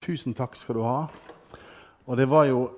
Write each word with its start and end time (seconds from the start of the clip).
Tusen 0.00 0.32
takk 0.32 0.54
skal 0.56 0.78
du 0.78 0.80
ha. 0.80 1.00
Og 2.08 2.16
det 2.16 2.24
var 2.30 2.46
jo 2.48 2.70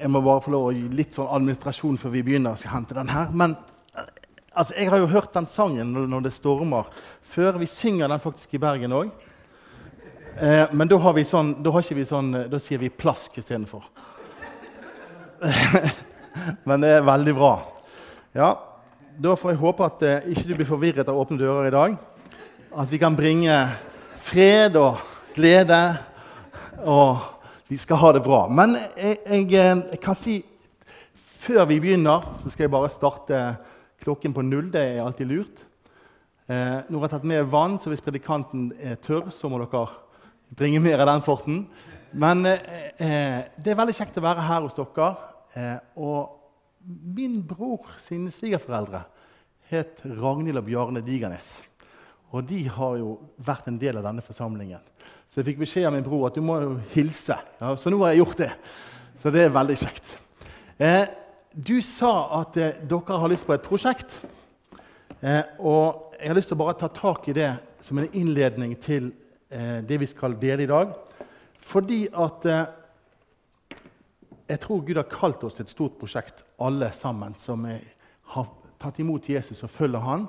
Jeg 0.00 0.08
må 0.08 0.20
bare 0.22 0.40
få 0.40 0.52
lov 0.54 0.68
å 0.68 0.72
gi 0.72 0.84
litt 0.94 1.16
sånn 1.16 1.26
administrasjon 1.28 1.96
før 1.98 2.12
vi 2.14 2.20
begynner. 2.24 2.54
Skal 2.56 2.70
hente 2.72 2.94
den 2.94 3.10
her. 3.10 3.32
Men 3.36 3.56
eh, 3.92 4.06
altså, 4.54 4.76
jeg 4.78 4.88
har 4.88 5.00
jo 5.02 5.08
hørt 5.10 5.34
den 5.34 5.48
sangen 5.50 5.90
når, 5.92 6.22
det 6.24 6.32
stormer, 6.32 6.86
før. 7.20 7.58
Vi 7.60 7.66
synger 7.68 8.08
den 8.08 8.22
faktisk 8.22 8.54
i 8.54 8.60
Bergen 8.62 8.94
òg. 8.96 9.10
Eh, 10.38 10.70
men 10.72 10.88
da 10.88 10.96
har, 11.02 11.12
vi 11.18 11.26
sånn, 11.28 11.50
da 11.60 11.74
har 11.74 11.84
ikke 11.84 11.98
vi 11.98 12.06
sånn 12.08 12.32
Da 12.48 12.60
sier 12.62 12.80
vi 12.80 12.88
plask 12.88 13.34
istedenfor. 13.42 13.84
men 16.70 16.86
det 16.86 16.94
er 16.96 17.08
veldig 17.10 17.34
bra. 17.36 17.54
Ja, 18.32 18.54
Da 19.18 19.34
får 19.36 19.56
jeg 19.56 19.64
håpe 19.66 19.90
at 19.90 20.06
eh, 20.06 20.30
ikke 20.32 20.46
du 20.46 20.54
blir 20.54 20.70
forvirret 20.70 21.10
av 21.10 21.18
åpne 21.18 21.42
dører 21.42 21.66
i 21.66 21.74
dag. 21.74 21.98
At 22.72 22.94
vi 22.94 23.02
kan 23.02 23.18
bringe 23.18 23.58
fred 24.22 24.78
og 24.78 25.02
glede 25.34 25.82
og 26.84 27.18
vi 27.70 27.78
skal 27.78 28.00
ha 28.02 28.12
det 28.16 28.22
bra. 28.24 28.44
Men 28.50 28.74
jeg, 28.96 29.18
jeg, 29.26 29.46
eh, 29.54 29.82
jeg, 29.92 30.00
kan 30.02 30.18
si 30.18 30.40
før 31.14 31.64
vi 31.70 31.80
begynner, 31.80 32.24
så 32.40 32.50
skal 32.50 32.66
jeg 32.66 32.74
bare 32.74 32.90
starte 32.92 33.42
klokken 34.02 34.34
på 34.36 34.44
null. 34.46 34.72
Det 34.72 34.82
er 34.82 35.04
alltid 35.04 35.30
lurt. 35.30 35.64
Eh, 36.50 36.80
nå 36.88 36.98
har 36.98 37.06
jeg 37.06 37.14
tatt 37.14 37.28
med 37.30 37.46
vann, 37.52 37.78
så 37.78 37.92
hvis 37.92 38.02
predikanten 38.02 38.72
er 38.80 38.98
tørr, 38.98 39.30
så 39.30 39.48
må 39.48 39.60
dere 39.62 39.86
bringe 40.58 40.82
mer 40.82 41.02
av 41.04 41.12
den 41.12 41.24
sorten. 41.24 41.62
Men 42.10 42.42
eh, 42.48 42.90
eh, 42.98 43.38
det 43.54 43.72
er 43.72 43.78
veldig 43.78 43.94
kjekt 43.94 44.18
å 44.18 44.26
være 44.26 44.46
her 44.48 44.66
hos 44.66 44.74
dere. 44.74 45.10
Eh, 45.54 45.78
og 46.02 46.36
min 46.86 47.38
bror 47.46 47.92
sine 48.02 48.32
svigerforeldre 48.34 49.04
het 49.70 50.02
Ragnhild 50.02 50.58
og 50.58 50.66
Bjarne 50.66 51.02
Digernes. 51.06 51.52
Og 52.30 52.46
de 52.46 52.60
har 52.70 52.96
jo 53.00 53.16
vært 53.42 53.68
en 53.70 53.78
del 53.80 53.98
av 53.98 54.06
denne 54.06 54.22
forsamlingen. 54.22 54.82
Så 55.26 55.40
jeg 55.40 55.50
fikk 55.50 55.62
beskjed 55.64 55.88
av 55.88 55.94
min 55.94 56.06
bror 56.06 56.28
at 56.28 56.36
du 56.38 56.42
må 56.44 56.60
jo 56.62 56.74
hilse. 56.94 57.36
Ja, 57.60 57.74
så 57.78 57.90
nå 57.90 58.00
har 58.02 58.12
jeg 58.12 58.22
gjort 58.22 58.42
det. 58.42 58.50
Så 59.22 59.32
det 59.34 59.44
er 59.44 59.54
veldig 59.54 59.76
kjekt. 59.78 60.14
Eh, 60.78 61.04
du 61.54 61.76
sa 61.84 62.12
at 62.40 62.58
eh, 62.58 62.78
dere 62.88 63.18
har 63.22 63.30
lyst 63.30 63.46
på 63.46 63.54
et 63.54 63.66
prosjekt. 63.66 64.20
Eh, 65.20 65.42
og 65.58 66.14
jeg 66.16 66.30
har 66.30 66.38
lyst 66.38 66.52
til 66.52 66.58
å 66.58 66.62
bare 66.62 66.78
ta 66.80 66.90
tak 66.94 67.26
i 67.28 67.36
det 67.36 67.50
som 67.84 67.98
en 68.00 68.10
innledning 68.16 68.76
til 68.80 69.10
eh, 69.50 69.80
det 69.86 69.98
vi 70.00 70.08
skal 70.10 70.38
dele 70.40 70.64
i 70.64 70.70
dag. 70.70 70.94
Fordi 71.60 72.04
at 72.14 72.46
eh, 72.48 72.62
jeg 74.50 74.62
tror 74.62 74.84
Gud 74.86 74.98
har 75.02 75.10
kalt 75.10 75.44
oss 75.46 75.58
til 75.58 75.66
et 75.66 75.74
stort 75.74 75.98
prosjekt, 75.98 76.44
alle 76.62 76.90
sammen 76.96 77.34
som 77.38 77.66
har 78.34 78.48
tatt 78.80 78.98
imot 79.02 79.28
Jesus 79.30 79.62
og 79.66 79.70
følger 79.70 80.02
han. 80.02 80.26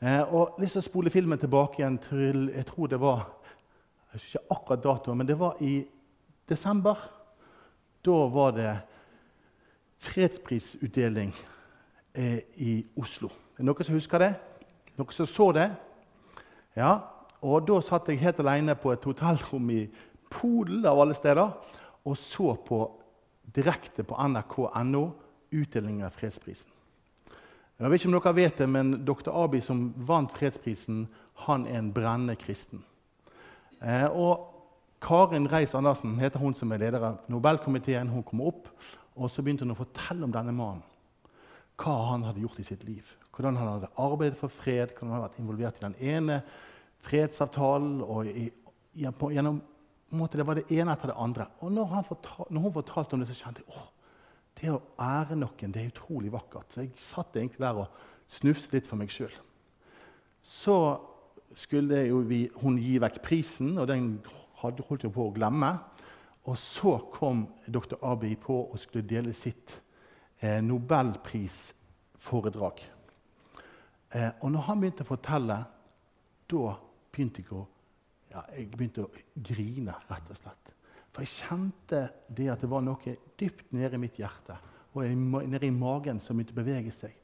Eh, 0.00 0.22
og 0.32 0.56
lyst 0.56 0.78
til 0.78 0.80
å 0.80 0.86
spole 0.86 1.10
filmen 1.12 1.38
tilbake 1.38 1.82
igjen 1.82 1.98
til 2.00 2.46
jeg 2.54 2.64
tror 2.70 2.88
det 2.88 3.00
var 3.00 3.26
jeg 4.14 4.22
ikke 4.24 4.40
akkurat 4.56 4.82
datoen, 4.82 5.18
men 5.20 5.28
det 5.28 5.36
var 5.38 5.60
i 5.62 5.84
desember. 6.48 6.96
Da 8.02 8.16
var 8.32 8.54
det 8.56 8.70
fredsprisutdeling 10.00 11.34
eh, 12.14 12.40
i 12.56 12.72
Oslo. 12.96 13.28
Er 13.28 13.60
det 13.60 13.68
noen 13.68 13.86
som 13.86 13.98
husker 13.98 14.24
det? 14.24 14.32
Noen 14.96 15.14
som 15.14 15.28
så 15.28 15.50
det? 15.54 15.68
Ja, 16.76 16.96
og 17.44 17.68
Da 17.68 17.78
satt 17.84 18.08
jeg 18.08 18.24
helt 18.24 18.40
alene 18.40 18.74
på 18.80 18.92
et 18.92 19.04
hotellrom 19.04 19.70
i 19.70 19.84
Polen 20.30 20.84
av 20.86 21.00
alle 21.02 21.14
steder 21.14 21.52
og 22.04 22.16
så 22.16 22.54
på 22.66 22.82
direkte 23.54 24.04
på 24.06 24.16
nrk.no 24.16 25.06
utdelingen 25.50 26.06
av 26.06 26.14
fredsprisen. 26.14 26.70
Jeg 27.80 27.88
vet 27.88 28.02
ikke 28.02 28.08
om 28.10 28.14
dere 28.18 28.36
vet 28.36 28.58
det, 28.60 28.66
men 28.68 28.88
Dr. 29.08 29.30
Abi, 29.32 29.62
som 29.64 29.86
vant 30.04 30.32
fredsprisen, 30.36 31.06
han 31.46 31.62
er 31.64 31.78
en 31.78 31.92
brennende 31.96 32.34
kristen. 32.36 32.82
Eh, 33.80 34.04
og 34.12 34.50
Karin 35.00 35.48
Reis-Andersen 35.48 36.18
heter 36.20 36.42
hun 36.42 36.52
som 36.54 36.72
er 36.74 36.82
leder 36.82 37.06
av 37.08 37.22
Nobelkomiteen. 37.32 38.10
Hun 38.12 38.26
kom 38.28 38.42
opp, 38.44 38.68
og 39.16 39.32
så 39.32 39.40
begynte 39.40 39.64
hun 39.64 39.72
å 39.72 39.78
fortelle 39.78 40.26
om 40.26 40.34
denne 40.34 40.52
mannen. 40.52 40.84
Hva 41.80 41.94
han 42.10 42.26
hadde 42.28 42.42
gjort 42.44 42.60
i 42.60 42.66
sitt 42.68 42.84
liv. 42.84 43.06
Hvordan 43.32 43.56
han 43.56 43.70
hadde 43.70 43.92
arbeidet 43.96 44.36
for 44.36 44.52
fred, 44.52 44.92
hvordan 44.92 45.08
han 45.08 45.16
hadde 45.16 45.28
vært 45.30 45.40
involvert 45.40 45.80
i 45.80 45.86
den 45.86 45.96
ene 46.12 46.42
fredsavtalen. 47.06 48.02
og 48.04 48.28
i, 48.28 48.50
gjennom, 49.00 49.62
måte, 50.12 50.36
Det 50.36 50.46
var 50.46 50.60
det 50.60 50.68
ene 50.68 50.92
etter 50.92 51.14
det 51.14 51.16
andre. 51.16 51.48
Og 51.64 51.72
når, 51.72 51.96
fortal, 52.04 52.46
når 52.50 52.60
hun 52.60 52.76
fortalte 52.76 53.16
om 53.16 53.24
det, 53.24 53.30
så 53.32 53.40
kjente 53.40 53.64
jeg 53.64 53.72
åh, 53.72 53.88
det 54.60 54.70
å 54.72 54.82
ære 55.00 55.36
noen 55.38 55.72
det 55.72 55.82
er 55.82 55.92
utrolig 55.92 56.32
vakkert. 56.32 56.72
Så 56.72 56.84
jeg 56.84 56.92
satt 57.00 57.36
egentlig 57.36 57.64
der 57.64 57.84
og 57.84 57.88
snufset 58.30 58.72
litt 58.76 58.88
for 58.88 59.00
meg 59.00 59.10
sjøl. 59.12 59.34
Så 60.40 60.76
skulle 61.56 62.04
vi, 62.28 62.50
hun 62.62 62.78
gi 62.80 62.98
vekk 63.02 63.22
prisen, 63.24 63.78
og 63.78 63.88
den 63.90 64.20
hadde 64.60 64.82
holdt 64.88 65.04
hun 65.06 65.14
på 65.14 65.26
å 65.28 65.34
glemme. 65.34 65.70
Og 66.48 66.56
så 66.58 66.98
kom 67.12 67.48
dr. 67.66 67.96
Abiy 68.06 68.36
på 68.40 68.70
og 68.70 68.78
skulle 68.80 69.08
dele 69.08 69.32
sitt 69.36 69.82
eh, 70.40 70.60
nobelprisforedrag. 70.64 72.76
Eh, 74.10 74.30
og 74.40 74.52
når 74.52 74.60
han 74.66 74.80
begynte 74.80 75.04
å 75.04 75.12
fortelle, 75.12 75.58
da 76.50 76.76
begynte 77.12 77.40
jeg 77.42 77.52
å, 77.54 77.66
ja, 78.32 78.40
jeg 78.56 78.66
begynte 78.72 79.04
å 79.04 79.12
grine, 79.34 79.94
rett 80.10 80.30
og 80.32 80.38
slett. 80.38 80.64
For 81.10 81.26
jeg 81.26 81.42
kjente 81.42 82.04
det 82.30 82.50
at 82.52 82.62
det 82.62 82.70
var 82.70 82.84
noe 82.86 83.16
dypt 83.40 83.72
nede 83.74 83.98
i 83.98 84.02
mitt 84.02 84.18
hjerte 84.20 84.56
og 84.94 85.06
nede 85.06 85.66
i 85.66 85.74
magen 85.74 86.18
som 86.22 86.38
begynte 86.38 86.54
å 86.54 86.60
bevege 86.62 86.92
seg. 86.94 87.14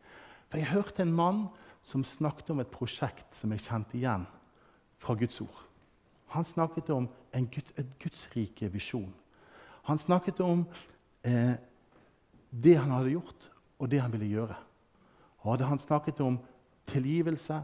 For 0.47 0.61
jeg 0.61 0.71
hørte 0.71 1.03
en 1.03 1.15
mann 1.15 1.47
som 1.87 2.05
snakket 2.07 2.51
om 2.55 2.63
et 2.63 2.71
prosjekt 2.71 3.35
som 3.35 3.53
jeg 3.55 3.65
kjente 3.67 3.99
igjen 3.99 4.27
fra 5.03 5.15
Guds 5.19 5.41
ord. 5.43 5.63
Han 6.35 6.47
snakket 6.47 6.91
om 6.95 7.09
en 7.35 7.47
Gud, 7.51 7.71
et 7.79 7.91
gudsrike 8.03 8.71
visjon. 8.73 9.13
Han 9.87 9.99
snakket 9.99 10.41
om 10.43 10.65
eh, 11.23 11.55
det 12.51 12.75
han 12.79 12.91
hadde 12.91 13.15
gjort, 13.15 13.51
og 13.79 13.91
det 13.91 14.01
han 14.01 14.13
ville 14.15 14.31
gjøre. 14.31 14.57
Og 15.47 15.63
Han 15.63 15.79
snakket 15.79 16.21
om 16.21 16.41
tilgivelse, 16.87 17.61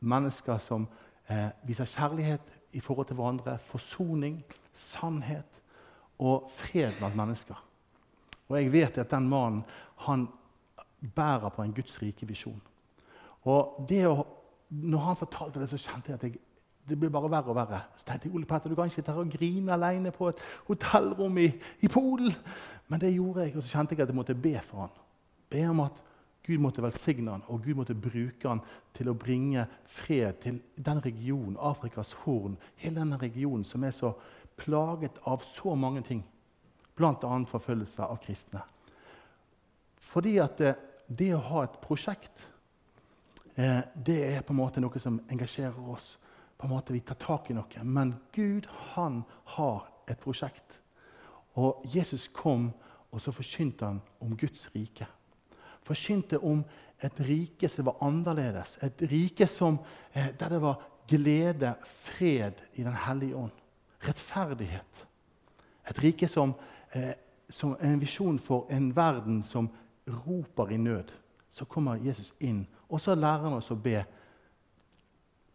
mennesker 0.00 0.58
som 0.58 0.88
eh, 1.28 1.48
viser 1.64 1.88
kjærlighet 1.88 2.52
i 2.72 2.80
forhold 2.80 3.06
til 3.06 3.16
hverandre, 3.16 3.58
forsoning, 3.58 4.42
sannhet 4.72 5.61
og 6.22 6.50
fred 6.54 6.94
blant 6.98 7.18
mennesker. 7.18 7.58
Og 8.48 8.56
jeg 8.58 8.72
vet 8.72 9.00
at 9.02 9.10
den 9.10 9.28
mannen 9.28 9.64
han 10.06 10.28
bærer 11.14 11.50
på 11.50 11.64
en 11.64 11.74
Guds 11.74 11.96
rike 12.02 12.26
visjon. 12.28 12.60
Og 13.50 13.90
å, 14.06 14.14
når 14.70 15.06
han 15.08 15.18
fortalte 15.18 15.62
det, 15.62 15.70
så 15.72 15.80
kjente 15.80 16.12
jeg 16.12 16.18
at 16.18 16.26
jeg, 16.28 16.38
det 16.88 16.98
ble 16.98 17.10
bare 17.14 17.30
verre 17.30 17.50
og 17.50 17.58
verre. 17.58 17.80
Så 17.96 18.06
tenkte 18.06 18.28
jeg 18.28 18.36
Ole 18.36 18.46
Petter, 18.50 18.70
du 18.70 18.78
kan 18.78 18.90
ikke 18.90 19.00
sitte 19.00 19.14
her 19.14 19.22
og 19.22 19.32
grine 19.32 19.74
alene 19.74 20.12
på 20.14 20.30
et 20.30 20.40
hotellrom 20.68 21.38
i, 21.42 21.48
i 21.82 21.90
Polen. 21.90 22.34
Men 22.90 23.02
det 23.02 23.14
gjorde 23.14 23.46
jeg, 23.46 23.56
og 23.56 23.62
så 23.62 23.78
kjente 23.78 23.96
jeg 23.96 24.04
at 24.04 24.12
jeg 24.12 24.18
måtte 24.18 24.38
be 24.38 24.54
for 24.66 24.86
han. 24.86 24.96
Be 25.52 25.62
om 25.70 25.84
at 25.86 26.02
Gud 26.42 26.58
måtte 26.58 26.82
velsigne 26.82 27.30
han, 27.30 27.44
og 27.46 27.62
Gud 27.62 27.78
måtte 27.78 27.94
bruke 27.94 28.48
han 28.48 28.60
til 28.96 29.12
å 29.12 29.14
bringe 29.14 29.62
fred 29.86 30.40
til 30.42 30.58
den 30.74 31.02
regionen, 31.04 31.54
Afrikas 31.54 32.10
Horn, 32.24 32.56
hele 32.82 32.98
denne 32.98 33.18
regionen 33.20 33.62
som 33.66 33.84
er 33.86 33.94
så 33.94 34.10
plaget 34.64 35.18
av 35.22 35.42
så 35.46 35.74
mange 35.74 36.02
ting, 36.06 36.22
bl.a. 36.96 37.32
forfølgelse 37.50 38.06
av 38.06 38.20
kristne. 38.22 38.62
Fordi 40.02 40.36
at 40.42 40.58
det, 40.60 40.74
det 41.06 41.32
å 41.34 41.44
ha 41.50 41.64
et 41.66 41.78
prosjekt 41.82 42.44
eh, 43.54 43.80
det 43.94 44.18
er 44.28 44.44
på 44.44 44.54
en 44.54 44.60
måte 44.60 44.82
noe 44.82 45.02
som 45.02 45.20
engasjerer 45.30 45.88
oss. 45.94 46.16
På 46.58 46.68
en 46.68 46.74
måte 46.74 46.94
Vi 46.94 47.00
tar 47.06 47.18
tak 47.18 47.50
i 47.50 47.56
noe. 47.56 47.84
Men 47.84 48.14
Gud 48.34 48.68
han 48.94 49.22
har 49.56 49.88
et 50.10 50.20
prosjekt. 50.20 50.78
Og 51.58 51.82
Jesus 51.92 52.28
kom, 52.32 52.70
og 53.12 53.20
så 53.20 53.34
forkynte 53.34 53.88
han 53.88 54.00
om 54.24 54.36
Guds 54.38 54.68
rike. 54.74 55.08
Forkynte 55.82 56.38
om 56.38 56.62
et 57.02 57.18
rike 57.26 57.68
som 57.68 57.88
var 57.90 57.98
annerledes. 58.06 58.78
Et 58.82 59.02
rike 59.10 59.46
som, 59.50 59.78
eh, 60.12 60.30
der 60.38 60.48
det 60.48 60.62
var 60.62 60.82
glede, 61.08 61.74
fred 61.82 62.62
i 62.74 62.82
Den 62.82 62.94
hellige 62.94 63.36
ånd. 63.36 63.61
Rettferdighet. 64.02 65.06
Et 65.90 65.98
rike 66.02 66.28
som, 66.28 66.54
eh, 66.92 67.14
som 67.48 67.76
en 67.80 68.00
visjon 68.00 68.38
for 68.38 68.66
en 68.70 68.90
verden 68.96 69.42
som 69.42 69.70
roper 70.08 70.70
i 70.70 70.76
nød. 70.76 71.12
Så 71.50 71.64
kommer 71.64 71.96
Jesus 71.96 72.32
inn 72.40 72.66
og 72.92 73.00
så 73.00 73.14
lærer 73.16 73.46
han 73.46 73.56
oss 73.56 73.72
å 73.72 73.78
be. 73.80 74.02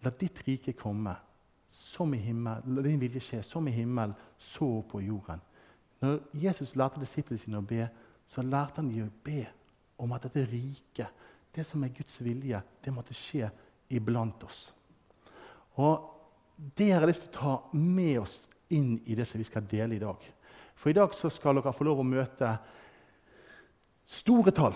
La 0.01 0.11
ditt 0.19 0.41
rike 0.47 0.73
komme, 0.77 1.13
som 1.69 2.13
i 2.15 2.21
himmel, 2.21 2.65
la 2.73 2.81
din 2.85 3.01
vilje 3.01 3.21
skje, 3.21 3.43
som 3.45 3.67
i 3.69 3.75
himmel, 3.75 4.15
så 4.39 4.81
på 4.89 5.03
jorden. 5.05 5.41
Når 6.01 6.19
Jesus 6.41 6.75
lærte 6.77 7.01
disiplene 7.01 7.41
sine 7.41 7.61
å 7.61 7.65
be, 7.65 7.85
så 8.27 8.41
lærte 8.41 8.81
han 8.81 8.89
dem 8.89 9.05
å 9.05 9.23
be 9.23 9.45
om 10.01 10.13
at 10.13 10.25
dette 10.25 10.47
riket, 10.49 11.25
det 11.53 11.65
som 11.65 11.83
er 11.85 11.93
Guds 11.93 12.19
vilje, 12.25 12.61
det 12.83 12.93
måtte 12.93 13.17
skje 13.17 13.49
iblant 13.93 14.43
oss. 14.45 14.67
Og 15.77 16.16
Det 16.57 16.89
har 16.91 17.03
jeg 17.03 17.11
lyst 17.11 17.27
til 17.27 17.33
å 17.35 17.39
ta 17.39 17.77
med 17.77 18.19
oss 18.23 18.39
inn 18.73 18.97
i 19.05 19.15
det 19.15 19.27
som 19.29 19.39
vi 19.39 19.45
skal 19.47 19.65
dele 19.69 19.95
i 19.95 20.01
dag. 20.01 20.23
For 20.77 20.91
i 20.91 20.97
dag 20.97 21.13
skal 21.13 21.59
dere 21.59 21.73
få 21.73 21.85
lov 21.85 22.01
å 22.01 22.07
møte 22.07 22.49
store 24.07 24.53
tall. 24.55 24.75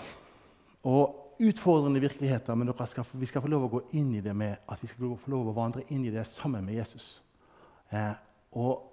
Og 0.86 1.42
utfordrende 1.42 2.02
virkeligheter, 2.02 2.56
men 2.58 2.70
skal, 2.86 3.06
vi 3.18 3.30
skal 3.30 3.42
få 3.42 3.50
lov 3.50 3.66
å 3.66 3.74
gå 3.76 3.82
inn 3.98 4.14
i 4.18 4.22
det 4.22 4.34
med 4.38 4.62
at 4.70 4.82
vi 4.82 4.90
skal 4.90 5.18
få 5.18 5.34
lov 5.34 5.50
å 5.50 5.58
vandre 5.58 5.86
inn 5.90 6.06
i 6.06 6.14
det 6.14 6.26
sammen 6.30 6.66
med 6.66 6.78
Jesus. 6.78 7.16
Eh, 7.90 8.14
og 8.58 8.92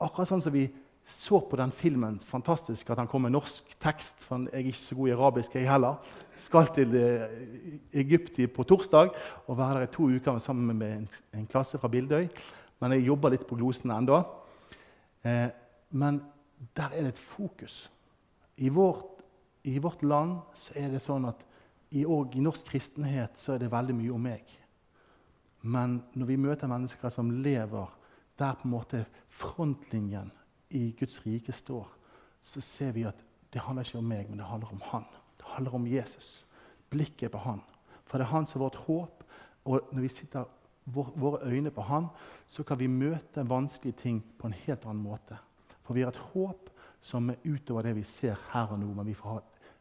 Akkurat 0.00 0.30
sånn 0.30 0.40
som 0.40 0.54
vi 0.54 0.64
så 1.06 1.40
på 1.40 1.58
den 1.58 1.72
filmen. 1.72 2.18
Fantastisk 2.20 2.90
at 2.90 2.98
han 2.98 3.08
kom 3.10 3.22
med 3.26 3.34
norsk 3.34 3.74
tekst. 3.82 4.22
for 4.22 4.38
Jeg 4.38 4.52
er 4.52 4.66
ikke 4.70 4.78
så 4.78 4.94
god 4.94 5.08
i 5.08 5.12
arabisk, 5.12 5.54
jeg 5.54 5.70
heller. 5.70 5.94
Skal 6.36 6.66
til 6.74 6.94
eh, 6.96 7.26
Egypt 7.92 8.40
på 8.54 8.64
torsdag 8.64 9.10
og 9.46 9.58
være 9.58 9.80
der 9.80 9.88
i 9.88 9.92
to 9.92 10.08
uker 10.08 10.38
sammen 10.38 10.78
med 10.78 10.96
en, 10.96 11.08
en 11.34 11.46
klasse 11.46 11.78
fra 11.78 11.88
Bildøy. 11.88 12.28
Men 12.80 12.92
jeg 12.92 13.06
jobber 13.06 13.30
litt 13.30 13.46
på 13.46 13.58
glosene 13.58 13.98
ennå. 13.98 14.22
Eh, 15.24 15.48
men 15.90 16.22
der 16.76 16.94
er 16.94 17.02
det 17.02 17.14
et 17.14 17.18
fokus. 17.18 17.90
I 18.56 18.68
vårt, 18.68 19.20
I 19.64 19.78
vårt, 19.78 20.02
land 20.02 20.38
så 20.54 20.72
er 20.76 20.88
det 20.88 21.02
sånn 21.02 21.26
at 21.28 21.44
i, 21.90 22.04
i 22.04 22.40
norsk 22.40 22.64
kristenhet 22.70 23.40
så 23.40 23.54
er 23.54 23.64
det 23.64 23.72
veldig 23.72 23.96
mye 23.98 24.12
om 24.14 24.22
meg. 24.22 24.44
Men 25.60 26.00
når 26.16 26.26
vi 26.26 26.36
møter 26.40 26.70
mennesker 26.70 27.12
som 27.12 27.30
lever 27.30 27.90
der 28.40 28.56
på 28.56 28.64
en 28.64 28.72
måte 28.72 29.02
frontlinjen 29.28 30.30
i 30.70 30.90
Guds 30.98 31.26
rike 31.26 31.52
står, 31.52 31.88
så 32.40 32.60
ser 32.60 32.92
vi 32.92 33.04
at 33.08 33.24
det 33.52 33.60
handler 33.64 33.84
ikke 33.84 33.98
om 33.98 34.08
meg, 34.08 34.28
men 34.30 34.38
det 34.38 34.46
handler 34.46 34.72
om 34.72 34.82
Han. 34.92 35.04
Det 35.38 35.46
handler 35.46 35.74
om 35.74 35.86
Jesus. 35.86 36.46
Blikket 36.90 37.32
på 37.32 37.38
Han. 37.38 37.60
For 38.04 38.18
det 38.18 38.26
er 38.26 38.30
Han 38.30 38.46
som 38.46 38.60
er 38.60 38.64
vårt 38.64 38.82
håp. 38.86 39.24
Og 39.64 39.88
når 39.92 40.00
vi 40.00 40.08
sitter 40.08 40.44
våre 40.94 41.42
øyne 41.42 41.70
på 41.70 41.82
Han, 41.82 42.06
så 42.46 42.62
kan 42.62 42.78
vi 42.78 42.86
møte 42.86 43.48
vanskelige 43.48 43.98
ting 43.98 44.24
på 44.38 44.46
en 44.46 44.52
helt 44.52 44.86
annen 44.86 45.02
måte. 45.02 45.36
For 45.82 45.94
vi 45.94 46.00
har 46.02 46.14
et 46.14 46.26
håp 46.32 46.70
som 47.00 47.30
er 47.30 47.42
utover 47.44 47.82
det 47.82 47.96
vi 47.96 48.02
ser 48.02 48.38
her 48.52 48.70
og 48.70 48.78
nå. 48.78 48.94
Men 48.94 49.06
vi 49.06 49.14
får 49.14 49.28
ha 49.28 49.38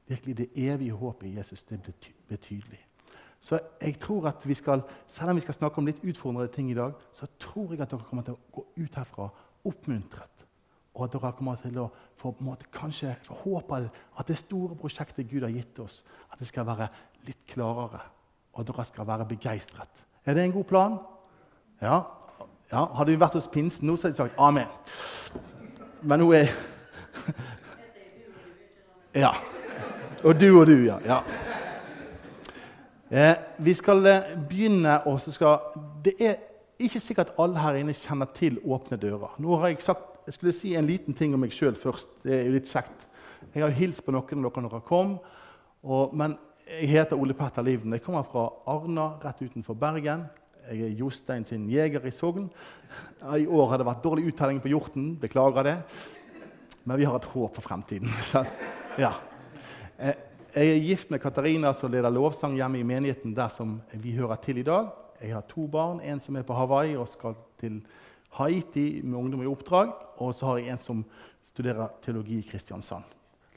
virkelig 0.07 0.37
det 0.37 0.49
evige 0.57 0.97
håpet 0.97 1.27
i 1.27 1.35
Jesus. 1.37 1.63
Det 1.63 1.81
blir 2.27 2.37
tydelig. 2.37 2.85
Så 3.39 3.59
jeg 3.81 3.99
tror 3.99 4.27
at 4.27 4.47
vi 4.47 4.53
skal, 4.53 4.81
Selv 5.07 5.29
om 5.29 5.35
vi 5.35 5.41
skal 5.41 5.53
snakke 5.53 5.77
om 5.77 5.85
litt 5.85 6.03
utfordrende 6.03 6.53
ting 6.53 6.71
i 6.71 6.73
dag, 6.73 6.93
så 7.13 7.25
tror 7.39 7.71
jeg 7.71 7.81
at 7.81 7.91
dere 7.91 8.03
kommer 8.03 8.23
til 8.23 8.33
å 8.33 8.51
gå 8.51 8.65
ut 8.77 8.95
herfra 8.95 9.29
oppmuntret 9.65 10.38
og 10.99 11.05
at 11.05 11.13
dere 11.15 11.31
kommer 11.37 11.55
til 11.61 11.77
å 11.79 11.85
få 12.19 12.33
måte, 12.43 12.67
kanskje 12.75 13.13
håpe 13.43 13.77
at 14.19 14.27
det 14.27 14.37
store 14.37 14.75
prosjektet 14.75 15.29
Gud 15.29 15.43
har 15.45 15.53
gitt 15.53 15.79
oss, 15.79 16.03
at 16.27 16.39
det 16.39 16.47
skal 16.49 16.65
være 16.67 16.89
litt 17.27 17.45
klarere, 17.47 18.01
og 18.53 18.61
at 18.61 18.67
dere 18.67 18.85
skal 18.85 19.07
være 19.07 19.25
begeistret. 19.29 20.03
Er 20.25 20.33
det 20.35 20.43
en 20.43 20.51
god 20.51 20.63
plan? 20.67 20.97
Ja. 21.81 22.01
ja. 22.71 22.85
Hadde 22.97 23.11
vi 23.13 23.21
vært 23.21 23.33
hos 23.39 23.47
pinsen 23.47 23.87
nå, 23.87 23.95
så 23.95 24.07
hadde 24.09 24.17
de 24.17 24.23
sagt 24.25 24.35
amen. 24.37 24.67
Men 26.03 26.19
nå 26.19 26.33
er 26.35 26.51
Ja. 29.23 29.31
Og 30.23 30.35
du 30.35 30.59
og 30.59 30.67
du, 30.67 30.75
ja. 30.83 30.99
ja. 31.07 31.23
Eh, 33.09 33.35
vi 33.57 33.73
skal 33.73 34.05
eh, 34.05 34.35
begynne 34.49 34.99
og 35.07 35.21
så 35.23 35.31
skal, 35.31 35.57
Det 36.03 36.13
er 36.19 36.35
ikke 36.79 36.99
sikkert 36.99 37.31
alle 37.39 37.59
her 37.59 37.73
inne 37.79 37.93
kjenner 37.93 38.27
til 38.35 38.59
Åpne 38.63 38.97
dører. 38.99 39.35
Nå 39.39 39.57
har 39.59 39.67
jeg 39.71 39.81
sagt 39.83 40.08
jeg 40.29 40.35
skulle 40.35 40.51
si 40.53 40.75
en 40.77 40.85
liten 40.85 41.15
ting 41.17 41.31
om 41.33 41.41
meg 41.41 41.53
sjøl 41.55 41.73
først. 41.73 42.11
Det 42.21 42.35
er 42.35 42.43
jo 42.45 42.53
litt 42.53 42.67
kjekt. 42.69 43.07
Jeg 43.49 43.63
har 43.63 43.71
hilst 43.73 44.03
på 44.05 44.13
noen 44.13 44.43
når 44.43 44.53
dere 44.53 44.79
kom. 44.85 45.15
Og, 45.81 46.11
men 46.13 46.35
jeg 46.67 46.91
heter 46.91 47.17
Ole 47.17 47.33
Petter 47.33 47.65
Livden. 47.65 47.95
Jeg 47.97 48.03
kommer 48.05 48.27
fra 48.29 48.43
Arna, 48.69 49.07
rett 49.23 49.39
utenfor 49.41 49.73
Bergen. 49.81 50.27
Jeg 50.67 50.83
er 50.85 50.99
Jostein 50.99 51.47
sin 51.49 51.63
jeger 51.73 52.05
i 52.05 52.13
Sogn. 52.13 52.45
I 53.25 53.47
år 53.49 53.71
har 53.71 53.81
det 53.81 53.87
vært 53.87 54.03
dårlig 54.05 54.27
uttelling 54.29 54.59
på 54.61 54.69
hjorten. 54.69 55.07
Beklager 55.17 55.65
det. 55.65 55.73
Men 56.83 57.01
vi 57.01 57.07
har 57.09 57.17
et 57.17 57.25
håp 57.31 57.57
for 57.57 57.65
fremtiden. 57.65 58.13
Så, 58.29 58.43
ja. 59.01 59.15
Eh, 59.97 60.13
jeg 60.53 60.75
er 60.75 60.85
gift 60.91 61.09
med 61.09 61.23
Katarina, 61.23 61.71
som 61.73 61.89
leder 61.89 62.13
lovsang 62.13 62.53
hjemme 62.59 62.83
i 62.83 62.85
menigheten 62.85 63.33
der 63.33 63.49
som 63.49 63.79
vi 63.97 64.13
hører 64.19 64.37
til 64.45 64.61
i 64.61 64.67
dag. 64.69 64.93
Jeg 65.23 65.33
har 65.33 65.49
to 65.49 65.65
barn. 65.65 66.05
En 66.05 66.21
som 66.21 66.37
er 66.37 66.45
på 66.45 66.53
Hawaii 66.53 66.93
og 67.01 67.09
skal 67.09 67.33
til 67.57 67.81
Haiti 68.37 69.01
med 69.03 69.17
ungdom 69.19 69.43
i 69.43 69.49
oppdrag. 69.49 69.93
Og 70.19 70.35
så 70.35 70.45
har 70.45 70.59
jeg 70.59 70.73
en 70.73 70.83
som 70.83 71.03
studerer 71.43 71.95
teologi 72.03 72.39
i 72.39 72.45
Kristiansand. 72.45 73.03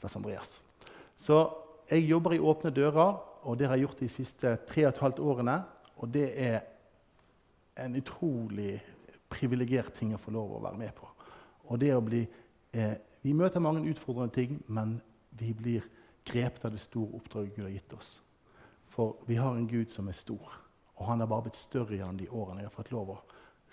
Lars 0.01 0.15
Andreas. 0.15 0.57
Så 1.15 1.45
jeg 1.89 2.07
jobber 2.09 2.33
i 2.35 2.39
Åpne 2.39 2.71
dører, 2.73 3.15
og 3.43 3.59
det 3.59 3.67
har 3.67 3.77
jeg 3.77 3.87
gjort 3.87 4.03
de 4.03 4.09
siste 4.11 4.55
tre 4.67 4.85
og 4.85 4.93
et 4.93 5.01
halvt 5.03 5.19
årene. 5.19 5.57
Og 5.97 6.11
det 6.13 6.27
er 6.35 6.59
en 7.83 7.95
utrolig 7.95 8.77
privilegert 9.31 9.93
ting 9.97 10.13
å 10.13 10.21
få 10.21 10.33
lov 10.33 10.57
å 10.57 10.63
være 10.63 10.79
med 10.79 10.93
på. 10.97 11.07
Og 11.71 11.79
det 11.79 11.93
å 11.95 12.01
bli, 12.01 12.27
eh, 12.73 12.95
Vi 13.23 13.31
møter 13.31 13.59
mange 13.59 13.89
utfordrende 13.89 14.33
ting, 14.33 14.63
men 14.67 15.01
vi 15.31 15.53
blir 15.53 15.81
grepet 16.25 16.65
av 16.65 16.71
det 16.71 16.81
store 16.81 17.15
oppdraget 17.15 17.55
Gud 17.55 17.63
har 17.63 17.71
gitt 17.71 17.93
oss. 17.93 18.19
For 18.89 19.15
vi 19.25 19.35
har 19.35 19.55
en 19.55 19.67
Gud 19.67 19.91
som 19.91 20.07
er 20.07 20.11
stor, 20.11 20.51
og 20.95 21.05
han 21.07 21.19
har 21.19 21.27
bare 21.27 21.41
blitt 21.43 21.55
større 21.55 21.95
gjennom 21.95 22.17
de 22.17 22.27
årene 22.27 22.61
jeg 22.61 22.69
har 22.69 22.75
fått 22.75 22.91
lov 22.91 23.09
å 23.09 23.21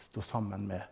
stå 0.00 0.24
sammen 0.24 0.66
med 0.68 0.82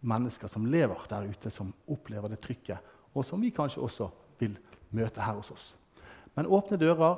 mennesker 0.00 0.50
som 0.50 0.66
lever 0.68 1.08
der 1.10 1.26
ute, 1.26 1.50
som 1.50 1.72
opplever 1.90 2.30
det 2.30 2.40
trykket, 2.44 2.78
og 3.14 3.24
som 3.26 3.40
vi 3.42 3.50
kanskje 3.54 3.82
også 3.82 4.08
vil 4.38 4.54
møte 4.94 5.24
her 5.24 5.40
hos 5.40 5.50
oss. 5.50 5.72
Men 6.36 6.46
Åpne 6.46 6.78
dører 6.78 7.16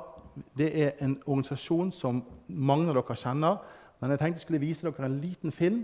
det 0.57 0.69
er 0.73 0.95
en 1.03 1.17
organisasjon 1.25 1.91
som 1.93 2.23
mange 2.47 2.89
av 2.89 2.97
dere 2.97 3.17
kjenner. 3.19 3.59
Men 3.99 4.13
jeg 4.13 4.21
tenkte 4.21 4.39
jeg 4.39 4.45
skulle 4.45 4.63
vise 4.63 4.87
dere 4.87 5.07
en 5.07 5.19
liten 5.21 5.53
film 5.53 5.83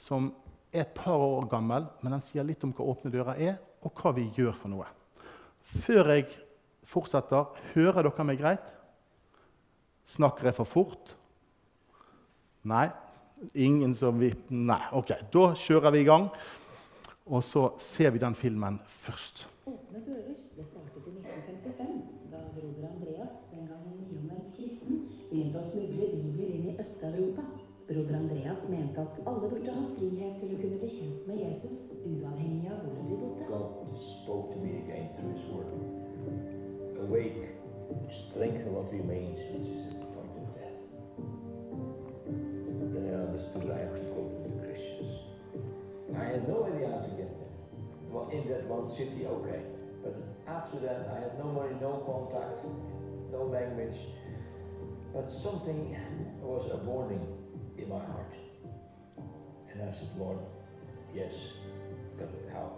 som 0.00 0.30
er 0.72 0.86
et 0.86 0.94
par 0.94 1.18
år 1.18 1.48
gammel, 1.50 1.88
men 2.00 2.14
den 2.14 2.24
sier 2.24 2.46
litt 2.46 2.62
om 2.64 2.72
hva 2.76 2.86
Åpne 2.92 3.12
dører 3.12 3.42
er, 3.42 3.56
og 3.82 3.92
hva 3.98 4.12
vi 4.16 4.28
gjør 4.36 4.54
for 4.56 4.72
noe. 4.72 4.86
Før 5.82 6.12
jeg 6.14 6.28
fortsetter, 6.86 7.50
hører 7.74 8.06
dere 8.06 8.26
meg 8.26 8.40
greit? 8.40 8.70
Snakker 10.08 10.48
jeg 10.48 10.56
for 10.56 10.68
fort? 10.68 11.12
Nei, 12.70 12.88
Ingen 13.54 13.94
som 13.94 14.18
vil 14.20 14.36
Nei, 14.52 14.82
OK, 14.92 15.14
da 15.32 15.44
kjører 15.56 15.94
vi 15.94 16.02
i 16.04 16.08
gang. 16.08 16.28
Og 17.30 17.44
så 17.46 17.70
ser 17.78 18.10
vi 18.10 18.20
den 18.20 18.34
filmen 18.34 18.80
først. 18.84 19.46
Åpne 19.70 20.02
dører 20.06 20.34
ble 20.56 20.64
startet 20.66 21.06
i 21.06 21.12
1955, 21.14 22.00
da 22.32 22.40
broder 22.56 22.88
Andreas, 22.90 23.36
den 23.52 23.68
gangen 23.70 24.00
nyomvendt 24.02 24.56
kristen, 24.56 25.04
begynte 25.30 25.60
å 25.60 25.68
smugle 25.70 26.08
bibler 26.16 26.50
inn 26.56 26.66
i 26.72 26.74
Øst-Europa. 26.82 27.44
Broder 27.90 28.18
Andreas 28.18 28.66
mente 28.70 29.04
at 29.04 29.22
alle 29.26 29.52
burde 29.52 29.76
ha 29.76 29.86
frihet 29.94 30.36
til 30.42 30.56
å 30.56 30.58
kunne 30.60 30.82
bli 30.82 30.90
kjent 30.96 31.30
med 31.30 31.40
Jesus, 31.44 31.80
uavhengig 32.02 32.70
av 32.74 32.82
hvor 32.84 32.98
de 32.98 33.22
bodde. 33.22 33.48
God 33.48 33.96
spoke 33.98 34.52
to 34.52 34.60
me 34.64 34.76
again 34.82 35.08
through 35.14 35.32
his 35.32 35.46
word. 35.54 35.70
Awake, 37.06 37.48
strengthen 38.10 38.74
what 38.74 38.92
remains, 38.92 39.46
which 39.54 39.70
understood 43.30 43.70
I 43.70 43.78
have 43.78 43.96
to 43.96 44.02
go 44.02 44.20
to 44.42 44.48
the 44.50 44.66
Christians. 44.66 45.10
I 46.18 46.24
had 46.24 46.48
no 46.48 46.64
idea 46.64 46.88
how 46.90 46.98
to 46.98 47.10
get 47.10 47.30
there. 47.38 47.54
Well, 48.10 48.28
in 48.30 48.48
that 48.48 48.66
one 48.66 48.86
city, 48.86 49.24
okay. 49.26 49.62
But 50.02 50.16
after 50.48 50.80
that, 50.80 51.08
I 51.14 51.20
had 51.20 51.38
no 51.38 51.44
money, 51.44 51.74
no 51.80 51.92
contacts, 52.10 52.64
no 53.30 53.44
language. 53.44 53.98
But 55.14 55.30
something 55.30 55.96
was 56.42 56.70
a 56.72 56.78
warning 56.78 57.24
in 57.78 57.88
my 57.88 58.00
heart. 58.00 58.34
And 59.70 59.82
I 59.88 59.90
said, 59.92 60.08
Lord, 60.18 60.38
yes, 61.14 61.52
but 62.18 62.30
how? 62.52 62.72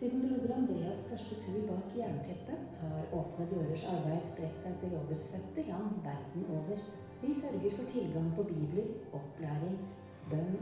Siden 0.00 0.20
broder 0.24 0.54
Andreas 0.56 1.04
første 1.10 1.34
tur 1.44 1.60
bak 1.68 1.90
jernteppet 1.96 2.60
har 2.80 3.02
Åpne 3.12 3.46
dørers 3.50 3.82
arbeid 3.84 4.22
spredt 4.30 4.62
seg 4.62 4.78
til 4.80 4.94
over 4.96 5.18
70 5.18 5.66
land 5.68 5.98
verden 6.06 6.46
over. 6.56 6.80
Vi 7.22 7.34
sørger 7.40 7.70
for 7.76 7.84
tilgang 7.84 8.32
på 8.36 8.42
bibler, 8.42 8.86
opplæring, 9.12 9.78
bønn 10.30 10.56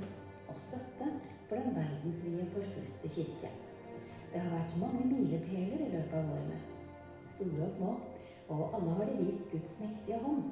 og 0.49 0.57
støtte 0.67 1.07
for 1.49 1.57
den 1.57 1.77
verdensvide 1.77 2.47
forfulgte 2.53 3.09
kirke. 3.15 3.51
Det 4.33 4.41
har 4.41 4.51
vært 4.59 4.79
mange 4.81 5.03
milepæler 5.07 5.87
i 5.87 5.91
løpet 5.93 6.15
av 6.19 6.33
årene. 6.33 6.59
Store 7.35 7.65
og 7.65 7.71
små. 7.71 7.93
Og 8.49 8.77
alle 8.77 8.91
har 8.91 9.05
de 9.05 9.25
vist 9.25 9.51
Guds 9.53 9.81
mektige 9.81 10.19
hånd. 10.19 10.43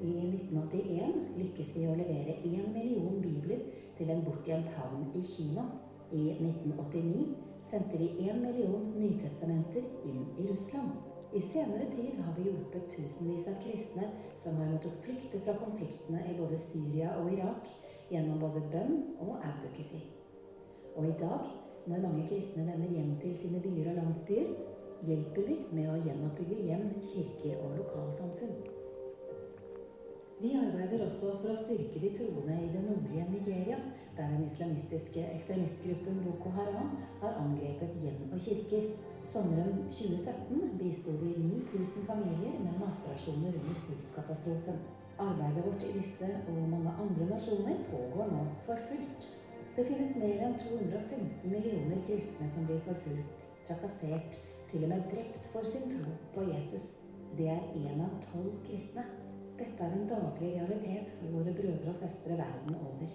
I 0.00 0.12
1981 0.26 1.14
lykkes 1.38 1.72
vi 1.76 1.86
å 1.88 1.96
levere 1.96 2.36
én 2.44 2.68
million 2.76 3.18
bibler 3.22 3.64
til 3.98 4.10
en 4.10 4.22
bortgjemt 4.26 4.70
havn 4.76 5.08
i 5.14 5.22
Kina. 5.22 5.64
I 6.12 6.22
1989 6.36 7.26
sendte 7.70 7.98
vi 7.98 8.08
én 8.28 8.40
million 8.44 8.86
nytestamenter 9.00 9.82
inn 10.04 10.24
i 10.38 10.48
Russland. 10.50 11.13
I 11.34 11.40
senere 11.40 11.86
tid 11.90 12.20
har 12.22 12.34
vi 12.36 12.44
hjulpet 12.46 12.84
tusenvis 12.92 13.48
av 13.50 13.56
kristne 13.62 14.04
som 14.42 14.54
har 14.60 14.68
måttet 14.70 15.00
flykte 15.02 15.40
fra 15.42 15.56
konfliktene 15.58 16.20
i 16.30 16.34
både 16.38 16.58
Syria 16.62 17.16
og 17.18 17.32
Irak, 17.32 17.66
gjennom 18.10 18.38
både 18.38 18.62
bønn 18.70 19.00
og 19.24 19.40
advocacy. 19.40 20.04
Og 20.94 21.08
i 21.08 21.16
dag, 21.18 21.48
når 21.90 22.04
mange 22.04 22.28
kristne 22.28 22.68
vender 22.68 22.92
hjem 22.94 23.16
til 23.24 23.34
sine 23.34 23.62
byer 23.64 23.90
og 23.90 23.98
landsbyer, 23.98 24.52
hjelper 25.08 25.48
vi 25.48 25.56
med 25.74 25.90
å 25.90 25.98
gjenoppbygge 26.04 26.60
hjem, 26.68 26.86
kirker 27.08 27.64
og 27.64 27.74
lokalsamfunn. 27.80 28.54
Vi 30.38 30.52
arbeider 30.60 31.02
også 31.08 31.32
for 31.40 31.50
å 31.50 31.58
styrke 31.58 31.98
de 32.02 32.12
troende 32.14 32.60
i 32.62 32.70
det 32.70 32.84
nordlige 32.84 33.26
Nigeria, 33.32 33.80
der 34.14 34.30
den 34.36 34.46
islamistiske 34.46 35.26
ekstremistgruppen 35.32 36.22
Boko 36.28 36.54
Haram 36.54 36.94
har 37.24 37.42
angrepet 37.42 37.98
hjem 38.04 38.22
og 38.30 38.38
kirker. 38.46 38.86
Sommeren 39.32 39.88
2017 39.90 40.78
bisto 40.78 41.10
vi 41.10 41.30
9000 41.38 42.06
familier 42.06 42.58
med 42.64 42.74
matrasjoner 42.80 43.52
under 43.60 43.74
sultkatastrofen. 43.74 44.78
Arbeidet 45.18 45.66
vårt 45.66 45.82
i 45.82 45.92
disse 45.98 46.28
og 46.48 46.68
mange 46.68 46.92
andre 47.04 47.26
nasjoner 47.30 47.80
pågår 47.90 48.30
nå 48.32 48.42
for 48.66 48.84
fullt. 48.88 49.28
Det 49.76 49.86
finnes 49.88 50.16
mer 50.22 50.42
enn 50.46 50.58
215 50.60 51.24
millioner 51.50 52.02
kristne 52.06 52.50
som 52.52 52.66
blir 52.68 52.82
forfulgt, 52.86 53.48
trakassert, 53.68 54.38
til 54.70 54.84
og 54.86 54.92
med 54.92 55.08
drept 55.10 55.48
for 55.52 55.66
sin 55.66 55.88
tro 55.90 56.14
på 56.34 56.46
Jesus. 56.52 56.86
Det 57.38 57.48
er 57.50 57.62
én 57.80 58.02
av 58.04 58.14
tolv 58.28 58.52
kristne. 58.68 59.06
Dette 59.58 59.86
er 59.86 59.96
en 59.96 60.08
daglig 60.10 60.52
realitet 60.58 61.10
for 61.18 61.38
våre 61.38 61.54
brødre 61.58 61.90
og 61.90 61.98
søstre 61.98 62.38
verden 62.38 62.78
over. 62.78 63.14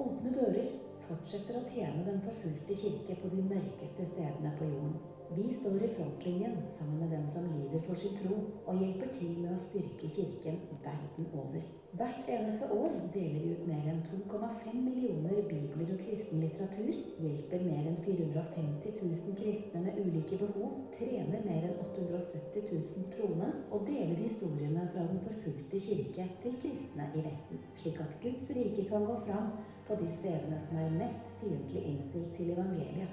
Åpne 0.00 0.32
dører 0.34 0.70
fortsetter 1.10 1.58
å 1.58 1.66
tjene 1.66 2.04
den 2.06 2.20
forfulgte 2.22 2.76
kirke 2.78 3.16
på 3.18 3.30
de 3.32 3.42
mørkeste 3.50 4.06
stedene 4.12 4.52
på 4.58 4.68
jorden. 4.68 5.00
Vi 5.30 5.46
står 5.54 5.82
i 5.86 5.90
frontlinjen 5.94 6.56
sammen 6.78 7.02
med 7.02 7.12
dem 7.14 7.26
som 7.34 7.46
lider 7.50 7.82
for 7.86 7.98
sin 7.98 8.16
tro, 8.18 8.38
og 8.66 8.80
hjelper 8.82 9.12
til 9.14 9.36
med 9.38 9.52
å 9.54 9.60
styrke 9.68 10.10
kirken 10.10 10.58
verden 10.84 11.28
over. 11.38 11.66
Hvert 11.98 12.28
eneste 12.30 12.66
år 12.70 12.92
deler 13.14 13.42
vi 13.42 13.52
ut 13.54 13.64
mer 13.66 13.86
enn 13.90 14.02
2,5 14.06 14.74
millioner 14.78 15.40
bibler 15.50 15.92
og 15.94 16.02
kristen 16.04 16.42
litteratur, 16.42 16.92
hjelper 17.22 17.64
mer 17.66 17.88
enn 17.90 17.98
450 18.04 18.94
000 19.00 19.38
kristne 19.40 19.82
med 19.86 19.98
ulike 20.02 20.38
behov, 20.38 20.76
trener 20.98 21.42
mer 21.46 21.66
enn 21.66 21.80
870 21.86 22.70
000 22.70 23.10
troende 23.14 23.50
og 23.70 23.86
deler 23.90 24.22
historiene 24.22 24.86
fra 24.94 25.06
den 25.10 25.22
forfulgte 25.26 25.82
kirke 25.82 26.30
til 26.42 26.58
kristne 26.62 27.10
i 27.14 27.26
Vesten, 27.26 27.62
slik 27.82 28.02
at 28.02 28.18
Guds 28.22 28.54
rike 28.54 28.86
kan 28.90 29.06
gå 29.10 29.18
fram 29.26 29.50
på 29.90 29.96
de 29.96 30.08
stedene 30.08 30.58
som 30.66 30.78
er 30.78 30.90
mest 30.94 31.30
fiendtlig 31.40 31.82
innstilt 31.82 32.34
til 32.34 32.50
evangeliet. 32.52 33.08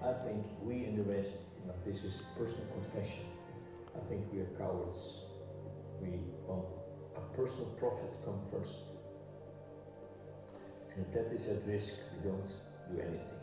I 0.00 0.12
think 0.24 0.46
we 0.64 0.74
in 0.88 0.96
the 0.96 1.04
West, 1.10 1.36
this 1.84 2.04
is 2.04 2.24
personal 2.38 2.66
confession. 2.72 3.24
I 3.96 4.00
think 4.08 4.32
we 4.32 4.40
are 4.40 4.52
cowards. 4.58 5.22
We 6.00 6.12
want 6.48 6.64
a 7.16 7.20
personal 7.36 7.68
profit 7.78 8.10
come 8.24 8.40
first. 8.50 8.78
And 10.94 11.06
if 11.06 11.12
that 11.12 11.32
is 11.32 11.46
at 11.48 11.68
risk, 11.68 11.92
we 12.12 12.30
don't 12.30 12.56
do 12.90 13.00
anything. 13.00 13.42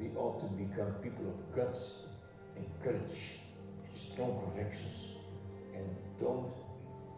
We 0.00 0.08
ought 0.16 0.40
to 0.40 0.46
become 0.46 0.92
people 1.02 1.26
of 1.28 1.54
guts 1.54 2.06
and 2.56 2.66
courage 2.82 3.20
and 3.84 3.92
strong 3.92 4.40
convictions 4.40 5.14
and 5.74 5.86
don't 6.18 6.54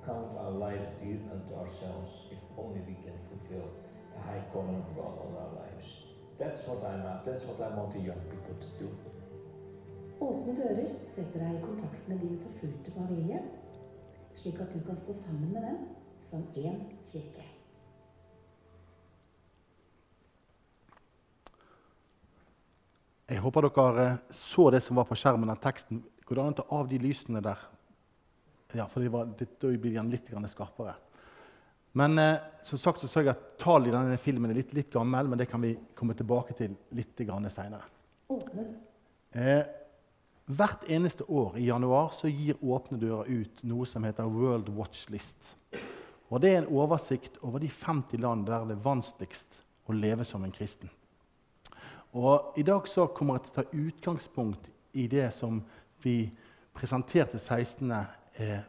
count 0.05 0.37
our 0.39 0.51
lives 0.51 1.03
dear 1.03 1.19
unto 1.33 1.55
ourselves 1.55 2.09
if 2.31 2.39
only 2.59 2.81
we 2.81 2.95
can 3.05 3.17
fulfill 3.29 3.69
the 4.17 4.53
call 4.53 4.63
on 4.63 4.85
God 4.97 5.15
on 5.25 5.33
our 5.43 5.51
lives. 5.63 5.87
That's 6.39 6.67
what 6.67 6.83
I'm 6.85 7.07
at. 7.07 7.25
That's 7.25 7.45
what 7.45 7.61
I 7.61 7.69
want 7.77 7.91
the 7.93 8.01
young 8.01 8.23
people 8.33 8.57
to 8.65 8.69
do. 8.85 8.91
Åpne 10.21 10.53
dører 10.53 10.89
setter 11.09 11.41
deg 11.41 11.55
i 11.57 11.63
kontakt 11.65 12.09
med 12.09 12.19
din 12.21 12.37
forfulgte 12.43 12.93
familie, 12.93 13.39
slik 14.37 14.61
at 14.61 14.75
du 14.75 14.83
kan 14.85 14.99
stå 15.01 15.15
sammen 15.17 15.53
med 15.53 15.63
dem 15.65 15.79
som 16.29 16.45
én 16.57 16.83
kirke. 17.09 17.47
Jeg 23.31 23.41
håper 23.41 23.69
dere 23.69 24.19
så 24.31 24.71
det 24.71 24.83
som 24.83 24.97
var 24.97 25.07
på 25.07 25.15
skjermen, 25.15 25.51
av 25.51 25.61
teksten. 25.63 26.03
Går 26.27 26.37
det 26.37 26.43
an 26.43 26.55
å 26.55 26.59
ta 26.61 26.65
av 26.75 26.89
de 26.91 26.99
lysene 26.99 27.41
der? 27.41 27.61
Ja, 28.75 28.87
for 28.91 29.01
det 29.01 29.13
var, 29.15 29.31
det, 29.39 29.49
da 29.63 29.71
blir 29.71 29.95
den 29.95 30.11
litt 30.11 30.29
skarpere. 30.51 30.97
Men 31.93 32.19
eh, 32.19 32.37
som 32.63 32.79
sagt 32.79 33.01
så 33.01 33.09
så 33.09 33.25
jeg 33.25 33.33
at 33.33 33.43
tallet 33.59 33.91
i 33.91 33.95
denne 33.95 34.19
filmen 34.21 34.53
er 34.53 34.61
litt, 34.61 34.75
litt 34.77 34.93
gammel, 34.93 35.29
men 35.29 35.41
det 35.41 35.49
kan 35.51 35.63
vi 35.63 35.75
komme 35.99 36.15
tilbake 36.15 36.55
til 36.59 36.77
litt 36.95 37.19
seinere. 37.51 37.87
Eh, 39.33 39.65
hvert 40.51 40.85
eneste 40.91 41.25
år 41.31 41.59
i 41.59 41.67
januar 41.67 42.13
så 42.15 42.31
gir 42.31 42.59
Åpne 42.63 42.99
dører 42.99 43.29
ut 43.31 43.63
noe 43.63 43.87
som 43.87 44.05
heter 44.07 44.31
World 44.31 44.71
Watch 44.75 45.09
List. 45.11 45.55
Og 46.31 46.41
Det 46.41 46.53
er 46.53 46.63
en 46.63 46.73
oversikt 46.75 47.39
over 47.43 47.59
de 47.59 47.69
50 47.69 48.21
land 48.23 48.47
der 48.47 48.65
det 48.65 48.77
er 48.77 48.85
vanskeligst 48.85 49.57
å 49.91 49.93
leve 49.93 50.25
som 50.25 50.45
en 50.45 50.55
kristen. 50.55 50.91
Og 52.15 52.59
I 52.59 52.63
dag 52.63 52.87
så 52.89 53.07
kommer 53.15 53.39
jeg 53.39 53.47
til 53.47 53.51
å 53.51 53.57
ta 53.63 53.79
utgangspunkt 53.87 54.71
i 54.99 55.07
det 55.07 55.29
som 55.35 55.61
vi 56.03 56.31
presenterte 56.75 57.39
16. 57.39 57.93
Eh, 58.35 58.61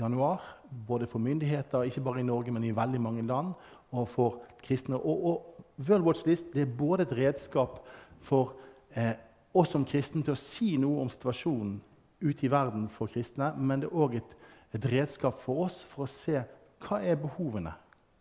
januar, 0.00 0.42
både 0.86 1.06
for 1.10 1.22
myndigheter, 1.22 1.86
ikke 1.86 2.04
bare 2.04 2.20
i 2.20 2.26
Norge, 2.26 2.52
men 2.52 2.64
i 2.64 2.74
veldig 2.76 3.00
mange 3.00 3.26
land, 3.26 3.52
og 3.90 4.08
for 4.08 4.40
kristne. 4.62 4.96
Og, 4.96 5.24
og 5.26 5.66
World 5.88 6.04
Watch 6.04 6.26
List 6.26 6.56
er 6.56 6.66
både 6.78 7.06
et 7.06 7.16
redskap 7.16 7.80
for 8.20 8.54
eh, 8.96 9.14
oss 9.54 9.72
som 9.74 9.84
kristne 9.86 10.22
til 10.24 10.34
å 10.34 10.40
si 10.40 10.74
noe 10.80 11.02
om 11.02 11.10
situasjonen 11.10 11.78
ute 12.20 12.46
i 12.46 12.52
verden 12.52 12.88
for 12.92 13.10
kristne, 13.10 13.52
men 13.56 13.82
det 13.82 13.88
er 13.88 14.02
òg 14.04 14.18
et, 14.20 14.34
et, 14.76 14.90
redskap 14.92 15.38
for 15.40 15.66
oss 15.66 15.80
for 15.88 16.04
å 16.04 16.10
se 16.10 16.42
hva 16.86 17.00
er 17.04 17.20
behovene 17.20 17.76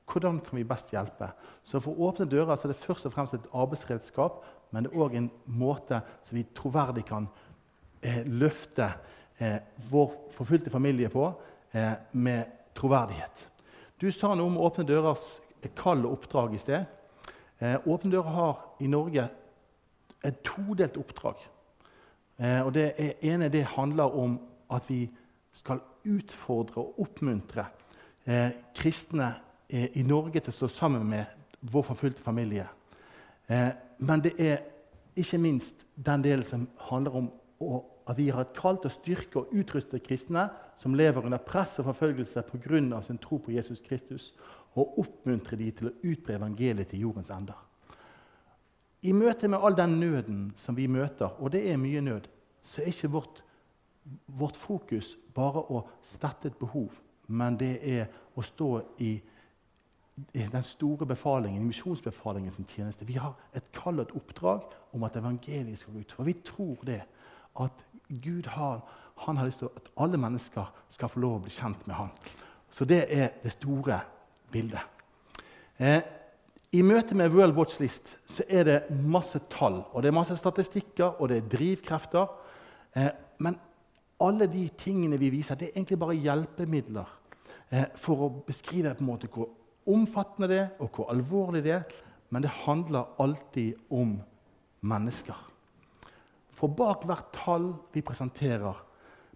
Hvordan 0.09 0.39
kan 0.41 0.57
vi 0.57 0.65
best 0.65 0.89
hjelpe? 0.89 1.27
Så 1.61 1.77
For 1.85 1.93
åpne 2.01 2.25
dører 2.25 2.55
er 2.55 2.71
det 2.71 2.79
først 2.81 3.05
og 3.05 3.11
fremst 3.13 3.35
et 3.37 3.45
arbeidsredskap, 3.53 4.39
men 4.73 4.87
det 4.87 4.89
er 4.89 5.03
òg 5.05 5.13
en 5.19 5.27
måte 5.45 5.99
som 6.25 6.33
vi 6.33 6.47
troverdig 6.57 7.03
kan 7.05 7.27
eh, 8.01 8.23
løfte 8.25 8.87
eh, 9.37 9.59
vår 9.91 10.15
forfulgte 10.33 10.73
familie 10.73 11.11
på 11.13 11.27
eh, 11.71 11.93
med 12.11 12.45
troverdighet. 12.75 13.45
Du 14.01 14.11
sa 14.11 14.33
noe 14.35 14.47
om 14.47 14.57
Åpne 14.57 14.85
dørers 14.87 15.39
kall 15.75 16.05
og 16.07 16.19
oppdrag 16.19 16.55
i 16.55 16.61
sted. 16.61 16.85
Eh, 17.59 17.75
åpne 17.87 18.11
dører 18.13 18.35
har 18.35 18.61
i 18.79 18.87
Norge 18.87 19.27
et 20.23 20.41
todelt 20.43 20.97
oppdrag. 20.97 21.35
Eh, 22.39 22.61
og 22.65 22.73
Det 22.73 22.93
ene 23.21 23.49
det 23.49 23.65
handler 23.75 24.15
om 24.15 24.39
at 24.71 24.89
vi 24.89 25.09
skal 25.51 25.81
utfordre 26.05 26.81
og 26.81 26.99
oppmuntre 27.03 27.65
eh, 28.25 28.51
kristne 28.75 29.33
eh, 29.69 29.89
i 29.99 30.03
Norge 30.03 30.39
til 30.39 30.53
å 30.53 30.57
stå 30.57 30.67
sammen 30.67 31.05
med 31.09 31.25
vår 31.59 31.83
forfulgte 31.91 32.23
familie. 32.23 32.67
Eh, 33.49 33.71
men 33.99 34.23
det 34.23 34.33
er 34.39 34.61
ikke 35.19 35.41
minst 35.41 35.85
den 35.95 36.23
delen 36.23 36.45
som 36.47 36.67
handler 36.89 37.19
om 37.19 37.29
å, 37.59 37.83
at 38.07 38.17
vi 38.17 38.29
har 38.29 38.45
et 38.45 38.55
kall 38.55 38.79
til 38.79 38.91
å 38.91 38.95
styrke 38.95 39.41
og 39.41 39.53
utruste 39.53 39.99
kristne 39.99 40.47
som 40.79 40.95
lever 40.95 41.25
under 41.25 41.41
press 41.43 41.79
og 41.79 41.89
forfølgelse 41.89 42.41
pga. 42.47 43.01
sin 43.01 43.17
tro 43.17 43.37
på 43.37 43.51
Jesus 43.51 43.79
Kristus, 43.79 44.33
og 44.75 44.99
oppmuntre 44.99 45.57
dem 45.57 45.71
til 45.71 45.87
å 45.89 45.95
utbre 46.03 46.35
evangeliet 46.35 46.87
til 46.87 46.99
jordens 46.99 47.29
ender. 47.29 47.57
I 49.01 49.11
møte 49.13 49.47
med 49.47 49.59
all 49.61 49.75
den 49.75 49.99
nøden 49.99 50.53
som 50.55 50.75
vi 50.75 50.87
møter, 50.87 51.29
og 51.39 51.51
det 51.51 51.71
er 51.71 51.77
mye 51.77 52.01
nød, 52.01 52.27
så 52.61 52.81
er 52.81 52.91
ikke 52.91 53.11
vårt, 53.11 53.43
vårt 54.27 54.55
fokus 54.55 55.17
bare 55.35 55.63
å 55.71 55.85
stette 56.03 56.47
et 56.47 56.59
behov, 56.59 56.93
men 57.27 57.57
det 57.57 57.79
er 57.83 58.07
å 58.35 58.41
stå 58.41 58.81
i 58.99 59.19
den 60.33 60.63
store 60.63 61.05
befalingen, 61.05 61.67
misjonsbefalingen 61.67 62.51
sin 62.51 62.67
tjeneste. 62.67 63.07
Vi 63.07 63.13
har 63.13 63.35
et 63.55 63.71
kall 63.71 63.99
og 63.99 64.07
et 64.07 64.15
oppdrag 64.19 64.65
om 64.93 65.03
at 65.03 65.15
evangeliet 65.15 65.79
skal 65.79 65.99
ut. 65.99 66.11
For 66.11 66.27
vi 66.27 66.33
tror 66.43 66.83
det 66.87 67.01
at 67.59 67.85
Gud 68.23 68.49
har, 68.51 68.83
han 69.25 69.37
har 69.37 69.49
lyst 69.49 69.63
til 69.63 69.71
at 69.75 69.89
alle 69.99 70.19
mennesker 70.21 70.69
skal 70.93 71.11
få 71.11 71.21
lov 71.23 71.39
å 71.39 71.41
bli 71.45 71.53
kjent 71.53 71.85
med 71.87 71.95
han. 71.97 72.13
Så 72.71 72.85
det 72.85 73.03
er 73.09 73.35
det 73.43 73.53
store 73.55 73.99
bildet. 74.51 74.81
Eh, 75.79 76.01
i 76.75 76.83
møte 76.85 77.15
med 77.17 77.31
World 77.33 77.55
Watch 77.57 77.79
List 77.81 78.17
så 78.29 78.43
er 78.45 78.67
det 78.67 78.79
masse 78.93 79.39
tall 79.49 79.79
og 79.89 80.03
det 80.03 80.11
er 80.11 80.17
masse 80.19 80.35
statistikker 80.37 81.17
og 81.17 81.31
det 81.31 81.39
er 81.39 81.47
drivkrefter. 81.49 82.27
Eh, 82.93 83.09
men 83.41 83.57
alle 84.21 84.49
de 84.51 84.67
tingene 84.77 85.17
vi 85.17 85.31
viser, 85.33 85.57
det 85.57 85.69
er 85.69 85.79
egentlig 85.79 85.99
bare 86.01 86.19
hjelpemidler 86.19 87.15
eh, 87.71 87.87
for 87.97 88.25
å 88.25 88.29
beskrive 88.45 88.93
på 88.93 89.05
en 89.05 89.09
måte 89.09 89.31
hvor 89.33 89.49
omfattende 89.89 90.49
det 90.51 90.59
er, 90.61 90.69
og 90.83 90.91
hvor 90.93 91.09
alvorlig 91.13 91.63
det 91.65 91.73
er. 91.79 91.85
Men 92.29 92.43
det 92.45 92.51
handler 92.67 93.15
alltid 93.17 93.79
om 93.89 94.19
mennesker. 94.85 95.37
For 96.53 96.69
bak 96.69 97.05
hvert 97.07 97.31
tall 97.33 97.71
vi 97.95 98.03
presenterer, 98.05 98.77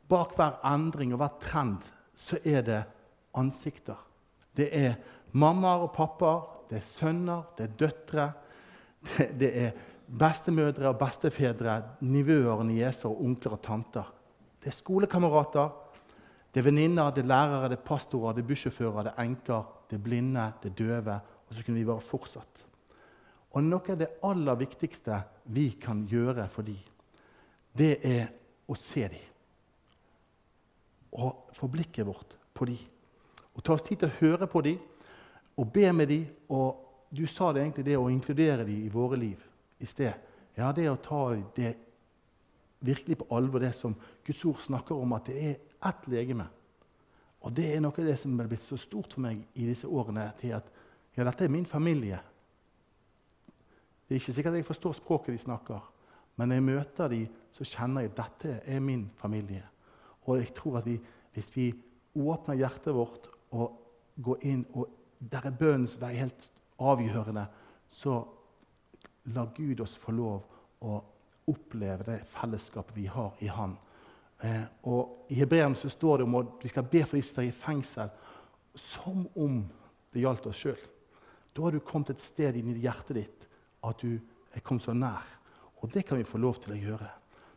bak 0.10 0.36
hver 0.38 0.60
endring 0.68 1.14
og 1.14 1.22
hver 1.22 1.38
trend, 1.42 1.92
så 2.14 2.38
er 2.46 2.62
det 2.66 2.82
ansikter. 3.38 3.98
Det 4.54 4.70
er 4.78 4.98
mammaer 5.34 5.88
og 5.88 5.94
pappaer 5.96 6.54
det 6.74 6.80
er 6.80 6.88
sønner, 6.88 7.44
det 7.58 7.68
er 7.68 7.74
døtre, 7.78 8.28
det, 9.06 9.28
det 9.38 9.50
er 9.62 9.72
bestemødre 10.08 10.90
og 10.90 10.98
bestefedre, 10.98 11.76
nivøer, 12.02 12.64
nieser 12.66 13.12
og 13.12 13.24
onkler 13.28 13.58
og 13.58 13.62
tanter. 13.62 14.12
Det 14.58 14.72
er 14.72 14.78
skolekamerater, 14.78 15.70
det 16.54 16.62
er 16.62 16.66
venninner, 16.66 17.12
det 17.14 17.24
er 17.24 17.30
lærere, 17.30 17.70
det 17.70 17.78
er 17.78 17.86
pastorer, 17.86 18.34
det 18.34 18.44
er 18.44 18.50
bussjåfører, 18.50 19.06
det 19.06 19.14
er 19.14 19.26
enker, 19.26 19.70
det 19.90 20.00
er 20.00 20.04
blinde, 20.06 20.48
det 20.64 20.72
er 20.72 20.78
døve. 20.82 21.20
Og 21.48 21.54
så 21.54 21.66
kunne 21.66 21.82
vi 21.82 21.86
bare 21.86 22.08
fortsatt. 22.08 22.66
Og 23.54 23.66
noe 23.68 23.94
av 23.94 24.00
det 24.00 24.10
aller 24.26 24.58
viktigste 24.58 25.20
vi 25.54 25.68
kan 25.82 26.08
gjøre 26.10 26.48
for 26.50 26.66
dem, 26.66 26.80
det 27.78 27.98
er 28.06 28.28
å 28.70 28.78
se 28.78 29.06
dem. 29.10 29.30
Og 31.14 31.54
få 31.54 31.70
blikket 31.70 32.08
vårt 32.08 32.38
på 32.54 32.66
dem. 32.66 32.82
Og 33.54 33.64
ta 33.64 33.76
oss 33.76 33.86
tid 33.86 34.02
til 34.02 34.10
å 34.10 34.20
høre 34.22 34.50
på 34.50 34.64
dem 34.66 34.80
og 35.58 35.70
be 35.74 35.92
med 35.94 36.10
dem. 36.10 36.26
Og 36.50 36.80
du 37.14 37.26
sa 37.30 37.52
det 37.54 37.62
egentlig 37.62 37.86
det 37.86 37.98
å 38.00 38.10
inkludere 38.10 38.66
dem 38.66 38.86
i 38.88 38.92
våre 38.94 39.20
liv 39.22 39.44
i 39.80 39.90
sted. 39.90 40.14
Ja, 40.58 40.72
det 40.74 40.88
å 40.90 40.98
ta 41.02 41.22
det 41.56 41.76
virkelig 42.84 43.20
på 43.22 43.30
alvor, 43.36 43.62
det 43.64 43.74
som 43.78 43.96
Guds 44.26 44.44
ord 44.46 44.62
snakker 44.62 44.98
om, 45.00 45.14
at 45.16 45.30
det 45.30 45.38
er 45.40 45.56
ett 45.90 46.08
legeme. 46.12 46.48
Og 47.44 47.52
det 47.56 47.70
er 47.74 47.82
noe 47.84 47.96
av 47.96 48.08
det 48.08 48.16
som 48.20 48.36
er 48.40 48.50
blitt 48.52 48.64
så 48.64 48.78
stort 48.80 49.16
for 49.16 49.24
meg 49.26 49.40
i 49.60 49.68
disse 49.68 49.88
årene, 49.88 50.30
til 50.40 50.56
at 50.58 50.70
ja, 51.16 51.26
dette 51.26 51.46
er 51.46 51.52
min 51.52 51.68
familie. 51.70 52.20
Det 54.08 54.16
er 54.16 54.22
ikke 54.22 54.36
sikkert 54.36 54.58
jeg 54.60 54.68
forstår 54.68 54.96
språket 55.00 55.36
de 55.36 55.44
snakker, 55.44 55.84
men 56.38 56.50
når 56.50 56.60
jeg 56.60 56.68
møter 56.70 57.14
dem, 57.14 57.40
så 57.54 57.68
kjenner 57.68 58.06
jeg 58.06 58.14
at 58.14 58.20
dette 58.20 58.56
er 58.66 58.84
min 58.84 59.06
familie. 59.20 59.64
Og 60.26 60.40
jeg 60.40 60.54
tror 60.56 60.80
at 60.80 60.88
vi, 60.88 60.98
hvis 61.34 61.50
vi 61.56 61.70
åpner 62.16 62.60
hjertet 62.60 62.96
vårt 62.96 63.30
og 63.52 63.80
går 64.24 64.46
inn, 64.50 64.66
og 64.74 64.90
der 65.20 65.48
er 65.48 65.58
bønnens 65.58 65.96
vei 66.02 66.14
helt 66.18 66.50
avgjørende, 66.84 67.46
så 67.90 68.20
lar 69.34 69.54
Gud 69.56 69.82
oss 69.84 69.96
få 70.00 70.14
lov 70.16 70.44
å 70.84 71.00
oppleve 71.52 72.08
det 72.08 72.20
fellesskapet 72.32 72.96
vi 72.96 73.08
har 73.12 73.36
i 73.44 73.50
Han. 73.52 73.76
Eh, 74.44 74.64
og 74.90 75.32
I 75.32 75.40
Hebreerne 75.40 75.78
så 75.80 75.92
står 75.92 76.20
det 76.20 76.28
om 76.28 76.36
at 76.42 76.64
vi 76.64 76.72
skal 76.72 76.88
be 76.88 77.04
for 77.06 77.20
de 77.20 77.24
som 77.24 77.42
er 77.44 77.50
i 77.50 77.56
fengsel, 77.56 78.12
som 78.76 79.26
om 79.40 79.62
det 80.14 80.24
gjaldt 80.24 80.48
oss 80.50 80.60
sjøl. 80.60 80.80
Da 81.54 81.66
har 81.66 81.76
du 81.76 81.84
kommet 81.86 82.14
et 82.14 82.24
sted 82.24 82.58
inn 82.58 82.74
i 82.74 82.82
hjertet 82.84 83.20
ditt 83.20 83.48
at 83.86 84.02
du 84.02 84.18
er 84.54 84.64
kommet 84.66 84.86
så 84.86 84.96
nær. 84.96 85.26
Og 85.82 85.92
det 85.94 86.06
kan 86.08 86.18
vi 86.18 86.28
få 86.28 86.40
lov 86.42 86.60
til 86.64 86.74
å 86.76 86.80
gjøre. 86.80 87.10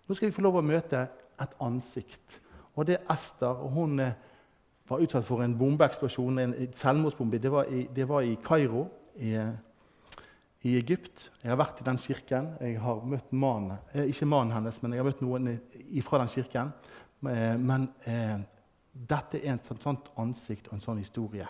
Nå 0.07 0.15
skal 0.15 0.31
vi 0.31 0.37
få 0.37 0.45
lov 0.45 0.59
å 0.61 0.67
møte 0.67 1.07
et 1.43 1.57
ansikt. 1.63 2.41
Og 2.77 2.87
det 2.87 2.99
er 2.99 3.13
Ester. 3.13 3.49
og 3.65 3.71
Hun 3.73 4.01
eh, 4.01 4.13
var 4.89 5.03
utsatt 5.03 5.27
for 5.27 5.43
en 5.43 5.57
bombeeksplosjon, 5.59 6.39
en 6.39 6.55
selvmordsbombe. 6.75 7.39
Det 7.43 7.53
var 7.53 7.71
i, 7.73 7.87
det 7.97 8.09
var 8.09 8.21
i 8.21 8.37
Kairo 8.45 8.87
i, 9.17 9.33
i, 10.63 10.77
Egypt. 10.77 11.31
Jeg 11.43 11.51
har 11.51 11.59
vært 11.59 11.81
i 11.81 11.87
den 11.89 11.99
kirken. 11.99 12.53
Jeg 12.61 12.81
har 12.81 13.03
møtt 13.05 13.33
mannen, 13.33 13.79
eh, 13.95 14.11
ikke 14.13 14.29
mannen 14.29 14.55
hennes, 14.55 14.83
men 14.83 14.93
jeg 14.93 15.03
har 15.03 15.09
møtt 15.09 15.25
noen 15.25 15.57
fra 16.05 16.21
den 16.23 16.33
kirken. 16.33 16.75
Eh, 17.27 17.57
men 17.59 17.89
eh, 18.05 18.37
dette 18.93 19.41
er 19.43 19.57
et 19.57 19.73
sånt 19.73 20.13
ansikt 20.21 20.69
og 20.69 20.77
en 20.77 20.85
sånn 20.85 21.03
historie. 21.03 21.49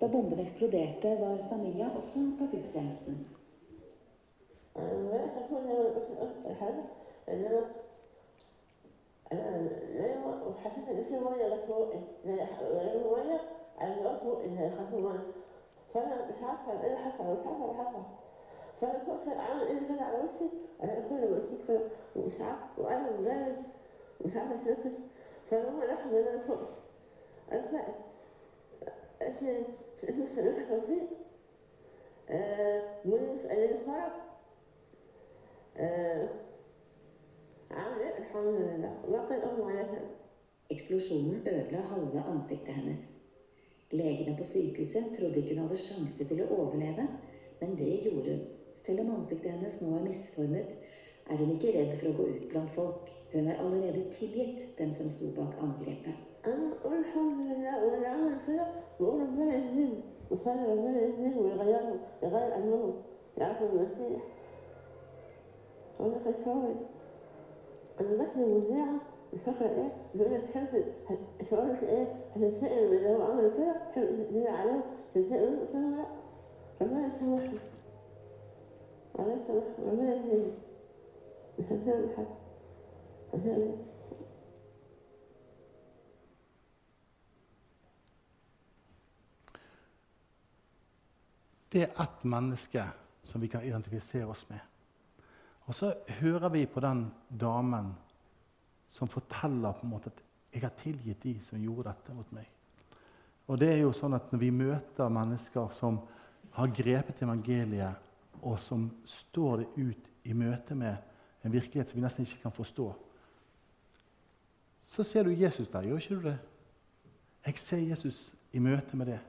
Da 0.00 0.08
bomben 0.08 0.40
eksploderte, 0.40 1.12
var 1.20 1.36
Samia 1.44 1.90
også 1.92 2.22
på 2.38 2.46
gudstjenesten. 2.54 3.20
أنا 9.32 9.68
وحسيت 10.46 10.88
إن 10.88 11.04
في 11.04 11.16
مية 11.18 11.46
لفوق 11.48 11.94
يعني 12.24 12.98
مية 13.04 13.40
يعني 13.78 13.94
قلت 14.06 14.22
إن 14.44 14.72
خفوا 14.78 15.12
فأنا 15.94 16.28
مش 16.28 16.42
عارفة 16.42 16.82
إيه 16.84 16.86
اللي 16.86 16.98
حصل 16.98 17.24
مش 17.24 17.46
عارفة 17.46 17.64
اللي 17.70 17.84
حصل 17.84 18.02
فأنا 18.80 18.98
كنت 18.98 19.36
أعمل 19.36 19.62
إيه 19.62 19.78
كده 19.88 20.02
على 20.04 20.16
وشي 20.18 20.50
أنا 20.82 20.94
كل 21.08 21.30
ما 21.30 21.38
كنت 21.38 21.80
وإسعاف 22.16 22.58
وألم 22.78 23.24
جامد 23.24 23.56
مش 24.24 24.36
عارفة 24.36 24.54
أتنفس 24.54 24.98
فلما 25.50 25.84
لحظة 25.84 26.20
إن 26.20 26.26
أنا 26.28 26.38
فقت 26.48 26.68
أنا 27.52 27.62
فقت 27.62 27.94
اسمي 29.22 29.64
اسمي 30.04 30.26
سميح 30.36 30.68
توفيق 30.68 31.06
آه 32.30 32.82
منيس 33.04 33.44
أليل 33.44 33.78
فرج 33.86 34.12
آه 35.76 36.28
Ja, 37.70 37.86
alhamdulillah. 38.20 38.92
Eksplosjonen 40.70 41.36
ødela 41.46 41.82
halve 41.92 42.20
ansiktet 42.32 42.74
hennes. 42.74 43.02
Legene 43.92 44.36
på 44.38 44.44
sykehuset 44.44 45.12
trodde 45.18 45.40
ikke 45.40 45.54
hun 45.54 45.64
hadde 45.66 45.78
sjanse 45.82 46.24
til 46.30 46.42
å 46.44 46.48
overleve, 46.56 47.06
men 47.60 47.76
det 47.78 47.92
gjorde 48.06 48.34
hun. 48.34 48.42
Selv 48.82 49.04
om 49.04 49.14
ansiktet 49.16 49.50
hennes 49.54 49.80
nå 49.82 49.90
er 49.96 50.06
misformet, 50.08 50.76
er 51.30 51.36
hun 51.42 51.54
ikke 51.54 51.72
redd 51.76 51.94
for 52.00 52.10
å 52.10 52.16
gå 52.18 52.28
ut 52.34 52.46
blant 52.52 52.74
folk. 52.74 53.10
Hun 53.32 53.46
har 53.50 53.62
allerede 53.62 54.02
tilgitt 54.18 54.60
dem 54.78 54.92
som 54.96 55.10
sto 55.10 55.30
bak 55.36 55.52
angrepet. 55.62 56.16
Ja, 56.42 56.56
المذيعه 68.00 69.00
مش 69.34 69.40
فاكره 69.46 69.66
إيه 69.68 69.92
بيقول 70.14 70.34
لك 70.34 70.44
تحب 70.54 70.84
شعورك 71.50 71.82
إيه 71.82 72.06
هتنتقم 72.36 72.92
اللي 72.92 73.08
هو 73.08 73.22
عمل 73.22 73.52
كده 73.56 73.76
تزيد 73.94 74.46
عليه 74.46 74.80
تنتقم 75.14 75.58
قلت 75.60 75.74
له 75.74 75.90
لأ؟ 75.96 76.06
ربنا 76.82 77.06
يسامحني 77.06 77.58
ربنا 79.18 79.34
يسامحني 79.34 79.84
ربنا 79.86 80.14
يهديني 80.14 80.52
مش 81.58 81.64
هنتقم 81.64 82.08
حد. 82.16 82.26
هنتقم 83.34 83.76
Det 91.72 91.82
er 91.82 92.02
ett 92.02 92.24
menneske 92.24 92.84
som 93.22 93.40
vi 93.40 93.48
kan 93.48 93.62
identifisere 93.64 94.24
oss 94.26 94.48
med. 94.48 94.60
Og 95.70 95.74
så 95.74 95.92
hører 96.18 96.48
vi 96.50 96.64
på 96.66 96.80
den 96.82 97.04
damen 97.40 97.92
som 98.90 99.08
forteller 99.08 99.76
på 99.78 99.86
en 99.86 99.90
måte 99.90 100.10
at 100.10 100.22
'jeg 100.52 100.62
har 100.62 100.72
tilgitt 100.74 101.22
de 101.22 101.40
som 101.40 101.62
gjorde 101.62 101.88
dette 101.88 102.14
mot 102.14 102.32
meg'. 102.32 102.50
Og 103.46 103.58
det 103.58 103.68
er 103.72 103.76
jo 103.76 103.92
sånn 103.92 104.14
at 104.14 104.32
Når 104.32 104.38
vi 104.38 104.50
møter 104.50 105.08
mennesker 105.08 105.68
som 105.68 106.00
har 106.50 106.66
grepet 106.66 107.22
evangeliet, 107.22 107.94
og 108.42 108.58
som 108.58 108.90
står 109.04 109.56
det 109.56 109.66
ut 109.76 110.10
i 110.24 110.32
møte 110.32 110.74
med 110.74 110.96
en 111.44 111.52
virkelighet 111.52 111.88
som 111.88 111.96
vi 111.96 112.02
nesten 112.02 112.24
ikke 112.24 112.42
kan 112.42 112.52
forstå, 112.52 112.94
så 114.82 115.02
ser 115.02 115.22
du 115.22 115.30
Jesus 115.30 115.68
der, 115.68 115.82
gjør 115.82 115.96
ikke 115.96 116.14
du 116.14 116.22
det? 116.22 116.38
Jeg 117.46 117.58
ser 117.58 117.76
Jesus 117.76 118.34
i 118.52 118.58
møte 118.58 118.96
med 118.96 119.06
det. 119.06 119.20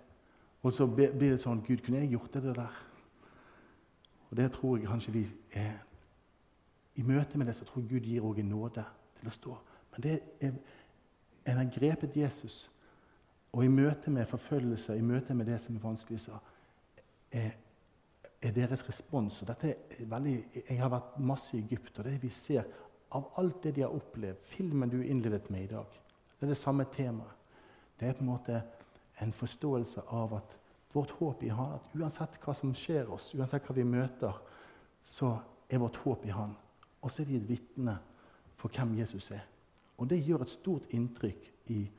Og 0.64 0.74
så 0.74 0.88
blir 0.88 1.12
det 1.14 1.40
sånn 1.40 1.62
Gud, 1.62 1.78
kunne 1.78 2.00
jeg 2.00 2.10
gjort 2.10 2.34
det 2.34 2.56
der? 2.56 2.86
Og 4.32 4.38
det 4.38 4.52
tror 4.52 4.78
jeg 4.78 4.88
kanskje 4.88 5.12
vi 5.12 5.28
er 5.54 5.91
i 6.96 7.04
møte 7.08 7.38
med 7.38 7.48
det 7.48 7.56
så 7.56 7.66
tror 7.66 7.82
jeg 7.82 7.90
Gud 7.90 8.08
gir 8.08 8.26
også 8.26 8.44
en 8.44 8.52
nåde 8.52 8.84
til 9.20 9.30
å 9.30 9.36
stå. 9.36 9.58
Men 9.94 10.04
det 10.04 10.14
er, 10.44 10.54
en 11.46 11.58
har 11.58 11.72
grepet 11.74 12.18
Jesus, 12.18 12.66
og 13.52 13.66
i 13.66 13.72
møte 13.72 14.12
med 14.12 14.30
forfølgelse, 14.30 14.96
i 14.96 15.04
møte 15.04 15.36
med 15.36 15.50
det 15.52 15.60
som 15.62 15.76
er 15.76 15.84
vanskelig, 15.84 16.20
så 16.24 16.38
er, 17.32 17.52
er 18.42 18.54
deres 18.56 18.84
respons 18.88 19.42
og 19.42 19.50
dette 19.52 19.74
er 19.74 20.06
veldig, 20.08 20.38
Jeg 20.70 20.80
har 20.80 20.92
vært 20.92 21.20
masse 21.20 21.58
i 21.58 21.64
Egypt, 21.64 22.00
og 22.00 22.06
det 22.08 22.18
vi 22.22 22.30
ser 22.30 22.68
av 23.12 23.28
alt 23.38 23.64
det 23.64 23.76
de 23.76 23.84
har 23.84 23.96
opplevd 23.96 24.46
Filmen 24.48 24.90
du 24.90 25.02
innledet 25.02 25.50
med 25.52 25.66
i 25.66 25.74
dag, 25.74 26.00
det 26.40 26.48
er 26.48 26.54
det 26.54 26.58
samme 26.58 26.86
temaet. 26.90 27.38
Det 28.00 28.08
er 28.08 28.16
på 28.18 28.24
en 28.24 28.32
måte 28.32 28.62
en 29.22 29.34
forståelse 29.34 30.02
av 30.10 30.34
at 30.34 30.56
vårt 30.94 31.12
håp 31.20 31.44
i 31.44 31.52
Han 31.54 31.76
at 31.76 31.94
uansett 31.96 32.40
hva 32.42 32.56
som 32.58 32.74
skjer 32.76 33.12
oss, 33.14 33.30
uansett 33.36 33.68
hva 33.68 33.76
vi 33.78 33.86
møter, 33.86 34.40
så 35.04 35.36
er 35.70 35.84
vårt 35.84 36.00
håp 36.04 36.26
i 36.26 36.34
Han. 36.34 36.56
Og 37.02 37.12
så 37.12 37.22
er 37.22 37.26
de 37.26 37.36
et 37.36 37.50
vitne 37.50 37.98
for 38.56 38.70
hvem 38.70 38.98
Jesus 39.00 39.32
er. 39.32 39.46
Og 39.98 40.10
det 40.10 40.24
gjør 40.26 40.42
et 40.42 40.50
stort 40.50 40.82
inntrykk, 40.90 41.54
i, 41.68 41.90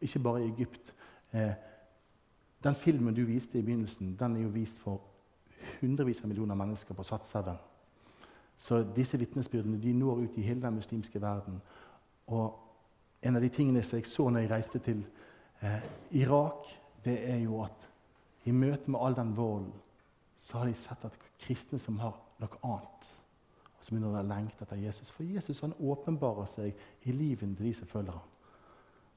ikke 0.00 0.18
bare 0.18 0.44
i 0.44 0.50
Egypt. 0.50 0.94
Eh, 1.32 1.52
den 2.64 2.74
filmen 2.74 3.14
du 3.14 3.24
viste 3.24 3.58
i 3.58 3.62
begynnelsen, 3.62 4.16
den 4.18 4.36
er 4.36 4.40
jo 4.40 4.48
vist 4.48 4.78
for 4.78 5.00
hundrevis 5.80 6.20
av 6.22 6.28
millioner 6.28 6.54
mennesker 6.54 6.94
på 6.94 7.02
Sat7. 7.02 7.54
Så 8.58 8.82
disse 8.96 9.18
vitnesbyrdene 9.18 9.80
de 9.82 9.92
når 9.92 10.24
ut 10.24 10.38
i 10.38 10.44
hele 10.44 10.62
den 10.62 10.74
muslimske 10.74 11.20
verden. 11.22 11.60
Og 12.26 12.58
en 13.22 13.36
av 13.36 13.42
de 13.42 13.48
tingene 13.48 13.84
jeg 13.92 14.06
så 14.06 14.28
når 14.28 14.40
jeg 14.44 14.50
reiste 14.50 14.78
til 14.78 15.06
eh, 15.60 15.82
Irak, 16.10 16.68
det 17.04 17.18
er 17.30 17.38
jo 17.44 17.62
at 17.64 17.88
i 18.44 18.52
møte 18.52 18.90
med 18.90 19.00
all 19.02 19.16
den 19.16 19.36
volden, 19.36 19.72
så 20.40 20.58
har 20.58 20.66
de 20.66 20.74
sett 20.74 21.04
at 21.04 21.18
kristne 21.40 21.78
som 21.78 21.98
har 21.98 22.14
noe 22.38 22.60
annet 22.62 23.15
så 23.86 23.94
begynner 23.94 24.18
å 24.18 24.26
lengte 24.26 24.64
etter 24.64 24.80
Jesus. 24.82 25.12
For 25.14 25.22
Jesus 25.22 25.62
han 25.62 25.76
åpenbarer 25.78 26.48
seg 26.50 27.06
i 27.06 27.12
livet 27.14 27.52
til 27.54 27.68
de 27.68 27.74
som 27.78 27.90
følger 27.90 28.16
ham. 28.16 28.32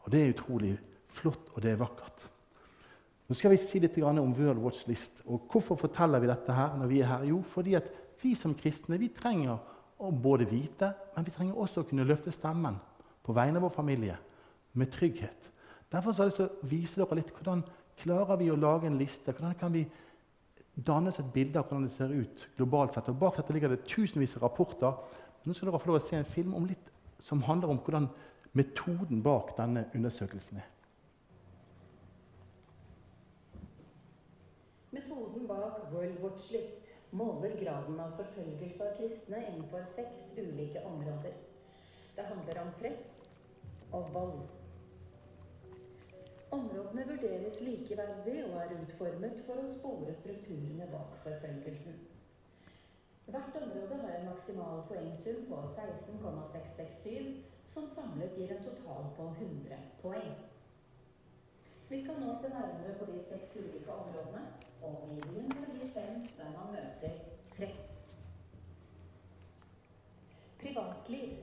Og 0.06 0.12
Det 0.14 0.22
er 0.22 0.34
utrolig 0.36 0.76
flott, 1.10 1.50
og 1.56 1.64
det 1.64 1.72
er 1.72 1.82
vakkert. 1.82 2.28
Nå 3.30 3.38
skal 3.38 3.52
vi 3.54 3.58
si 3.62 3.82
litt 3.82 3.98
om 4.02 4.34
World 4.34 4.62
Watch 4.62 4.86
List. 4.88 5.24
Og 5.26 5.50
Hvorfor 5.50 5.78
forteller 5.78 6.22
vi 6.22 6.30
dette 6.30 6.54
her 6.54 6.78
når 6.78 6.88
vi 6.88 7.02
er 7.02 7.10
her? 7.10 7.26
Jo, 7.30 7.42
fordi 7.42 7.76
at 7.78 7.90
vi 8.22 8.36
som 8.36 8.54
kristne 8.54 8.98
vi 9.02 9.10
trenger 9.10 9.58
å 10.00 10.12
både 10.12 10.46
vite, 10.50 10.94
men 11.16 11.26
vi 11.26 11.34
trenger 11.34 11.58
også 11.58 11.82
å 11.82 11.90
kunne 11.90 12.06
løfte 12.08 12.32
stemmen 12.32 12.78
på 13.26 13.34
vegne 13.34 13.58
av 13.58 13.66
vår 13.66 13.74
familie 13.74 14.18
med 14.74 14.92
trygghet. 14.94 15.50
Derfor 15.90 16.14
har 16.14 16.30
jeg 16.30 16.32
lyst 16.32 16.42
til 16.42 16.50
å 16.50 16.70
vise 16.70 17.02
dere 17.02 17.18
litt 17.18 17.34
hvordan 17.34 17.66
klarer 18.00 18.38
vi 18.40 18.52
å 18.54 18.60
lage 18.60 18.88
en 18.88 19.00
liste. 19.00 19.34
Hvordan 19.34 19.58
kan 19.60 19.74
vi 19.74 19.88
dannes 20.86 21.20
et 21.20 21.34
bilde 21.34 21.60
av 21.60 21.68
hvordan 21.68 21.88
det 21.88 21.94
ser 21.94 22.14
ut 22.14 22.48
globalt 22.58 22.96
sett. 22.96 23.10
Og 23.10 23.20
Bak 23.20 23.40
dette 23.40 23.54
ligger 23.56 23.74
det 23.74 23.86
tusenvis 23.90 24.36
av 24.38 24.48
rapporter. 24.48 24.98
Nå 25.46 25.54
skal 25.56 25.70
dere 25.70 25.82
få 25.82 25.92
lov 25.92 26.00
å 26.00 26.04
se 26.04 26.18
en 26.20 26.28
film 26.28 26.56
litt, 26.68 26.92
som 27.20 27.44
handler 27.48 27.74
om 27.74 27.80
hvordan 27.84 28.10
metoden 28.58 29.24
bak 29.24 29.56
denne 29.58 29.86
undersøkelsen 29.96 30.60
er. 30.62 30.68
Metoden 34.92 35.48
bak 35.48 35.84
World 35.94 36.22
Watch 36.24 36.52
List 36.54 36.90
måler 37.12 37.56
graden 37.58 38.00
av 38.02 38.16
forfølgelse 38.18 38.86
av 38.86 38.96
kristne 38.98 39.42
innenfor 39.48 39.86
seks 39.90 40.32
ulike 40.38 40.82
områder. 40.86 41.36
Det 42.16 42.26
handler 42.26 42.62
om 42.62 42.72
press 42.80 43.06
og 43.92 44.10
vold. 44.14 44.59
Områdene 46.52 47.06
vurderes 47.08 47.60
likeverdig 47.62 48.38
og 48.46 48.56
er 48.62 48.72
utformet 48.82 49.42
for 49.46 49.62
å 49.62 49.68
spore 49.70 50.14
strukturene 50.18 50.88
bak 50.90 51.18
forfølgelsen. 51.24 52.00
Hvert 53.30 53.58
område 53.62 54.00
har 54.02 54.16
en 54.16 54.30
maksimal 54.32 54.82
poengsum 54.90 55.44
på 55.50 55.60
16,667, 55.76 57.44
som 57.70 57.86
samlet 57.94 58.34
gir 58.38 58.56
en 58.56 58.64
total 58.66 59.12
på 59.18 59.28
100 59.36 59.78
poeng. 60.02 60.32
Vi 61.90 62.02
skal 62.02 62.18
nå 62.22 62.34
se 62.42 62.50
nærmere 62.50 62.96
på 62.98 63.12
de 63.12 63.20
seks 63.28 63.54
ulike 63.60 63.94
områdene, 63.94 64.42
og 64.82 64.98
begynner 65.22 65.62
med 65.62 65.78
de 65.84 65.92
fem 65.94 66.26
der 66.40 66.52
man 66.58 66.74
møter 66.74 67.22
press. 67.54 67.80
Privatliv. 70.60 71.38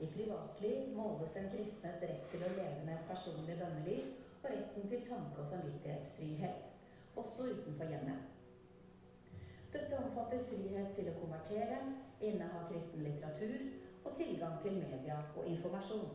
I 0.00 0.06
privatliv 0.06 0.96
måles 0.96 1.32
den 1.34 1.48
kristnes 1.50 2.02
rett 2.02 2.26
til 2.30 2.42
å 2.46 2.50
leve 2.54 2.84
med 2.86 2.94
et 2.94 3.08
personlig 3.08 3.56
bønneliv 3.58 4.04
og 4.44 4.50
retten 4.52 4.84
til 4.90 5.02
tanke- 5.08 5.40
og 5.42 5.48
samvittighetsfrihet, 5.48 6.70
også 7.16 7.48
utenfor 7.48 7.90
hjemmet. 7.90 8.20
Dette 9.72 9.98
omfatter 9.98 10.44
frihet 10.52 10.94
til 10.94 11.10
å 11.10 11.16
konvertere, 11.18 11.80
inneha 12.20 12.62
kristen 12.70 13.02
litteratur 13.02 13.58
og 14.04 14.14
tilgang 14.14 14.54
til 14.62 14.78
media 14.78 15.18
og 15.36 15.50
informasjon. 15.50 16.08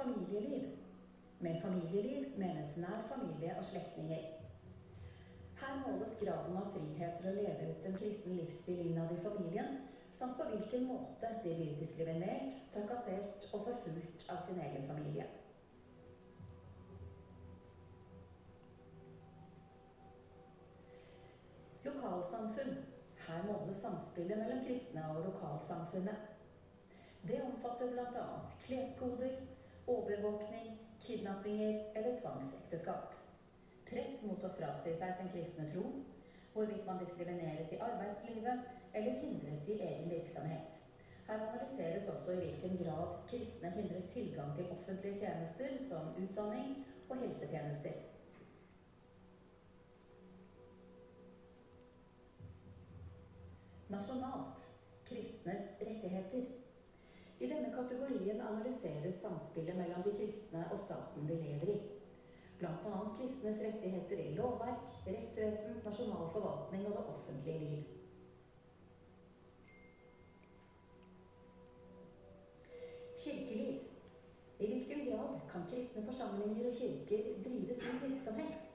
Familieliv. 0.00 0.68
Med 1.40 1.62
familieliv 1.62 2.36
menes 2.36 2.76
nær 2.76 3.06
familie 3.08 3.54
og 3.56 3.64
slektninger. 3.64 4.39
Her 5.60 5.74
måles 5.86 6.16
graden 6.20 6.56
av 6.56 6.70
frihet 6.72 7.18
til 7.18 7.28
å 7.28 7.34
leve 7.36 7.66
ut 7.72 7.86
en 7.88 7.96
kristen 7.98 8.38
livsstil 8.38 8.78
innad 8.86 9.12
i 9.12 9.18
familien, 9.20 9.74
samt 10.10 10.38
på 10.38 10.46
hvilken 10.48 10.86
måte 10.88 11.28
de 11.44 11.52
blir 11.58 11.74
diskriminert, 11.76 12.56
trakassert 12.72 13.44
og 13.52 13.66
forfulgt 13.66 14.24
av 14.32 14.40
sin 14.46 14.60
egen 14.64 14.88
familie. 14.88 15.28
Lokalsamfunn. 21.84 22.74
Her 23.20 23.44
måles 23.44 23.76
samspillet 23.84 24.40
mellom 24.40 24.64
kristne 24.64 25.04
og 25.12 25.24
lokalsamfunnet. 25.28 26.28
Det 27.28 27.42
omfatter 27.44 27.92
bl.a. 27.92 28.26
kleskoder, 28.64 29.36
overvåkning, 29.86 30.78
kidnappinger 31.04 31.82
eller 31.94 32.16
tvangsekteskap. 32.22 33.19
Press 33.90 34.20
mot 34.22 34.44
å 34.46 34.52
frasi 34.54 34.92
seg 34.94 35.16
sin 35.18 35.30
kristne 35.32 35.64
tro, 35.72 35.82
hvorvidt 36.54 36.86
man 36.86 37.00
diskrimineres 37.02 37.72
i 37.74 37.80
arbeidslivet 37.82 38.94
eller 38.94 39.18
hindres 39.22 39.66
i 39.66 39.78
egen 39.82 40.12
virksomhet. 40.12 40.78
Her 41.26 41.42
analyseres 41.48 42.06
også 42.12 42.36
i 42.36 42.38
hvilken 42.44 42.78
grad 42.84 43.18
kristne 43.30 43.72
hindres 43.74 44.06
tilgang 44.14 44.54
til 44.56 44.70
offentlige 44.76 45.24
tjenester 45.24 45.76
som 45.88 46.14
utdanning 46.22 46.72
og 47.08 47.18
helsetjenester. 47.24 47.98
Nasjonalt 53.90 54.66
kristnes 55.10 55.66
rettigheter. 55.82 56.50
I 57.40 57.46
denne 57.50 57.72
kategorien 57.74 58.38
analyseres 58.40 59.18
samspillet 59.22 59.78
mellom 59.78 60.06
de 60.06 60.14
kristne 60.18 60.68
og 60.70 60.78
staten 60.78 61.26
de 61.26 61.42
lever 61.42 61.74
i. 61.74 61.80
Bl.a. 62.60 63.16
kristnes 63.16 63.60
rettigheter 63.64 64.18
i 64.18 64.34
lovverk, 64.36 64.82
rettsvesen, 65.06 65.78
nasjonal 65.84 66.26
forvaltning 66.32 66.86
og 66.86 66.92
det 66.92 67.04
offentlige 67.14 67.58
liv. 67.58 67.84
Kirkeliv. 73.22 73.80
I 74.58 74.66
hvilken 74.66 75.00
grad 75.08 75.40
kan 75.52 75.64
kristne 75.70 76.04
forsamlinger 76.04 76.66
og 76.66 76.72
kirker 76.72 77.22
drive 77.44 77.74
sin 77.80 77.96
virksomhet? 78.08 78.70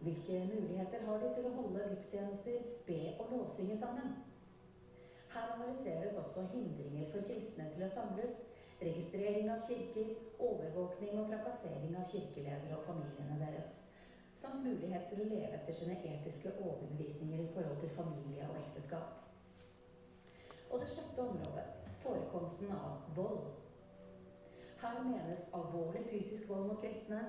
Hvilke 0.00 0.50
muligheter 0.54 1.06
har 1.06 1.18
de 1.18 1.34
til 1.34 1.46
å 1.48 1.54
holde 1.58 1.88
gudstjenester, 1.88 2.58
be 2.86 3.00
og 3.18 3.30
lovsynge 3.32 3.78
sammen? 3.78 4.18
Her 5.34 5.54
analyseres 5.56 6.18
også 6.24 6.44
hindringer 6.52 7.08
for 7.12 7.24
kristne 7.28 7.70
til 7.72 7.86
å 7.88 7.94
samles, 7.94 8.36
registrering 8.80 9.50
av 9.52 9.62
kirker, 9.66 10.14
overvåkning 10.38 11.18
og 11.20 11.28
trakassering 11.30 11.96
av 11.98 12.08
kirkeledere 12.10 12.78
og 12.78 12.86
familiene 12.88 13.38
deres, 13.40 13.82
samt 14.40 14.66
mulighet 14.66 15.06
til 15.10 15.22
å 15.24 15.28
leve 15.30 15.58
etter 15.58 15.76
sine 15.78 16.00
etiske 16.10 16.52
overbevisninger 16.58 17.44
i 17.44 17.52
forhold 17.54 17.80
til 17.80 17.94
familie 17.96 18.48
og 18.50 18.58
ekteskap. 18.60 19.20
Og 20.70 20.80
det 20.82 20.90
sjette 20.90 21.22
området 21.22 21.66
forekomsten 22.04 22.72
av 22.74 23.04
vold. 23.16 23.44
Her 24.82 24.98
menes 25.06 25.46
alvorlig 25.56 26.02
fysisk 26.10 26.48
vold 26.48 26.66
mot 26.68 26.80
kristne, 26.82 27.20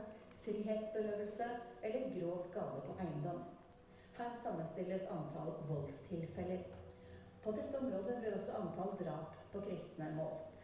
frihetsberøvelse 0.44 1.48
eller 1.84 2.10
grov 2.16 2.42
skade 2.50 2.82
på 2.88 2.98
eiendom. 3.00 3.44
Her 4.18 4.32
sammenstilles 4.42 5.08
antall 5.12 5.54
voldstilfeller. 5.70 6.66
På 7.44 7.52
dette 7.52 7.78
området 7.78 8.20
blir 8.20 8.36
også 8.36 8.60
antall 8.60 8.96
drap 9.00 9.36
på 9.52 9.64
kristne 9.68 10.10
målt. 10.18 10.55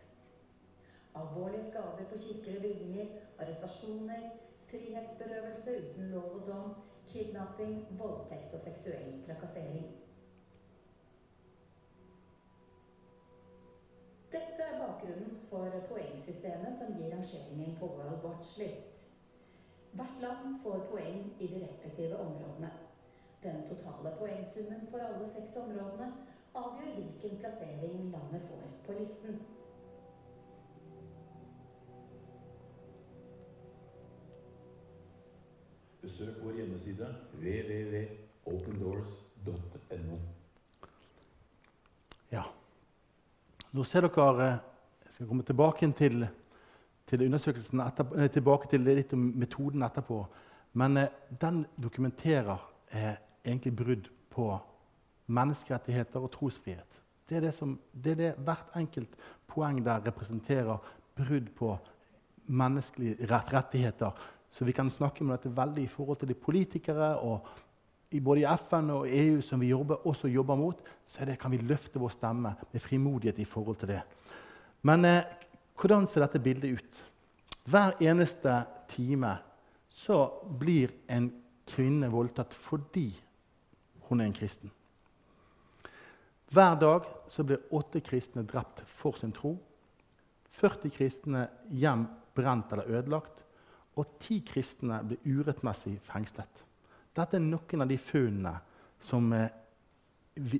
Alvorlige 1.15 1.63
skader 1.69 2.05
på 2.09 2.17
kirker 2.17 2.55
og 2.55 2.61
bygninger, 2.61 3.07
arrestasjoner, 3.39 4.29
frihetsberøvelse 4.69 5.71
uten 5.81 6.11
lov 6.11 6.29
og 6.35 6.47
dom, 6.47 6.69
kidnapping, 7.07 7.87
voldtekt 7.99 8.53
og 8.53 8.59
seksuell 8.59 9.23
trakassering. 9.25 9.85
Dette 14.31 14.63
er 14.63 14.79
bakgrunnen 14.79 15.37
for 15.49 15.81
poengsystemet 15.89 16.77
som 16.79 16.93
gir 16.95 17.11
rangeringen 17.11 17.75
på 17.79 17.85
World 17.95 18.23
Watch 18.25 18.59
List. 18.59 19.03
Hvert 19.91 20.21
land 20.21 20.59
får 20.63 20.85
poeng 20.91 21.33
i 21.39 21.47
de 21.47 21.63
respektive 21.65 22.17
områdene. 22.17 22.71
Den 23.43 23.63
totale 23.67 24.15
poengsummen 24.19 24.87
for 24.91 25.03
alle 25.03 25.25
seks 25.33 25.55
områdene 25.55 26.13
avgjør 26.55 26.93
hvilken 26.95 27.37
plassering 27.41 28.11
landet 28.13 28.41
får 28.47 28.69
på 28.85 28.95
listen. 28.99 29.41
Besøk 36.21 36.37
vår 36.43 36.51
hjemmeside 36.53 37.07
www.opendoors.no. 37.33 40.17
Ja. 42.29 42.43
Nå 43.73 43.83
ser 43.89 44.05
dere 44.05 44.61
Jeg 45.01 45.09
skal 45.15 45.25
komme 45.31 45.43
tilbake 45.43 45.91
til, 45.97 46.27
til 47.09 47.23
undersøkelsen 47.25 47.81
etterpå, 47.81 48.15
nei, 48.19 48.27
tilbake 48.29 48.69
til 48.69 48.85
litt 48.85 49.13
om 49.17 49.33
metoden 49.41 49.81
etterpå. 49.87 50.19
Men 50.77 50.97
eh, 51.01 51.09
den 51.41 51.65
dokumenterer 51.81 52.61
eh, 52.93 53.17
egentlig 53.41 53.73
brudd 53.79 54.05
på 54.29 54.61
menneskerettigheter 55.25 56.21
og 56.21 56.29
trosfrihet. 56.35 56.91
Det 57.25 57.35
er 57.39 57.43
det, 57.47 57.53
som, 57.57 57.73
det 57.93 58.11
er 58.11 58.17
det 58.21 58.37
hvert 58.45 58.69
enkelt 58.77 59.09
poeng 59.49 59.81
der 59.81 60.05
representerer 60.05 60.77
brudd 61.17 61.49
på 61.57 61.73
menneskelige 62.45 63.25
rettigheter. 63.25 64.13
Så 64.51 64.65
vi 64.67 64.75
kan 64.75 64.89
snakke 64.91 65.23
om 65.23 65.31
dette 65.31 65.51
veldig 65.55 65.85
i 65.85 65.91
forhold 65.91 66.19
til 66.21 66.31
de 66.33 66.35
politikere 66.35 67.13
og 67.23 67.47
både 68.19 68.41
i 68.41 68.49
FN 68.67 68.89
og 68.91 69.07
EU 69.07 69.39
som 69.45 69.61
vi 69.61 69.69
jobber, 69.71 70.03
også 70.07 70.27
jobber 70.27 70.57
mot, 70.59 70.81
så 71.07 71.25
det, 71.25 71.37
kan 71.39 71.51
vi 71.51 71.61
løfte 71.63 71.99
vår 71.99 72.11
stemme 72.11 72.51
med 72.73 72.83
frimodighet 72.83 73.39
i 73.39 73.47
forhold 73.47 73.79
til 73.79 73.93
det. 73.93 74.01
Men 74.83 75.05
eh, 75.05 75.23
hvordan 75.79 76.07
ser 76.07 76.25
dette 76.25 76.41
bildet 76.43 76.81
ut? 76.81 76.99
Hver 77.71 77.95
eneste 78.03 78.63
time 78.91 79.37
så 79.87 80.25
blir 80.59 80.91
en 81.07 81.29
kvinne 81.71 82.09
voldtatt 82.11 82.53
fordi 82.57 83.07
hun 84.09 84.19
er 84.19 84.27
en 84.27 84.35
kristen. 84.35 84.71
Hver 86.51 86.75
dag 86.75 87.07
så 87.31 87.45
blir 87.47 87.63
åtte 87.71 88.01
kristne 88.03 88.43
drept 88.43 88.83
for 88.83 89.15
sin 89.15 89.31
tro. 89.31 89.53
40 90.51 90.91
kristne 90.91 91.45
hjem 91.71 92.09
brent 92.35 92.73
eller 92.73 92.89
ødelagt. 92.91 93.45
Og 93.99 94.17
ti 94.21 94.39
kristne 94.47 95.01
ble 95.03 95.17
urettmessig 95.27 95.97
fengslet. 96.05 96.63
Dette 97.11 97.37
er 97.37 97.43
noen 97.43 97.83
av 97.83 97.89
de 97.89 97.97
funnene 97.99 98.53
som 99.01 99.27
eh, 99.35 99.49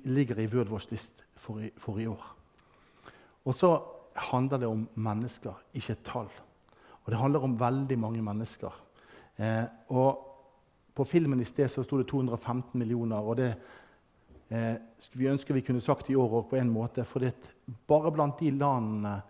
ligger 0.04 0.42
i 0.42 0.48
World 0.52 0.72
Watch 0.72 0.90
List 0.92 1.24
for 1.40 1.62
i, 1.64 1.70
for 1.80 2.00
i 2.00 2.06
år. 2.10 2.24
Og 3.48 3.56
så 3.56 3.72
handler 4.30 4.62
det 4.62 4.68
om 4.68 4.84
mennesker, 4.94 5.54
ikke 5.74 5.96
tall. 6.04 6.28
Og 7.02 7.10
det 7.10 7.18
handler 7.18 7.46
om 7.46 7.56
veldig 7.58 7.98
mange 7.98 8.22
mennesker. 8.22 8.74
Eh, 9.36 9.64
og 9.88 10.28
på 10.94 11.06
filmen 11.08 11.40
i 11.40 11.48
sted 11.48 11.70
så 11.72 11.84
sto 11.86 11.98
det 11.98 12.10
215 12.10 12.78
millioner. 12.78 13.16
og 13.16 13.36
det 13.36 13.54
eh, 14.50 14.76
skulle 14.98 15.24
vi 15.24 15.32
ønske 15.32 15.54
vi 15.54 15.64
kunne 15.64 15.80
sagt 15.80 16.10
i 16.10 16.14
år 16.14 16.42
òg 16.42 16.50
på 16.50 16.60
en 16.60 16.70
måte. 16.70 17.04
For 17.04 17.24
det, 17.24 17.34
bare 17.88 18.12
blant 18.12 18.38
de 18.40 18.50
landene 18.50 19.20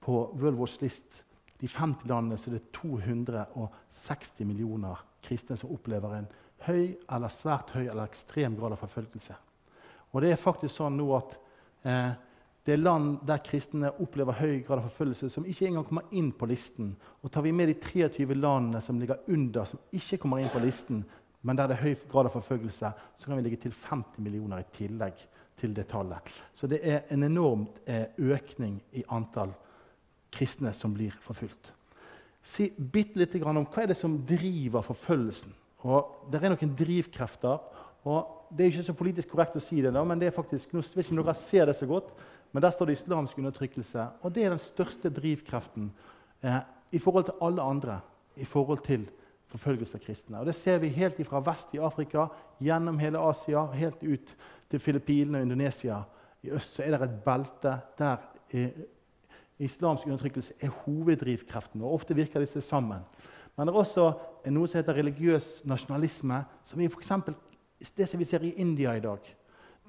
på 0.00 0.32
World 0.34 0.58
Watch 0.58 0.80
List, 0.80 1.24
de 1.60 1.68
50 1.68 2.08
landene, 2.08 2.38
er 2.38 2.56
det 2.56 2.72
260 2.72 4.46
millioner 4.48 5.04
kristne 5.24 5.58
som 5.60 5.72
opplever 5.74 6.16
en 6.16 6.30
høy 6.66 6.96
eller 7.10 7.32
svært 7.32 7.74
høy 7.76 7.84
eller 7.86 8.06
ekstrem 8.06 8.56
grad 8.56 8.74
av 8.76 8.80
forfølgelse. 8.80 9.36
Og 10.10 10.24
det 10.24 10.32
er 10.32 10.40
faktisk 10.40 10.80
sånn 10.80 10.98
nå 10.98 11.08
at 11.16 11.36
eh, 11.86 12.10
det 12.66 12.74
er 12.74 12.82
land 12.82 13.22
der 13.28 13.40
kristne 13.44 13.92
opplever 14.02 14.36
høy 14.36 14.60
grad 14.66 14.80
av 14.80 14.88
forfølgelse, 14.90 15.30
som 15.32 15.46
ikke 15.48 15.68
engang 15.68 15.86
kommer 15.88 16.16
inn 16.16 16.30
på 16.36 16.48
listen. 16.50 16.92
Og 17.24 17.32
tar 17.32 17.44
vi 17.46 17.54
med 17.56 17.70
de 17.70 17.76
23 17.80 18.26
landene 18.36 18.82
som 18.84 19.00
ligger 19.00 19.22
under, 19.32 19.64
som 19.68 19.80
ikke 19.96 20.20
kommer 20.24 20.42
inn 20.42 20.52
på 20.52 20.62
listen, 20.64 21.04
men 21.40 21.56
der 21.56 21.70
det 21.70 21.78
er 21.78 21.86
høy 21.86 21.94
grad 22.10 22.28
av 22.28 22.36
forfølgelse, 22.36 22.90
så 23.16 23.28
kan 23.28 23.38
vi 23.38 23.46
ligge 23.46 23.62
til 23.62 23.72
50 23.72 24.20
millioner 24.20 24.60
i 24.60 24.68
tillegg 24.76 25.24
til 25.60 25.72
det 25.76 25.86
tallet. 25.88 26.28
Så 26.54 26.68
det 26.68 26.82
er 26.84 27.08
en 27.12 27.24
enorm 27.24 27.66
eh, 27.88 28.12
økning 28.18 28.78
i 28.96 29.04
antall 29.08 29.54
kristne 30.32 30.72
som 30.76 30.94
blir 30.94 31.14
forfulgt. 31.24 31.72
Si 32.42 32.70
bitte 32.70 33.20
litt 33.20 33.34
om 33.42 33.64
hva 33.66 33.82
er 33.82 33.92
det 33.92 33.98
som 33.98 34.16
driver 34.26 34.84
forfølgelsen. 34.84 35.52
Og 35.84 36.30
Det 36.30 36.42
er 36.42 36.52
noen 36.52 36.76
drivkrefter. 36.76 37.58
og 38.04 38.46
Det 38.50 38.64
er 38.64 38.70
ikke 38.70 38.84
så 38.84 38.94
politisk 38.94 39.30
korrekt 39.30 39.56
å 39.56 39.60
si 39.60 39.80
det, 39.80 39.92
da, 39.92 40.04
men 40.04 40.18
det 40.18 40.28
er 40.28 40.34
faktisk, 40.34 40.72
nå 40.72 40.80
vet 40.80 41.06
ikke 41.06 41.22
dere 41.22 41.34
ser 41.34 41.66
det 41.66 41.76
så 41.76 41.86
godt, 41.86 42.10
men 42.52 42.62
der 42.62 42.70
står 42.70 42.86
det 42.86 42.98
islamsk 42.98 43.38
undertrykkelse. 43.38 44.08
Og 44.22 44.34
det 44.34 44.44
er 44.44 44.50
den 44.50 44.58
største 44.58 45.10
drivkreften 45.10 45.92
eh, 46.42 46.60
i 46.90 46.98
forhold 46.98 47.24
til 47.28 47.38
alle 47.40 47.62
andre 47.62 48.00
i 48.36 48.44
forhold 48.44 48.82
til 48.82 49.06
forfølgelse 49.50 49.98
av 49.98 50.04
kristne. 50.04 50.40
Og 50.40 50.46
Det 50.46 50.54
ser 50.54 50.78
vi 50.78 50.88
helt 50.88 51.20
fra 51.26 51.40
vest 51.40 51.74
i 51.74 51.78
Afrika, 51.78 52.28
gjennom 52.60 52.98
hele 52.98 53.18
Asia, 53.18 53.66
helt 53.72 54.02
ut 54.02 54.34
til 54.70 54.80
Filippinene 54.80 55.38
og 55.38 55.42
Indonesia. 55.42 56.02
I 56.42 56.50
øst 56.50 56.74
så 56.74 56.82
er 56.82 56.96
det 56.96 57.02
et 57.02 57.22
belte 57.24 57.80
der 57.98 58.16
eh, 58.52 58.70
islamsk 59.60 60.06
undertrykkelse 60.06 60.54
er 60.60 60.72
hoveddrivkreften. 60.84 61.82
og 61.82 61.94
Ofte 61.94 62.14
virker 62.14 62.40
disse 62.40 62.60
sammen. 62.60 63.04
Men 63.56 63.66
det 63.66 63.74
er 63.74 63.78
også 63.78 64.12
noe 64.48 64.68
som 64.68 64.80
heter 64.80 64.96
religiøs 64.96 65.48
nasjonalisme, 65.68 66.44
som 66.64 66.80
er 66.80 66.88
for 66.88 67.34
det 67.96 68.08
som 68.08 68.20
vi 68.20 68.24
ser 68.24 68.44
i 68.44 68.54
India 68.56 68.94
i 68.96 69.00
dag. 69.00 69.18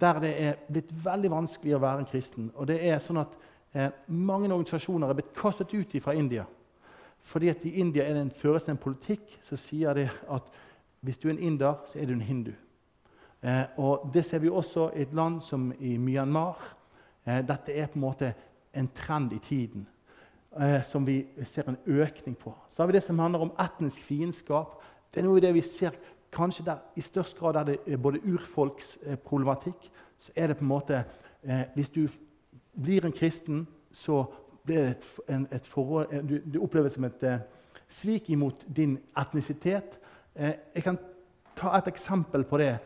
Der 0.01 0.19
det 0.19 0.31
er 0.41 0.55
blitt 0.71 0.91
veldig 1.05 1.31
vanskelig 1.31 1.75
å 1.75 1.81
være 1.83 1.99
en 1.99 2.09
kristen. 2.09 2.51
Og 2.55 2.67
det 2.67 2.79
er 2.87 2.99
sånn 2.99 3.21
at 3.21 3.37
eh, 3.73 3.91
Mange 4.07 4.49
organisasjoner 4.49 5.09
er 5.09 5.19
blitt 5.19 5.35
kastet 5.35 5.73
ut 5.73 5.95
fra 6.01 6.13
India. 6.13 6.45
Fordi 7.21 7.49
at 7.49 7.65
I 7.65 7.75
India 7.79 8.03
er 8.03 8.13
det 8.13 8.21
en, 8.21 8.31
føres 8.31 8.63
det 8.63 8.71
en 8.71 8.81
politikk 8.81 9.37
som 9.41 9.57
sier 9.57 9.93
det 9.93 10.09
at 10.29 10.47
hvis 11.01 11.17
du 11.17 11.27
er 11.29 11.33
en 11.33 11.43
inder, 11.43 11.79
så 11.85 11.99
er 11.99 12.05
du 12.05 12.13
en 12.13 12.21
hindu. 12.21 12.51
Eh, 13.41 13.63
og 13.77 14.11
Det 14.13 14.25
ser 14.25 14.39
vi 14.39 14.49
også 14.49 14.91
i 14.95 15.01
et 15.01 15.13
land 15.13 15.41
som 15.41 15.71
i 15.79 15.97
Myanmar. 15.97 16.57
Eh, 17.25 17.41
dette 17.45 17.73
er 17.73 17.87
på 17.87 17.99
en 17.99 18.01
måte 18.01 18.33
en 18.73 18.87
trend 18.95 19.33
i 19.33 19.39
tiden 19.39 19.87
eh, 20.61 20.83
som 20.83 21.07
vi 21.07 21.25
ser 21.43 21.69
en 21.69 21.77
økning 21.85 22.37
på. 22.37 22.53
Så 22.69 22.81
har 22.81 22.87
vi 22.87 22.93
det 22.93 23.03
som 23.03 23.19
handler 23.19 23.39
om 23.39 23.53
etnisk 23.59 24.03
fiendskap. 24.03 24.81
Det 25.13 25.21
er 25.21 25.27
noe 25.27 25.37
i 25.37 25.43
det 25.43 25.53
vi 25.53 25.61
ser 25.65 25.97
kanskje 26.31 26.65
der 26.65 26.77
i 26.95 27.01
størst 27.01 27.37
grad 27.39 27.53
der 27.53 27.63
det 27.63 27.77
er 27.87 27.97
både 27.97 28.21
urfolksproblematikk, 28.23 29.91
så 30.17 30.31
er 30.35 30.47
det 30.47 30.57
på 30.57 30.63
en 30.63 30.67
måte 30.67 31.03
eh, 31.43 31.63
Hvis 31.75 31.89
du 31.89 32.07
blir 32.81 33.05
en 33.05 33.11
kristen, 33.11 33.67
så 33.91 34.25
blir 34.63 34.75
det 34.75 34.89
et, 34.89 35.07
en, 35.29 35.47
et 35.51 35.65
forhold, 35.65 36.29
du, 36.29 36.39
du, 36.53 36.61
oppleves 36.63 36.93
som 36.93 37.03
et 37.03 37.23
eh, 37.23 37.39
svik 37.89 38.29
imot 38.29 38.65
din 38.75 38.97
etnisitet. 39.17 39.99
Eh, 40.35 40.53
jeg 40.75 40.83
kan 40.83 40.97
ta 41.55 41.77
et 41.77 41.87
eksempel 41.87 42.43
på 42.43 42.57
det. 42.57 42.77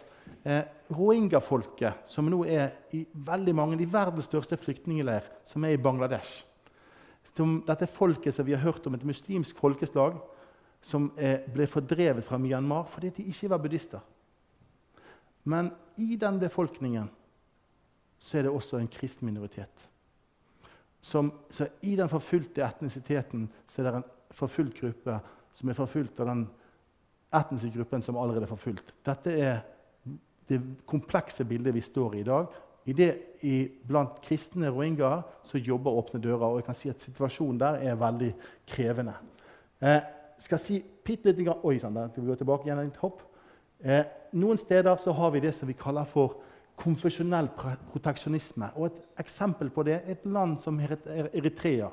Eh, 0.45 0.61
Rohingya-folket, 0.93 2.05
som 2.05 2.27
nå 2.29 2.43
er 2.45 2.75
i 2.93 3.01
veldig 3.25 3.53
mange, 3.57 3.79
de 3.79 3.87
verdens 3.89 4.27
største 4.29 4.59
flyktningleir, 4.61 5.25
som 5.49 5.65
er 5.65 5.73
i 5.73 5.81
Bangladesh. 5.81 6.43
Som 7.33 7.63
dette 7.65 7.89
folket 7.89 8.35
som 8.35 8.45
vi 8.45 8.53
har 8.53 8.61
hørt 8.61 8.85
om, 8.85 8.93
et 8.93 9.07
muslimsk 9.07 9.57
folkeslag 9.57 10.19
som 10.85 11.09
eh, 11.17 11.41
ble 11.49 11.65
fordrevet 11.65 12.25
fra 12.27 12.37
Myanmar 12.37 12.85
fordi 12.91 13.09
de 13.17 13.25
ikke 13.31 13.49
var 13.49 13.63
buddhister. 13.63 14.03
Men 15.49 15.71
i 15.97 16.13
den 16.21 16.37
befolkningen 16.41 17.09
så 18.21 18.37
er 18.37 18.45
det 18.45 18.53
også 18.53 18.77
en 18.77 18.89
kristen 18.93 19.25
minoritet. 19.25 19.89
Som, 21.01 21.31
så 21.49 21.71
I 21.81 21.97
den 21.97 22.09
forfulgte 22.09 22.65
etnisiteten 22.65 23.49
så 23.65 23.81
er 23.81 23.89
det 23.89 23.97
en 23.97 24.11
forfulgt 24.33 24.77
gruppe 24.77 25.19
som 25.55 25.69
er 25.69 25.77
forfulgt 25.77 26.21
av 26.21 26.29
den 26.29 26.45
etniske 27.33 27.73
gruppen 27.73 28.05
som 28.05 28.17
allerede 28.17 28.45
er 28.45 28.53
forfulgt. 28.53 28.93
Dette 29.05 29.33
er 29.33 29.63
det 30.49 30.61
komplekse 30.87 31.45
bildet 31.45 31.73
vi 31.75 31.81
står 31.81 32.15
i 32.15 32.19
i 32.19 32.27
dag. 32.27 32.47
I 32.85 32.93
det, 32.93 33.09
i, 33.41 33.55
blant 33.87 34.19
kristne 34.21 34.69
rohingyaer 34.69 35.23
så 35.43 35.57
jobber 35.57 35.95
Åpne 35.97 36.21
dører. 36.21 36.45
og 36.45 36.59
jeg 36.59 36.65
kan 36.65 36.77
si 36.77 36.89
at 36.89 37.01
Situasjonen 37.01 37.59
der 37.59 37.79
er 37.81 37.95
veldig 37.95 38.33
krevende. 38.67 39.13
Eh, 39.81 40.01
skal 40.37 40.59
si 40.59 40.83
bitte 41.05 41.31
litt 41.31 41.49
Oi 41.63 41.79
sann, 41.79 41.97
vi 42.15 42.27
går 42.27 42.35
tilbake 42.35 42.67
igjen 42.67 42.83
et 42.85 43.01
hopp. 43.01 43.23
Eh, 43.81 44.05
noen 44.33 44.57
steder 44.57 44.95
så 45.01 45.11
har 45.11 45.31
vi 45.31 45.39
det 45.39 45.53
som 45.55 45.67
vi 45.67 45.73
kaller 45.73 46.05
for 46.05 46.37
konfesjonell 46.77 47.49
proteksjonisme. 47.91 48.69
Og 48.75 48.85
Et 48.85 49.03
eksempel 49.19 49.69
på 49.69 49.83
det 49.83 49.93
er 49.93 50.11
et 50.11 50.25
land 50.25 50.59
som 50.59 50.79
Eritrea. 50.79 51.89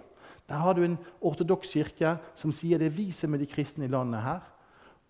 Der 0.49 0.55
har 0.55 0.75
du 0.75 0.83
en 0.85 0.99
ortodoks 1.21 1.73
kirke 1.73 2.19
som 2.35 2.53
sier 2.53 2.79
det 2.79 2.87
er 2.87 2.97
vi 2.97 3.13
som 3.13 3.35
er 3.35 3.39
de 3.39 3.47
kristne 3.47 3.85
i 3.85 3.89
landet 3.89 4.21
her. 4.21 4.41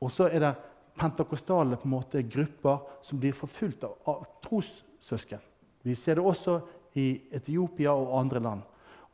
Og 0.01 0.11
så 0.11 0.29
er 0.29 0.39
det 0.39 0.55
pentakostale 0.99 1.77
på 1.77 1.89
en 1.89 1.95
måte, 1.95 2.23
grupper 2.23 2.83
som 3.03 3.21
blir 3.21 3.37
forfulgt 3.37 3.85
av, 3.85 3.97
av 4.07 4.27
trossøsken. 4.45 5.41
Vi 5.83 5.95
ser 5.99 6.19
det 6.19 6.25
også 6.25 6.61
i 7.01 7.07
Etiopia 7.33 7.95
og 7.97 8.19
andre 8.21 8.43
land. 8.43 8.63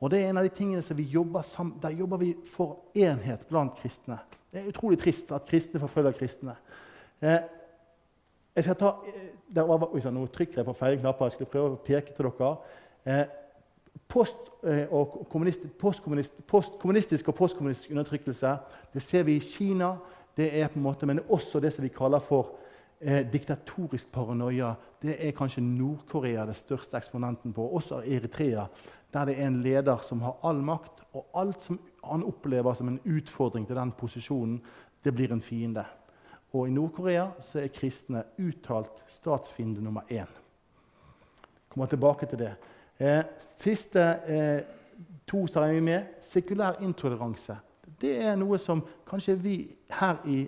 Og 0.00 0.10
det 0.10 0.20
er 0.22 0.30
en 0.30 0.38
av 0.38 0.46
de 0.46 0.54
tingene 0.54 0.82
som 0.82 0.96
vi 0.98 1.08
jobber 1.10 1.42
sammen, 1.42 1.78
Der 1.82 1.90
jobber 1.90 2.16
vi 2.16 2.34
for 2.52 2.78
enhet 2.94 3.46
blant 3.48 3.74
kristne. 3.74 4.18
Det 4.52 4.62
er 4.62 4.68
utrolig 4.68 4.98
trist 4.98 5.32
at 5.32 5.46
kristne 5.46 5.80
forfølger 5.80 6.12
kristne. 6.12 6.54
Eh, 7.20 7.40
jeg 8.56 8.64
skal 8.64 8.76
ta, 8.76 8.92
eh, 9.06 9.68
var, 9.68 9.94
oi, 9.94 10.00
nå 10.10 10.26
trykker 10.26 10.56
jeg 10.56 10.64
på 10.66 10.72
feil 10.72 10.98
knapper. 10.98 11.26
Jeg 11.26 11.32
skulle 11.32 11.50
prøve 11.50 11.74
å 11.76 11.82
peke 11.84 12.14
til 12.14 12.30
dere. 12.30 12.56
Eh, 13.06 13.26
post, 14.08 14.36
eh, 14.64 14.86
og 14.90 15.26
kommunist, 15.30 15.60
postkommunist, 15.78 16.46
postkommunistisk 16.46 17.28
og 17.28 17.34
postkommunistisk 17.34 17.90
undertrykkelse 17.90 18.58
det 18.92 19.02
ser 19.02 19.22
vi 19.22 19.36
i 19.36 19.40
Kina, 19.40 19.96
det 20.38 20.52
er 20.54 20.68
på 20.70 20.78
en 20.78 20.86
måte, 20.86 21.06
men 21.06 21.20
også 21.28 21.58
det 21.60 21.72
som 21.74 21.82
vi 21.82 21.90
kaller 21.90 22.22
for 22.22 22.52
eh, 23.00 23.24
diktatorisk 23.26 24.12
paranoia. 24.14 24.70
Det 25.02 25.16
er 25.18 25.34
kanskje 25.34 25.64
Nord-Korea 25.66 26.44
det 26.46 26.54
største 26.56 26.96
eksponenten 26.96 27.52
på, 27.54 27.66
også 27.66 28.04
Eritrea. 28.06 28.68
Der 29.12 29.24
det 29.26 29.34
er 29.38 29.46
en 29.46 29.62
leder 29.64 29.98
som 30.06 30.22
har 30.22 30.38
all 30.46 30.62
makt, 30.62 31.02
og 31.12 31.26
alt 31.34 31.64
som 31.64 31.80
han 32.04 32.22
opplever 32.22 32.74
som 32.74 32.88
en 32.88 33.00
utfordring 33.04 33.66
til 33.66 33.76
den 33.76 33.92
posisjonen, 33.92 34.60
det 35.04 35.14
blir 35.14 35.32
en 35.32 35.42
fiende. 35.42 35.84
Og 36.52 36.68
i 36.68 36.70
Nord-Korea 36.70 37.30
så 37.40 37.64
er 37.64 37.74
kristne 37.74 38.22
uttalt 38.38 39.02
statsfiende 39.08 39.82
nummer 39.82 40.06
én. 40.12 40.30
Kommer 41.68 41.86
tilbake 41.86 42.26
til 42.26 42.38
det. 42.38 42.54
Eh, 42.98 43.24
siste 43.56 44.04
eh, 44.26 44.60
to 45.26 45.46
tar 45.46 45.66
jeg 45.66 45.82
med. 45.82 46.20
Sekulær 46.20 46.78
intoleranse 46.82 47.58
det 48.00 48.14
er 48.22 48.36
noe 48.38 48.58
som 48.58 48.82
kanskje 49.08 49.36
vi 49.42 49.56
her 49.98 50.20
i 50.26 50.42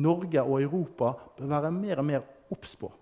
Norge 0.00 0.42
og 0.42 0.62
Europa 0.62 1.12
bør 1.36 1.46
være 1.46 1.72
mer 1.72 1.98
og 1.98 2.04
mer 2.04 2.22
obs 2.50 2.76
på. 2.76 2.92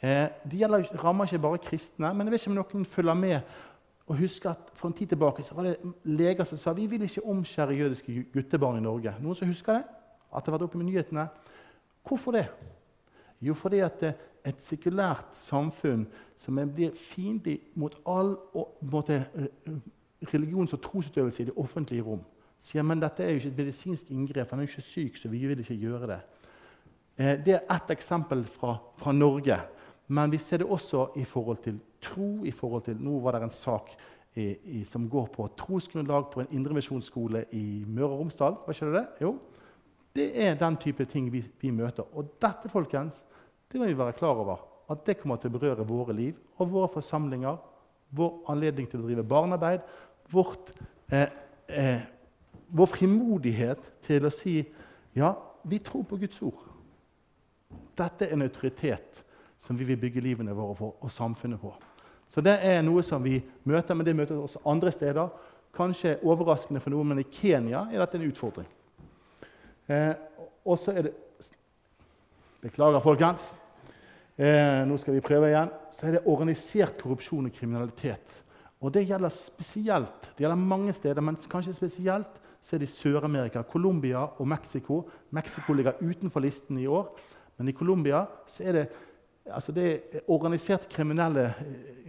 Eh, 0.00 0.28
det 0.50 0.60
gjelder, 0.60 0.84
rammer 1.04 1.24
ikke 1.24 1.42
bare 1.42 1.58
kristne, 1.58 2.14
men 2.14 2.26
jeg 2.26 2.32
vet 2.32 2.46
ikke 2.46 2.50
om 2.50 2.60
noen 2.60 2.84
følger 2.84 3.14
med 3.14 3.40
og 4.06 4.18
husker 4.20 4.50
at 4.50 4.70
For 4.74 4.88
en 4.88 4.94
tid 4.94 5.06
tilbake 5.06 5.42
så 5.42 5.54
var 5.54 5.64
det 5.64 5.76
leger 6.04 6.44
som 6.44 6.58
sa 6.58 6.72
vi 6.72 6.86
vil 6.86 7.02
ikke 7.02 7.26
omskjære 7.26 7.74
jødiske 7.74 8.26
guttebarn 8.32 8.78
i 8.78 8.80
Norge. 8.80 9.14
Noen 9.20 9.34
som 9.34 9.48
husker 9.48 9.72
det? 9.72 9.82
At 10.30 10.44
det 10.44 10.52
har 10.52 10.58
vært 10.58 10.68
oppe 10.68 10.78
med 10.78 10.86
nyhetene? 10.86 11.26
Hvorfor 12.06 12.32
det? 12.32 12.46
Jo, 13.40 13.54
fordi 13.54 13.78
at 13.78 14.02
eh, 14.02 14.12
et 14.46 14.62
sekulært 14.62 15.34
samfunn 15.34 16.06
som 16.38 16.60
blir 16.74 16.94
fiendtlig 16.94 17.60
mot 17.74 17.96
all 18.06 18.36
måte, 18.80 19.24
eh, 19.34 19.72
religions- 20.32 20.72
og 20.72 20.82
trosutøvelse 20.82 21.42
i 21.42 21.46
det 21.46 21.56
offentlige 21.56 22.02
rom 22.02 22.22
sier 22.62 22.84
men 22.86 23.00
dette 23.02 23.24
er 23.24 23.34
jo 23.34 23.40
ikke 23.40 23.52
et 23.52 23.60
medisinsk 23.60 24.10
inngrep, 24.14 24.50
han 24.50 24.62
er 24.62 24.66
jo 24.66 24.72
ikke 24.72 24.84
syk, 24.86 25.20
så 25.20 25.30
vi 25.32 25.44
vil 25.46 25.62
ikke 25.62 25.78
gjøre 25.80 26.10
det. 26.10 26.20
Eh, 27.16 27.38
det 27.40 27.54
er 27.56 27.64
ett 27.72 27.90
eksempel 27.94 28.44
fra, 28.44 28.76
fra, 28.98 29.12
Norge. 29.12 29.58
Men 30.08 30.30
vi 30.30 30.38
ser 30.38 30.62
det 30.62 30.68
også 30.70 31.08
i 31.16 31.24
forhold 31.24 31.62
til 31.64 31.80
tro. 32.00 32.44
i 32.44 32.50
forhold 32.50 32.82
til, 32.82 32.96
Nå 33.00 33.18
var 33.20 33.32
det 33.32 33.42
en 33.42 33.50
sak 33.50 33.90
i, 34.34 34.54
i, 34.78 34.84
som 34.84 35.08
går 35.10 35.26
på 35.34 35.48
trosgrunnlag 35.58 36.30
på 36.30 36.40
en 36.40 36.52
indremisjonsskole 36.52 37.44
i 37.52 37.84
Møre 37.88 38.12
og 38.12 38.20
Romsdal. 38.20 38.58
Hva 38.64 38.74
skjer 38.76 38.92
det? 38.92 39.06
Jo, 39.20 39.38
det 40.14 40.30
er 40.46 40.54
den 40.60 40.76
type 40.76 41.04
ting 41.04 41.32
vi, 41.32 41.42
vi, 41.60 41.70
møter. 41.70 42.06
Og 42.14 42.36
dette 42.40 42.68
folkens, 42.72 43.22
det 43.72 43.80
må 43.80 43.88
vi 43.88 43.98
være 43.98 44.16
klar 44.16 44.36
over. 44.36 44.62
At 44.90 45.02
det 45.06 45.18
kommer 45.18 45.40
til 45.40 45.50
å 45.50 45.58
berøre 45.58 45.86
våre 45.88 46.14
liv 46.14 46.36
og 46.60 46.70
våre 46.70 46.88
forsamlinger. 46.92 47.56
Vår 48.16 48.52
anledning 48.52 48.86
til 48.88 49.02
å 49.02 49.08
drive 49.08 49.24
barnearbeid. 49.26 49.82
Vårt 50.30 50.70
eh, 51.10 51.26
eh, 51.66 52.04
vår 52.68 52.90
frimodighet 52.90 53.90
til 54.06 54.26
å 54.26 54.32
si 54.34 54.58
ja, 55.16 55.32
vi 55.64 55.78
tror 55.82 56.04
på 56.08 56.18
Guds 56.20 56.42
ord. 56.44 56.62
Dette 57.96 58.26
er 58.26 58.34
en 58.34 58.44
autoritet 58.44 59.22
som 59.58 59.78
vi 59.78 59.86
vil 59.88 59.98
bygge 60.00 60.22
livene 60.22 60.54
våre 60.54 60.76
på, 60.78 60.90
og 61.00 61.12
samfunnet 61.12 61.60
på. 61.60 61.72
Så 62.28 62.40
Det 62.40 62.58
er 62.62 62.82
noe 62.82 63.02
som 63.02 63.22
vi 63.22 63.38
møter, 63.64 63.94
men 63.94 64.06
det 64.06 64.16
møter 64.16 64.36
også 64.36 64.60
andre 64.66 64.92
steder. 64.92 65.28
Kanskje 65.76 66.18
overraskende 66.22 66.80
for 66.80 66.90
noen, 66.90 67.08
men 67.08 67.22
i 67.22 67.30
Kenya 67.30 67.86
er 67.92 68.02
dette 68.02 68.18
en 68.18 68.26
utfordring. 68.28 68.68
Eh, 69.88 70.12
og 70.66 70.78
så 70.78 70.92
er 70.92 71.08
det 71.08 71.14
Beklager, 72.66 73.00
folkens. 73.00 73.52
Eh, 74.36 74.82
nå 74.88 74.96
skal 74.98 75.14
vi 75.14 75.22
prøve 75.22 75.52
igjen. 75.52 75.70
Så 75.94 76.08
er 76.08 76.16
det 76.16 76.26
organisert 76.26 76.96
korrupsjon 76.98 77.46
og 77.46 77.54
kriminalitet. 77.54 78.32
Og 78.80 78.92
det 78.92 79.06
gjelder 79.06 79.32
spesielt, 79.32 80.32
det 80.34 80.44
gjelder 80.44 80.60
mange 80.60 80.92
steder, 80.92 81.22
men 81.22 81.38
kanskje 81.50 81.76
spesielt 81.76 82.40
så 82.66 82.74
er 82.74 82.82
det 82.82 82.88
i 82.88 82.94
Sør-Amerika. 82.96 83.62
Colombia 83.62 84.24
og 84.26 84.48
Mexico. 84.50 85.04
Mexico 85.30 85.74
ligger 85.76 86.00
utenfor 86.02 86.42
listen 86.42 86.80
i 86.82 86.88
år. 86.90 87.12
Men 87.56 87.70
i 87.70 87.76
Colombia 87.76 88.24
er 88.60 88.80
det 88.80 88.86
altså 89.46 89.70
det 89.72 89.84
er 89.86 90.24
organiserte 90.34 90.88
kriminelle 90.90 91.52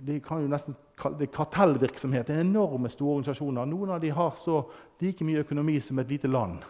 de 0.01 0.15
kan 0.23 0.41
jo 0.41 0.49
nesten 0.49 0.75
kalle 0.97 1.19
det 1.19 1.29
kartellvirksomhet. 1.35 2.27
Det 2.27 2.35
er 2.35 2.45
enorme 2.45 2.89
store 2.89 3.17
organisasjoner. 3.17 3.67
Noen 3.69 3.91
av 3.93 4.01
dem 4.01 4.15
har 4.17 4.33
så 4.39 4.61
like 5.01 5.25
mye 5.27 5.43
økonomi 5.43 5.77
som 5.83 5.99
et 5.99 6.09
lite 6.09 6.31
land. 6.31 6.63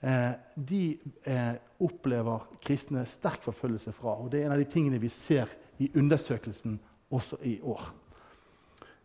Eh, 0.00 0.32
de 0.54 0.82
eh, 1.28 1.54
opplever 1.84 2.48
kristne 2.64 3.04
sterk 3.08 3.44
forfølgelse 3.44 3.94
fra. 3.94 4.16
og 4.16 4.30
Det 4.32 4.40
er 4.40 4.48
en 4.48 4.56
av 4.56 4.62
de 4.62 4.68
tingene 4.72 5.00
vi 5.02 5.12
ser 5.12 5.52
i 5.78 5.90
undersøkelsen 5.94 6.78
også 7.12 7.38
i 7.44 7.58
år. 7.62 7.86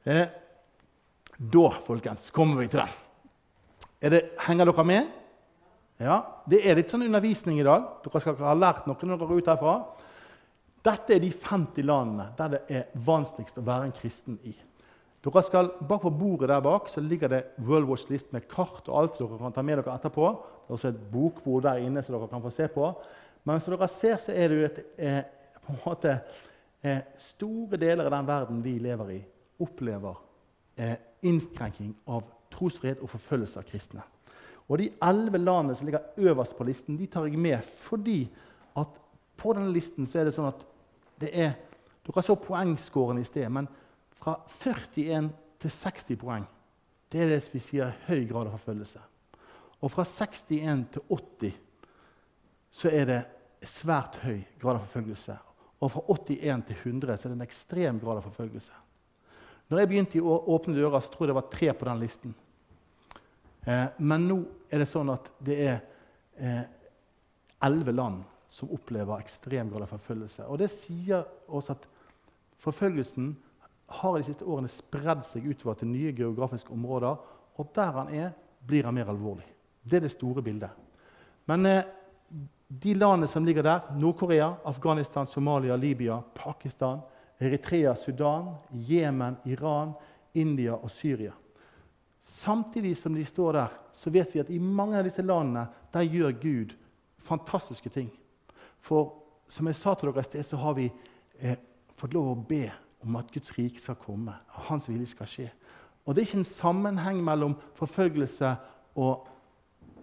Eh, 0.06 0.28
da 1.42 1.70
folkens, 1.86 2.30
kommer 2.32 2.62
vi 2.62 2.70
til 2.72 2.86
den. 2.86 3.11
Det, 4.02 4.22
henger 4.48 4.66
dere 4.66 4.84
med? 4.84 5.10
Ja, 6.02 6.42
Det 6.50 6.64
er 6.66 6.80
litt 6.80 6.90
sånn 6.90 7.06
undervisning 7.06 7.60
i 7.62 7.66
dag. 7.66 7.84
Dere 8.02 8.22
skal 8.24 8.40
ha 8.42 8.56
lært 8.58 8.88
noe 8.90 8.98
når 8.98 9.20
dere 9.20 9.30
går 9.30 9.42
ut 9.44 9.52
herfra. 9.52 9.76
Dette 10.82 11.14
er 11.14 11.22
de 11.22 11.30
50 11.30 11.86
landene 11.86 12.32
der 12.40 12.56
det 12.56 12.62
er 12.74 12.88
vanskeligst 13.06 13.60
å 13.62 13.66
være 13.66 13.90
en 13.90 13.94
kristen 13.94 14.40
i. 14.50 14.56
Dere 15.22 15.44
skal, 15.46 15.70
bak 15.86 16.02
på 16.02 16.10
bordet 16.10 16.50
der 16.50 16.64
bak 16.66 16.90
så 16.90 17.04
ligger 17.06 17.30
det 17.30 17.44
World 17.62 17.86
Watch 17.92 18.08
List 18.10 18.32
med 18.34 18.48
kart 18.50 18.88
og 18.90 18.98
alt 18.98 19.20
som 19.20 19.30
dere 19.30 19.38
kan 19.44 19.54
ta 19.54 19.62
med 19.62 19.78
dere 19.78 19.94
etterpå. 19.94 20.32
Det 20.34 20.74
er 20.74 20.80
også 20.80 20.90
et 20.90 21.04
bokbord 21.12 21.68
der 21.68 21.86
inne 21.86 22.02
som 22.02 22.18
dere 22.18 22.32
kan 22.32 22.42
få 22.42 22.54
se 22.56 22.66
på. 22.74 22.90
Men 23.46 23.62
som 23.62 23.76
dere 23.76 23.90
ser, 23.92 24.18
så 24.18 24.34
er 24.34 24.50
det 24.50 24.58
jo 24.58 24.66
et, 24.66 24.82
eh, 24.98 25.22
på 25.62 25.76
en 25.76 25.82
måte, 25.86 26.18
eh, 26.82 27.02
store 27.18 27.78
deler 27.78 28.10
av 28.10 28.18
den 28.18 28.28
verden 28.28 28.64
vi 28.64 28.80
lever 28.80 29.12
i, 29.14 29.24
opplever 29.62 30.18
eh, 30.78 30.98
innskrenking 31.22 31.94
av 32.08 32.24
trosfrihet 32.62 33.02
og 33.02 33.10
forfølgelse 33.10 33.60
av 33.60 33.66
kristne. 33.68 34.06
Og 34.70 34.78
De 34.78 34.90
elleve 35.04 35.42
landene 35.42 35.76
som 35.76 35.88
ligger 35.88 36.14
øverst 36.18 36.56
på 36.56 36.64
listen, 36.64 36.98
de 36.98 37.10
tar 37.10 37.26
jeg 37.26 37.40
med 37.40 37.60
fordi 37.84 38.30
at 38.78 38.88
på 39.38 39.54
denne 39.58 39.74
listen 39.74 40.06
så 40.06 40.22
er 40.22 40.30
det 40.30 40.36
sånn 40.38 40.52
at 40.52 40.64
det 41.22 41.34
er 41.34 41.52
Dere 42.02 42.24
så 42.26 42.34
poengskårene 42.34 43.22
i 43.22 43.26
sted, 43.28 43.46
men 43.54 43.68
fra 44.18 44.34
41 44.50 45.28
til 45.62 45.70
60 45.70 46.18
poeng 46.18 46.48
det 47.14 47.20
er 47.22 47.30
det 47.30 47.42
vi 47.54 47.60
sier 47.62 47.92
høy 48.08 48.24
grad 48.26 48.48
av 48.48 48.56
forfølgelse. 48.56 49.02
Og 49.84 49.92
fra 49.92 50.06
61 50.08 50.86
til 50.96 51.04
80 51.12 51.58
så 52.72 52.90
er 52.90 53.06
det 53.10 53.20
svært 53.68 54.18
høy 54.24 54.40
grad 54.62 54.80
av 54.80 54.86
forfølgelse. 54.88 55.36
Og 55.82 55.92
fra 55.92 56.04
81 56.08 56.64
til 56.70 56.80
100 56.80 57.18
så 57.18 57.28
er 57.28 57.34
det 57.34 57.38
en 57.38 57.46
ekstrem 57.46 58.00
grad 58.00 58.22
av 58.22 58.30
forfølgelse. 58.30 58.80
Når 59.70 59.80
jeg 59.80 59.92
begynte 59.92 60.18
i 60.20 60.24
Åpne 60.24 60.76
dører, 60.76 61.00
så 61.00 61.12
tror 61.12 61.26
jeg 61.26 61.32
det 61.32 61.38
var 61.38 61.52
tre 61.52 61.74
på 61.74 61.88
den 61.88 62.02
listen. 62.02 62.34
Eh, 63.66 63.88
men 63.98 64.28
nå 64.28 64.38
er 64.72 64.82
det 64.82 64.90
sånn 64.90 65.12
at 65.14 65.30
det 65.44 65.58
er 65.68 65.78
eh, 66.42 66.64
elleve 67.62 67.94
land 67.94 68.24
som 68.52 68.72
opplever 68.74 69.22
ekstrem 69.22 69.70
grad 69.72 69.86
av 69.86 69.94
forfølgelse. 69.94 70.48
Og 70.50 70.60
det 70.60 70.72
sier 70.74 71.24
oss 71.48 71.72
at 71.72 71.86
forfølgelsen 72.62 73.32
har 74.02 74.18
de 74.18 74.28
siste 74.28 74.48
årene 74.48 74.72
spredd 74.72 75.24
seg 75.28 75.48
utover 75.48 75.78
til 75.80 75.92
nye 75.92 76.14
geografiske 76.16 76.74
områder. 76.74 77.20
Og 77.60 77.72
der 77.76 77.96
han 77.96 78.12
er, 78.16 78.32
blir 78.68 78.88
han 78.88 78.96
mer 78.98 79.12
alvorlig. 79.12 79.48
Det 79.84 80.00
er 80.00 80.06
det 80.06 80.14
store 80.14 80.44
bildet. 80.46 80.72
Men 81.50 81.66
eh, 81.68 81.84
de 82.72 82.94
landene 82.96 83.28
som 83.28 83.46
ligger 83.46 83.66
der, 83.66 83.88
Nord-Korea, 84.00 84.54
Afghanistan, 84.66 85.28
Somalia, 85.28 85.76
Libya, 85.76 86.22
Pakistan, 86.36 87.02
Eritrea, 87.42 87.96
Sudan, 87.96 88.54
Jemen, 88.72 89.38
Iran, 89.46 89.94
India 90.34 90.78
og 90.78 90.92
Syria. 90.92 91.34
Samtidig 92.22 92.94
som 92.98 93.16
de 93.18 93.26
står 93.26 93.54
der, 93.58 93.78
så 93.94 94.12
vet 94.14 94.36
vi 94.36 94.40
at 94.44 94.50
i 94.54 94.60
mange 94.62 95.00
av 95.00 95.08
disse 95.08 95.24
landene 95.26 95.66
der 95.94 96.06
gjør 96.06 96.36
Gud 96.42 96.76
fantastiske 97.18 97.90
ting. 97.90 98.12
For 98.82 99.10
som 99.50 99.68
jeg 99.68 99.80
sa 99.80 99.96
til 99.98 100.12
dere 100.12 100.22
i 100.22 100.30
sted, 100.30 100.46
så 100.46 100.60
har 100.62 100.78
vi 100.78 100.86
eh, 101.42 101.58
fått 101.98 102.14
lov 102.14 102.30
å 102.32 102.44
be 102.48 102.68
om 103.02 103.18
at 103.18 103.34
Guds 103.34 103.56
rike 103.58 103.82
skal 103.82 103.98
komme. 104.00 104.38
og 104.54 104.70
Hans 104.70 104.88
vilje 104.90 105.10
skal 105.16 105.30
skje. 105.30 105.50
Og 106.06 106.16
Det 106.16 106.22
er 106.22 106.30
ikke 106.30 106.42
en 106.44 106.48
sammenheng 106.48 107.20
mellom 107.26 107.58
forfølgelse 107.78 108.54
og, 109.02 109.28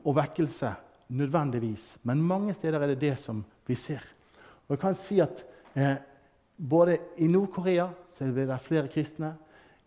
og 0.03 0.19
vekkelse 0.19 0.75
nødvendigvis. 1.09 1.99
Men 2.03 2.23
mange 2.23 2.55
steder 2.55 2.83
er 2.83 2.93
det 2.93 3.01
det 3.01 3.17
som 3.19 3.45
vi 3.67 3.79
ser. 3.79 4.03
Og 4.67 4.75
jeg 4.75 4.83
kan 4.83 4.99
si 4.99 5.21
at 5.23 5.45
eh, 5.75 5.97
både 6.59 6.99
i 7.23 7.31
Nord-Korea 7.31 7.89
så 8.13 8.27
er 8.27 8.35
det 8.35 8.63
flere 8.63 8.91
kristne. 8.91 9.37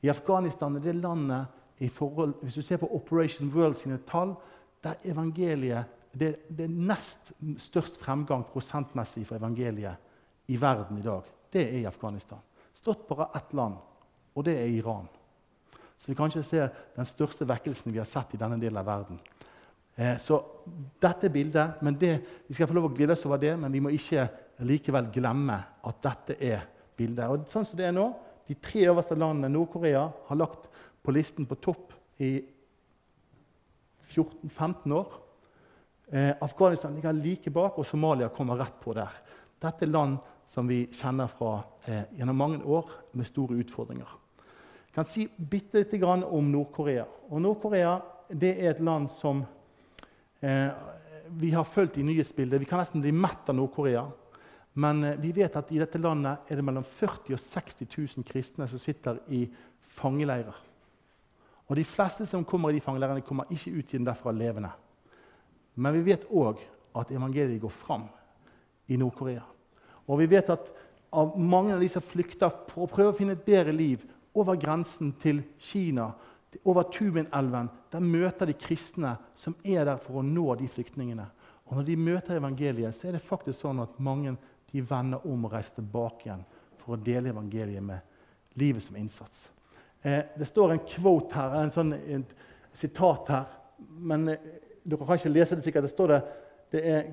I 0.01 0.09
Afghanistan 0.09 0.75
er 0.75 0.83
det 0.83 0.95
landet 0.95 1.60
forhold, 1.89 2.33
Hvis 2.41 2.53
du 2.53 2.61
ser 2.61 2.77
på 2.77 2.95
Operation 2.95 3.51
World 3.55 3.75
sine 3.75 3.99
tall, 4.07 4.35
der 4.83 4.93
evangeliet 5.03 5.85
det, 6.13 6.35
det 6.49 6.65
er 6.65 6.73
nest 6.89 7.31
størst 7.57 7.99
fremgang 8.01 8.43
prosentmessig 8.45 9.23
for 9.27 9.35
evangeliet 9.35 9.95
i 10.47 10.61
verden 10.61 10.97
i 10.97 11.01
dag. 11.05 11.21
Det 11.53 11.63
er 11.63 11.77
i 11.79 11.85
Afghanistan. 11.85 12.39
Stått 12.73 13.07
bare 13.07 13.29
ett 13.35 13.53
land, 13.53 13.77
og 14.35 14.45
det 14.45 14.57
er 14.59 14.65
Iran. 14.65 15.07
Så 15.97 16.11
vi 16.11 16.15
kan 16.17 16.31
ikke 16.31 16.43
se 16.43 16.67
den 16.95 17.05
største 17.05 17.47
vekkelsen 17.47 17.93
vi 17.93 18.01
har 18.01 18.09
sett 18.09 18.33
i 18.33 18.39
denne 18.41 18.59
delen 18.59 18.79
av 18.81 18.87
verden. 18.87 19.19
Eh, 19.95 20.17
så 20.17 20.39
dette 21.01 21.29
bildet, 21.29 21.81
men 21.81 21.97
det, 21.99 22.21
Vi 22.47 22.53
skal 22.53 22.67
få 22.67 22.73
lov 22.73 22.89
å 22.89 22.95
glede 22.95 23.13
oss 23.13 23.25
over 23.25 23.37
det, 23.37 23.53
men 23.59 23.71
vi 23.71 23.79
må 23.79 23.89
ikke 23.89 24.27
likevel 24.65 25.11
glemme 25.13 25.57
at 25.83 26.01
dette 26.03 26.37
er 26.41 26.65
bildet. 26.97 27.27
Og 27.29 27.45
sånn 27.47 27.65
som 27.65 27.77
det 27.77 27.87
er 27.87 27.95
nå, 27.95 28.11
De 28.47 28.55
tre 28.59 28.81
øverste 28.89 29.15
landene 29.15 29.47
Nord-Korea 29.47 30.09
har 30.27 30.35
lagt 30.35 30.65
på 31.03 31.13
listen 31.15 31.45
på 31.49 31.57
topp 31.61 31.93
i 32.21 32.41
14-15 34.11 34.93
år. 34.93 35.13
Eh, 36.11 36.33
Afghanistan 36.41 36.95
ligger 36.95 37.13
like 37.13 37.49
bak, 37.49 37.77
og 37.79 37.87
Somalia 37.87 38.29
kommer 38.29 38.59
rett 38.59 38.79
på 38.83 38.93
der. 38.93 39.09
Dette 39.61 39.85
er 39.85 39.93
land 39.93 40.17
som 40.47 40.67
vi 40.67 40.83
kjenner 40.91 41.29
fra 41.31 41.61
eh, 41.87 42.03
gjennom 42.17 42.37
mange 42.37 42.63
år 42.63 42.89
med 43.15 43.29
store 43.29 43.59
utfordringer. 43.63 44.17
Jeg 44.91 44.95
kan 44.97 45.07
si 45.07 45.27
bitte 45.37 45.79
lite 45.79 46.01
grann 46.01 46.25
om 46.27 46.49
Nord-Korea. 46.51 47.05
Nord-Korea 47.31 47.93
er 48.31 48.71
et 48.73 48.81
land 48.83 49.07
som 49.13 49.45
eh, 50.41 50.71
vi 51.31 51.51
har 51.55 51.63
fulgt 51.63 51.97
i 51.97 52.03
nyhetsbildet. 52.03 52.59
Vi 52.59 52.67
kan 52.67 52.81
nesten 52.81 53.03
bli 53.03 53.13
mett 53.15 53.47
av 53.47 53.55
Nord-Korea. 53.55 54.03
Men 54.73 55.03
eh, 55.03 55.15
vi 55.19 55.31
vet 55.35 55.55
at 55.55 55.71
i 55.71 55.79
dette 55.79 56.01
landet 56.01 56.51
er 56.51 56.59
det 56.59 56.65
mellom 56.67 56.83
40 56.83 57.37
og 57.37 57.39
60 57.39 57.87
000 58.17 58.27
kristne 58.27 58.67
som 58.67 58.81
sitter 58.81 59.21
i 59.31 59.45
fangeleirer. 59.95 60.59
Og 61.71 61.77
De 61.79 61.87
fleste 61.87 62.25
som 62.27 62.43
kommer 62.43 62.69
i 62.69 62.75
de 62.75 62.83
fangeleirene, 62.83 63.23
kommer 63.23 63.47
ikke 63.47 63.71
ut 63.71 63.93
igjen 63.93 64.03
derfra 64.03 64.33
levende. 64.35 64.73
Men 65.79 65.95
vi 65.95 66.01
vet 66.09 66.25
òg 66.27 66.59
at 66.99 67.13
evangeliet 67.15 67.61
går 67.63 67.71
fram 67.71 68.09
i 68.91 68.97
Nord-Korea. 68.99 69.45
Og 70.11 70.19
vi 70.19 70.27
vet 70.33 70.51
at 70.51 70.67
av 71.15 71.37
mange 71.39 71.71
av 71.71 71.79
de 71.79 71.87
som 71.91 72.03
flykter 72.03 72.51
for 72.67 72.83
å 72.83 72.91
prøve 72.91 73.13
å 73.13 73.15
finne 73.15 73.37
et 73.37 73.45
bedre 73.45 73.71
liv 73.71 74.03
over 74.35 74.59
grensen 74.59 75.13
til 75.23 75.39
Kina, 75.59 76.09
over 76.67 76.89
Tubin-elven, 76.91 77.71
der 77.91 78.03
møter 78.03 78.51
de 78.51 78.57
kristne 78.59 79.13
som 79.39 79.55
er 79.63 79.87
der 79.87 80.03
for 80.03 80.19
å 80.19 80.25
nå 80.27 80.49
de 80.59 80.67
flyktningene. 80.67 81.29
Og 81.69 81.77
når 81.77 81.87
de 81.87 81.95
møter 81.95 82.35
evangeliet, 82.35 82.95
så 82.95 83.07
er 83.07 83.15
det 83.15 83.23
faktisk 83.23 83.63
sånn 83.63 83.79
at 83.79 83.95
mange 84.03 84.35
de 84.73 84.83
vender 84.83 85.23
om 85.23 85.47
og 85.47 85.55
reiser 85.55 85.79
tilbake 85.79 86.27
igjen 86.27 86.43
for 86.83 86.97
å 86.97 86.99
dele 86.99 87.31
evangeliet 87.31 87.83
med 87.83 88.59
livet 88.59 88.83
som 88.83 88.99
innsats. 88.99 89.47
Eh, 90.01 90.23
det 90.37 90.45
står 90.45 90.71
en 90.73 90.85
quote 90.87 91.35
her, 91.37 91.57
en 91.61 91.73
sånn 91.73 91.93
en 91.93 92.23
sitat 92.73 93.27
her, 93.29 93.49
men 94.01 94.31
eh, 94.33 94.47
dere 94.83 95.05
kan 95.05 95.19
ikke 95.19 95.33
lese 95.33 95.57
det 95.57 95.65
sikkert. 95.65 95.85
Det 95.85 95.93
står 95.93 96.13
det, 96.13 96.21
det 96.73 96.81
er 96.89 97.11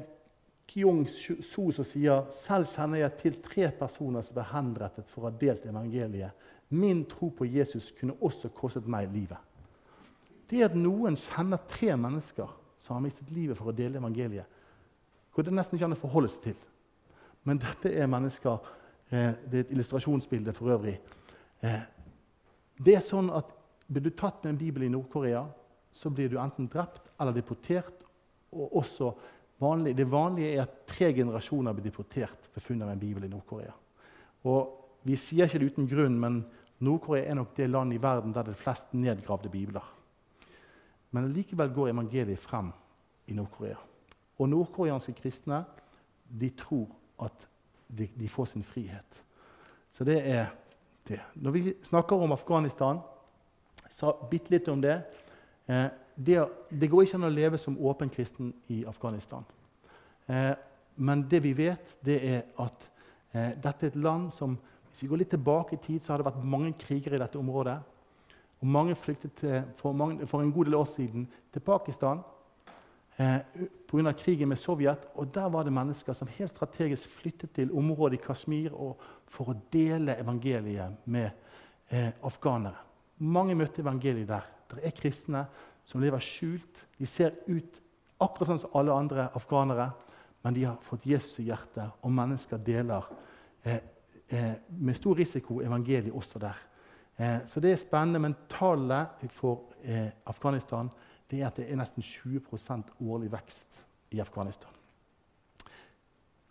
Kyung 0.69 1.07
So 1.09 1.71
som 1.73 1.87
sier 1.89 2.27
selv 2.35 2.69
kjenner 2.69 3.03
jeg 3.03 3.17
til 3.23 3.37
tre 3.45 3.71
personer 3.77 4.25
som 4.25 4.37
ble 4.37 4.45
henrettet 4.51 5.09
for 5.09 5.25
å 5.25 5.31
ha 5.31 5.37
delt 5.41 5.65
evangeliet. 5.69 6.49
Min 6.69 7.07
tro 7.09 7.31
på 7.33 7.49
Jesus 7.49 7.91
kunne 7.97 8.17
også 8.25 8.51
kostet 8.53 8.89
meg 8.89 9.09
livet. 9.13 9.41
Det 10.49 10.65
at 10.65 10.77
noen 10.77 11.17
kjenner 11.17 11.61
tre 11.69 11.95
mennesker 11.97 12.53
som 12.81 12.97
har 12.97 13.05
mistet 13.05 13.33
livet 13.33 13.57
for 13.59 13.69
å 13.69 13.77
dele 13.77 14.01
evangeliet, 14.01 14.49
går 15.33 15.49
det 15.49 15.55
nesten 15.57 15.77
ikke 15.77 15.89
an 15.89 15.97
å 15.97 16.01
forholde 16.01 16.31
seg 16.33 16.51
til. 16.51 16.61
Men 17.49 17.61
dette 17.61 17.93
er 17.95 18.11
mennesker 18.11 18.59
eh, 19.09 19.33
Det 19.45 19.55
er 19.55 19.65
et 19.65 19.73
illustrasjonsbilde 19.73 20.53
for 20.57 20.73
øvrig. 20.75 20.99
Det 22.79 22.97
er 22.97 23.05
sånn 23.05 23.31
at 23.35 23.55
Blir 23.89 24.05
du 24.05 24.11
tatt 24.13 24.43
med 24.45 24.51
en 24.51 24.59
bibel 24.61 24.83
i 24.85 24.91
Nord-Korea, 24.93 25.47
så 25.89 26.11
blir 26.13 26.29
du 26.29 26.35
enten 26.37 26.67
drept 26.69 27.07
eller 27.17 27.33
deportert. 27.33 28.05
og 28.53 28.77
også 28.77 29.15
vanlig, 29.61 29.97
Det 29.97 30.05
vanlige 30.05 30.57
er 30.57 30.63
at 30.63 30.87
tre 30.87 31.13
generasjoner 31.13 31.73
blir 31.73 31.85
deportert 31.85 32.49
ved 32.55 32.63
funnet 32.63 32.85
av 32.85 32.91
en 32.93 32.99
bibel 32.99 33.25
i 33.25 33.29
Nord-Korea. 33.29 33.73
Og 34.45 34.75
Vi 35.03 35.17
sier 35.17 35.47
ikke 35.47 35.59
det 35.59 35.73
uten 35.73 35.89
grunn, 35.89 36.21
men 36.21 36.45
Nord-Korea 36.81 37.31
er 37.31 37.35
nok 37.35 37.57
det 37.57 37.71
landet 37.71 37.97
i 37.97 38.03
verden 38.03 38.33
der 38.33 38.43
det 38.43 38.51
er 38.51 38.63
flest 38.63 38.93
nedgravde 38.93 39.49
bibler. 39.49 39.85
Men 41.11 41.33
likevel 41.33 41.73
går 41.73 41.89
evangeliet 41.89 42.39
frem 42.39 42.73
i 43.27 43.33
Nord-Korea. 43.33 43.79
Og 44.39 44.49
nordkoreanske 44.49 45.13
kristne 45.13 45.65
de 46.29 46.51
tror 46.51 46.89
at 47.25 47.49
de, 47.89 48.09
de, 48.15 48.29
får 48.29 48.45
sin 48.53 48.63
frihet. 48.63 49.23
Så 49.91 50.05
det 50.05 50.19
er 50.29 50.51
det. 51.09 51.21
Når 51.35 51.55
vi 51.55 51.75
snakker 51.83 52.17
om 52.17 52.33
Afghanistan, 52.33 53.01
sa 53.91 54.15
bitte 54.31 54.53
litt 54.55 54.69
om 54.69 54.81
det. 54.81 55.01
Eh, 55.67 55.87
det. 56.15 56.39
det. 56.71 56.89
går 56.89 57.07
ikke 57.07 57.19
an 57.19 57.29
å 57.29 57.33
leve 57.33 57.59
som 57.59 57.79
åpen 57.79 58.11
kristen 58.11 58.53
i 58.69 58.85
Afghanistan. 58.87 59.45
Eh, 60.27 60.55
men 60.97 61.27
det 61.31 61.43
vi 61.45 61.53
vet, 61.57 61.97
det 62.05 62.19
er 62.27 62.41
at 62.63 62.89
eh, 63.33 63.53
dette 63.57 63.87
er 63.87 63.93
et 63.93 64.03
land 64.03 64.33
som 64.35 64.59
Hvis 64.89 65.03
vi 65.05 65.09
går 65.11 65.21
litt 65.21 65.31
tilbake 65.31 65.77
i 65.77 65.79
tid, 65.79 66.01
så 66.03 66.11
har 66.11 66.19
det 66.19 66.25
vært 66.27 66.45
mange 66.49 66.73
kriger 66.81 67.13
i 67.15 67.19
dette 67.21 67.39
området. 67.39 67.77
Og 68.59 68.67
mange 68.67 68.95
flyktet 68.97 69.35
til, 69.37 69.61
for, 69.77 69.93
mange, 69.93 70.27
for 70.27 70.41
en 70.43 70.51
god 70.51 70.65
del 70.65 70.75
år 70.75 70.87
siden 70.91 71.27
til 71.53 71.63
Pakistan 71.63 72.23
eh, 73.19 73.41
pga. 73.89 74.13
krigen 74.13 74.49
med 74.49 74.59
Sovjet. 74.59 75.09
Og 75.15 75.35
der 75.35 75.49
var 75.49 75.65
det 75.65 75.73
mennesker 75.73 76.13
som 76.13 76.29
helt 76.29 76.51
strategisk 76.51 77.11
flyttet 77.11 77.53
til 77.55 77.73
området 77.73 78.19
i 78.19 78.23
Kashmir 78.27 78.71
for 79.27 79.51
å 79.51 79.59
dele 79.73 80.17
evangeliet 80.19 81.07
med 81.07 81.31
eh, 81.91 82.13
afghanere. 82.23 82.87
Mange 83.19 83.55
møtte 83.55 83.83
evangeliet 83.83 84.29
der. 84.29 84.47
Det 84.71 84.85
er 84.85 84.97
kristne 84.97 85.47
som 85.85 86.01
lever 86.01 86.23
skjult. 86.23 86.87
De 86.99 87.07
ser 87.07 87.35
ut 87.49 87.81
akkurat 88.21 88.53
sånn 88.53 88.63
som 88.63 88.75
alle 88.79 88.95
andre 88.95 89.29
afghanere, 89.35 89.91
men 90.45 90.55
de 90.55 90.65
har 90.69 90.79
fått 90.83 91.07
Jesus 91.07 91.41
i 91.43 91.49
hjertet, 91.49 91.91
og 92.03 92.13
mennesker 92.15 92.61
deler 92.63 93.07
eh, 93.65 93.81
eh, 94.29 94.55
med 94.71 94.97
stor 94.97 95.19
risiko 95.19 95.61
evangeliet 95.65 96.15
også 96.15 96.39
der. 96.43 96.59
Eh, 97.19 97.39
så 97.47 97.61
det 97.61 97.73
er 97.73 97.81
spennende. 97.81 98.23
Men 98.23 98.37
tallet 98.51 99.27
for 99.35 99.75
eh, 99.83 100.11
Afghanistan 100.27 100.91
det 101.31 101.43
er 101.43 101.51
at 101.51 101.61
det 101.61 101.69
er 101.69 101.77
nesten 101.77 102.05
20% 102.05 102.95
årlig 103.05 103.31
vekst 103.33 103.83
i 104.17 104.21
Afghanistan. 104.21 104.73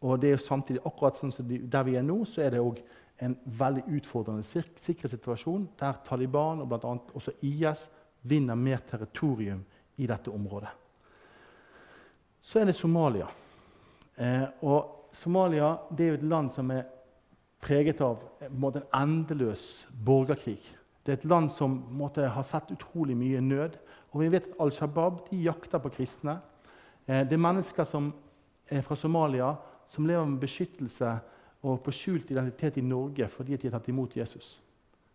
Og 0.06 0.22
det 0.22 0.30
er 0.30 0.36
jo 0.36 0.44
samtidig 0.46 0.84
akkurat 0.86 1.18
sånn 1.18 1.34
som 1.34 1.48
Der 1.48 1.86
vi 1.88 1.96
er 1.98 2.06
nå, 2.06 2.20
så 2.26 2.44
er 2.46 2.54
det 2.54 2.62
òg 2.62 2.82
en 3.26 3.34
veldig 3.58 3.88
utfordrende 3.98 4.46
sikkerhetssituasjon 4.46 5.70
der 5.80 5.98
Taliban 6.06 6.62
og 6.62 6.70
bl.a. 6.70 6.92
også 7.18 7.34
IS 7.42 7.88
vinner 8.22 8.56
mer 8.56 8.84
territorium 8.86 9.64
i 9.98 10.06
dette 10.06 10.30
området. 10.30 10.70
Så 12.42 12.60
er 12.60 12.70
det 12.70 12.76
Somalia. 12.78 13.28
Eh, 14.16 14.46
og 14.62 15.10
Somalia 15.14 15.74
det 15.90 16.06
er 16.06 16.14
jo 16.14 16.20
et 16.20 16.30
land 16.30 16.54
som 16.54 16.70
er 16.72 16.86
preget 17.62 18.02
av 18.06 18.22
en, 18.46 18.70
en 18.70 18.84
endeløs 19.02 19.88
borgerkrig. 20.06 20.62
Det 21.08 21.14
er 21.14 21.22
et 21.22 21.30
land 21.32 21.48
som 21.56 21.72
måtte, 21.96 22.26
har 22.28 22.44
sett 22.44 22.74
utrolig 22.76 23.14
mye 23.16 23.40
nød. 23.40 23.78
Og 24.12 24.20
vi 24.20 24.28
vet 24.34 24.50
at 24.50 24.58
Al 24.60 24.74
Shabaab 24.76 25.22
de 25.30 25.38
jakter 25.40 25.80
på 25.80 25.92
kristne. 25.96 26.34
Eh, 27.08 27.22
det 27.24 27.38
er 27.38 27.40
mennesker 27.40 27.88
som 27.88 28.10
er 28.68 28.82
fra 28.84 28.96
Somalia, 29.00 29.54
som 29.88 30.04
lever 30.06 30.26
med 30.26 30.42
beskyttelse 30.42 31.14
og 31.64 31.80
på 31.86 31.94
skjult 31.96 32.32
identitet 32.32 32.78
i 32.78 32.84
Norge 32.84 33.30
fordi 33.32 33.56
de 33.56 33.70
har 33.70 33.78
tatt 33.78 33.88
imot 33.88 34.18
Jesus. 34.20 34.58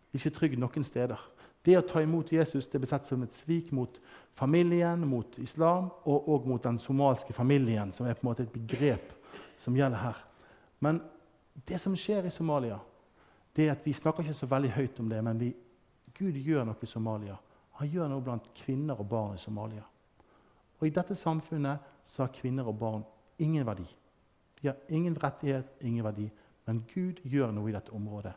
De 0.09 0.17
er 0.17 0.23
ikke 0.23 0.37
trygge 0.39 0.61
noen 0.63 0.83
steder. 0.83 1.21
Det 1.61 1.75
å 1.77 1.85
ta 1.85 2.01
imot 2.01 2.33
Jesus 2.33 2.65
det 2.67 2.81
blir 2.81 2.89
sett 2.89 3.05
som 3.05 3.21
et 3.21 3.37
svik 3.37 3.69
mot 3.71 3.99
familien, 4.33 5.05
mot 5.07 5.37
islam 5.37 5.91
og, 6.03 6.25
og 6.25 6.47
mot 6.49 6.63
den 6.63 6.79
somalske 6.81 7.37
familien, 7.37 7.93
som 7.93 8.09
er 8.09 8.17
på 8.17 8.25
en 8.25 8.31
måte 8.31 8.47
et 8.47 8.55
begrep 8.55 9.13
som 9.61 9.77
gjelder 9.77 10.01
her. 10.01 10.17
Men 10.81 11.03
det 11.69 11.77
som 11.79 11.93
skjer 11.93 12.25
i 12.25 12.33
Somalia, 12.33 12.79
det 13.53 13.67
er 13.67 13.75
at 13.75 13.85
vi 13.85 13.93
snakker 13.93 14.25
ikke 14.25 14.41
så 14.41 14.49
veldig 14.49 14.73
høyt 14.73 14.99
om 14.99 15.13
det, 15.13 15.21
men 15.21 15.39
vi 15.39 15.51
Gud 16.17 16.37
gjør 16.37 16.67
noe 16.67 16.81
i 16.81 16.89
Somalia. 16.89 17.37
Han 17.79 17.89
gjør 17.89 18.11
noe 18.11 18.23
blant 18.23 18.51
kvinner 18.57 18.99
og 18.99 19.09
barn 19.09 19.35
i 19.37 19.41
Somalia. 19.41 19.83
Og 20.79 20.87
I 20.87 20.93
dette 20.93 21.15
samfunnet 21.15 21.91
så 22.05 22.25
har 22.25 22.35
kvinner 22.35 22.67
og 22.69 22.77
barn 22.79 23.03
ingen 23.41 23.65
verdi. 23.65 23.87
De 24.61 24.69
har 24.69 24.77
ingen 24.89 25.17
rettighet, 25.19 25.69
ingen 25.81 26.05
verdi. 26.05 26.29
Men 26.67 26.83
Gud 26.93 27.23
gjør 27.23 27.51
noe 27.55 27.71
i 27.71 27.75
dette 27.75 27.93
området. 27.95 28.33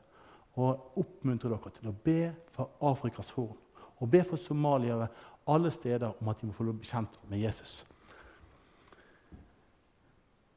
Og 0.57 0.99
oppmuntrer 1.03 1.53
dere 1.53 1.73
til 1.77 1.91
å 1.91 1.99
be 2.05 2.21
for 2.55 2.79
Afrikas 2.89 3.31
Horn 3.37 3.57
og 3.97 4.11
be 4.13 4.21
for 4.29 4.37
somaliere 4.37 5.09
alle 5.49 5.71
steder 5.73 6.19
om 6.21 6.29
at 6.29 6.41
de 6.41 6.49
må 6.49 6.57
få 6.57 6.67
bli 6.69 6.89
kjent 6.89 7.17
med 7.31 7.41
Jesus. 7.41 7.85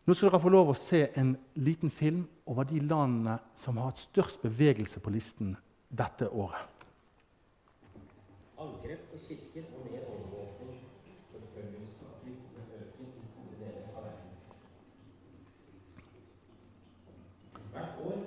Nå 0.05 0.15
skal 0.15 0.31
dere 0.31 0.41
få 0.41 0.51
lov 0.51 0.71
å 0.71 0.77
se 0.77 1.03
en 1.21 1.35
liten 1.61 1.91
film 1.93 2.23
over 2.49 2.65
de 2.65 2.81
landene 2.81 3.37
som 3.55 3.77
har 3.77 3.91
hatt 3.91 4.01
størst 4.07 4.41
bevegelse 4.41 4.99
på 5.03 5.13
listen 5.13 5.53
dette 5.89 6.27
året. 6.29 6.78
Angrep 8.59 9.03
på 9.11 9.17
kirker 9.27 9.63
og 9.75 9.85
mer 9.91 10.01
overvåkning. 10.13 10.79
Forfølgelsen 11.31 12.07
av 12.09 12.17
kristne 12.23 12.63
øker 12.79 13.13
i 13.21 13.23
store 13.29 13.59
deler 13.61 13.85
av 13.95 14.03
verden. 14.07 14.33
Hvert 17.71 18.01
år 18.09 18.17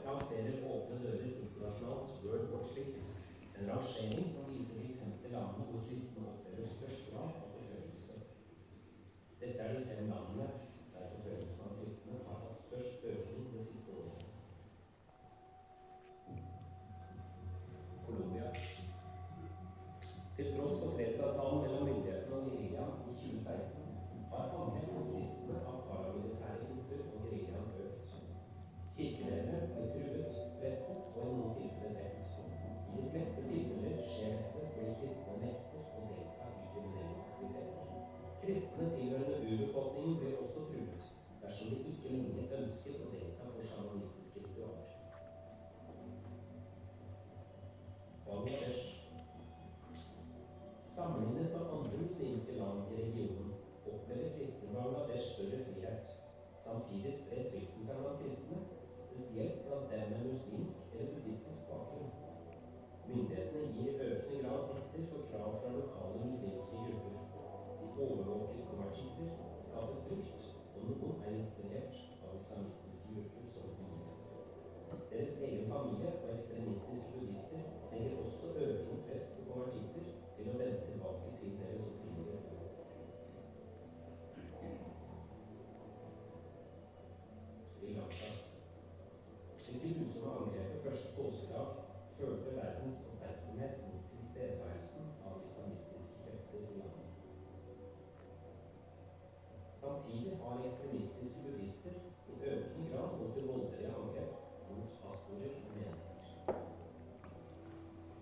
Samtidig 100.12 100.38
har 100.44 100.64
ekstremistiske 100.68 101.40
buddhister 101.44 101.94
i 102.28 102.34
økende 102.52 102.88
grad 102.90 103.12
gått 103.20 103.34
til 103.36 103.46
voldelige 103.50 103.92
angrep 104.00 104.32
mot 104.72 104.90
pastorer 105.04 105.54
og 105.60 105.70
menigheter. 105.76 106.58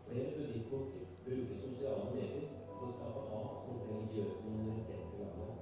Flere 0.04 0.28
buddhistmunker 0.36 1.02
bruker 1.24 1.56
sosiale 1.64 2.12
medier 2.18 2.46
for 2.76 2.84
å 2.86 2.92
skape 2.98 3.24
hat 3.32 3.66
mot 3.70 3.88
religiøse 3.88 4.52
minoriteter 4.52 5.16
i 5.16 5.24
landet. 5.24 5.58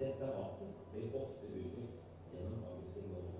Dette 0.00 0.32
hatet 0.34 0.82
blir 0.90 1.14
ofte 1.20 1.52
uttrykt 1.60 2.02
gjennom 2.32 2.66
aggressivmål. 2.72 3.30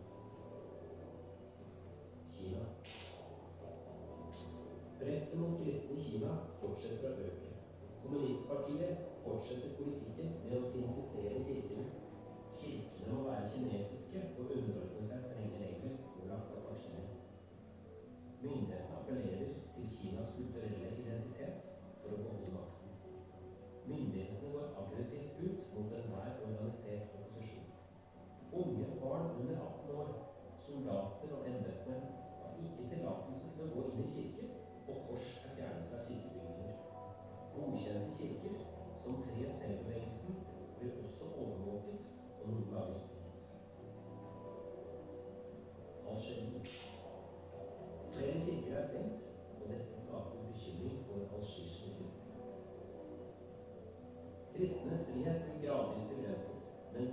Kina. 2.39 2.65
Presset 5.03 5.39
mot 5.43 5.59
kristne 5.65 5.99
i 5.99 6.09
Kina 6.13 6.39
fortsetter 6.63 7.11
å 7.11 7.29
øke. 7.33 7.53
Kommunistpartiet 8.07 9.07
fortsetter 9.27 9.75
politikken 9.81 10.16
frihet 55.17 55.43
blir 55.45 55.69
gradvis 55.69 56.09
begrenset, 56.09 56.63
mens 56.95 57.11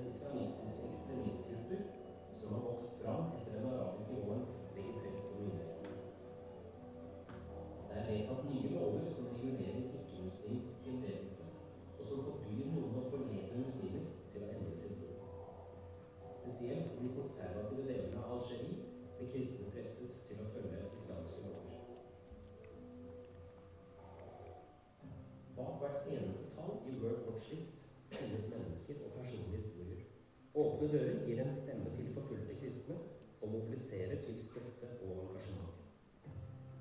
Åpne 30.83 30.99
dører 30.99 31.19
gir 31.23 31.39
en 31.39 31.51
stemme 31.55 31.91
til 31.95 32.09
forfulgte 32.11 32.55
kristne 32.59 32.95
og 33.41 33.51
mobiliserer 33.53 34.17
til 34.25 34.35
støtte 34.35 34.87
og 35.05 35.11
engasjement. 35.21 35.75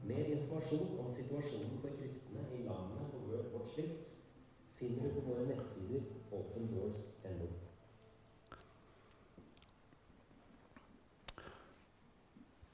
Mer 0.08 0.30
informasjon 0.32 0.96
om 0.98 1.10
situasjonen 1.14 1.76
for 1.78 1.94
kristne 2.00 2.42
i 2.56 2.64
landene 2.64 3.04
på 3.12 3.20
World 3.28 3.52
Watch 3.54 3.76
List 3.78 4.08
finner 4.78 5.06
du 5.06 5.20
på 5.20 5.22
våre 5.28 5.44
nettsider 5.46 6.08
opendoors.no. 6.34 7.46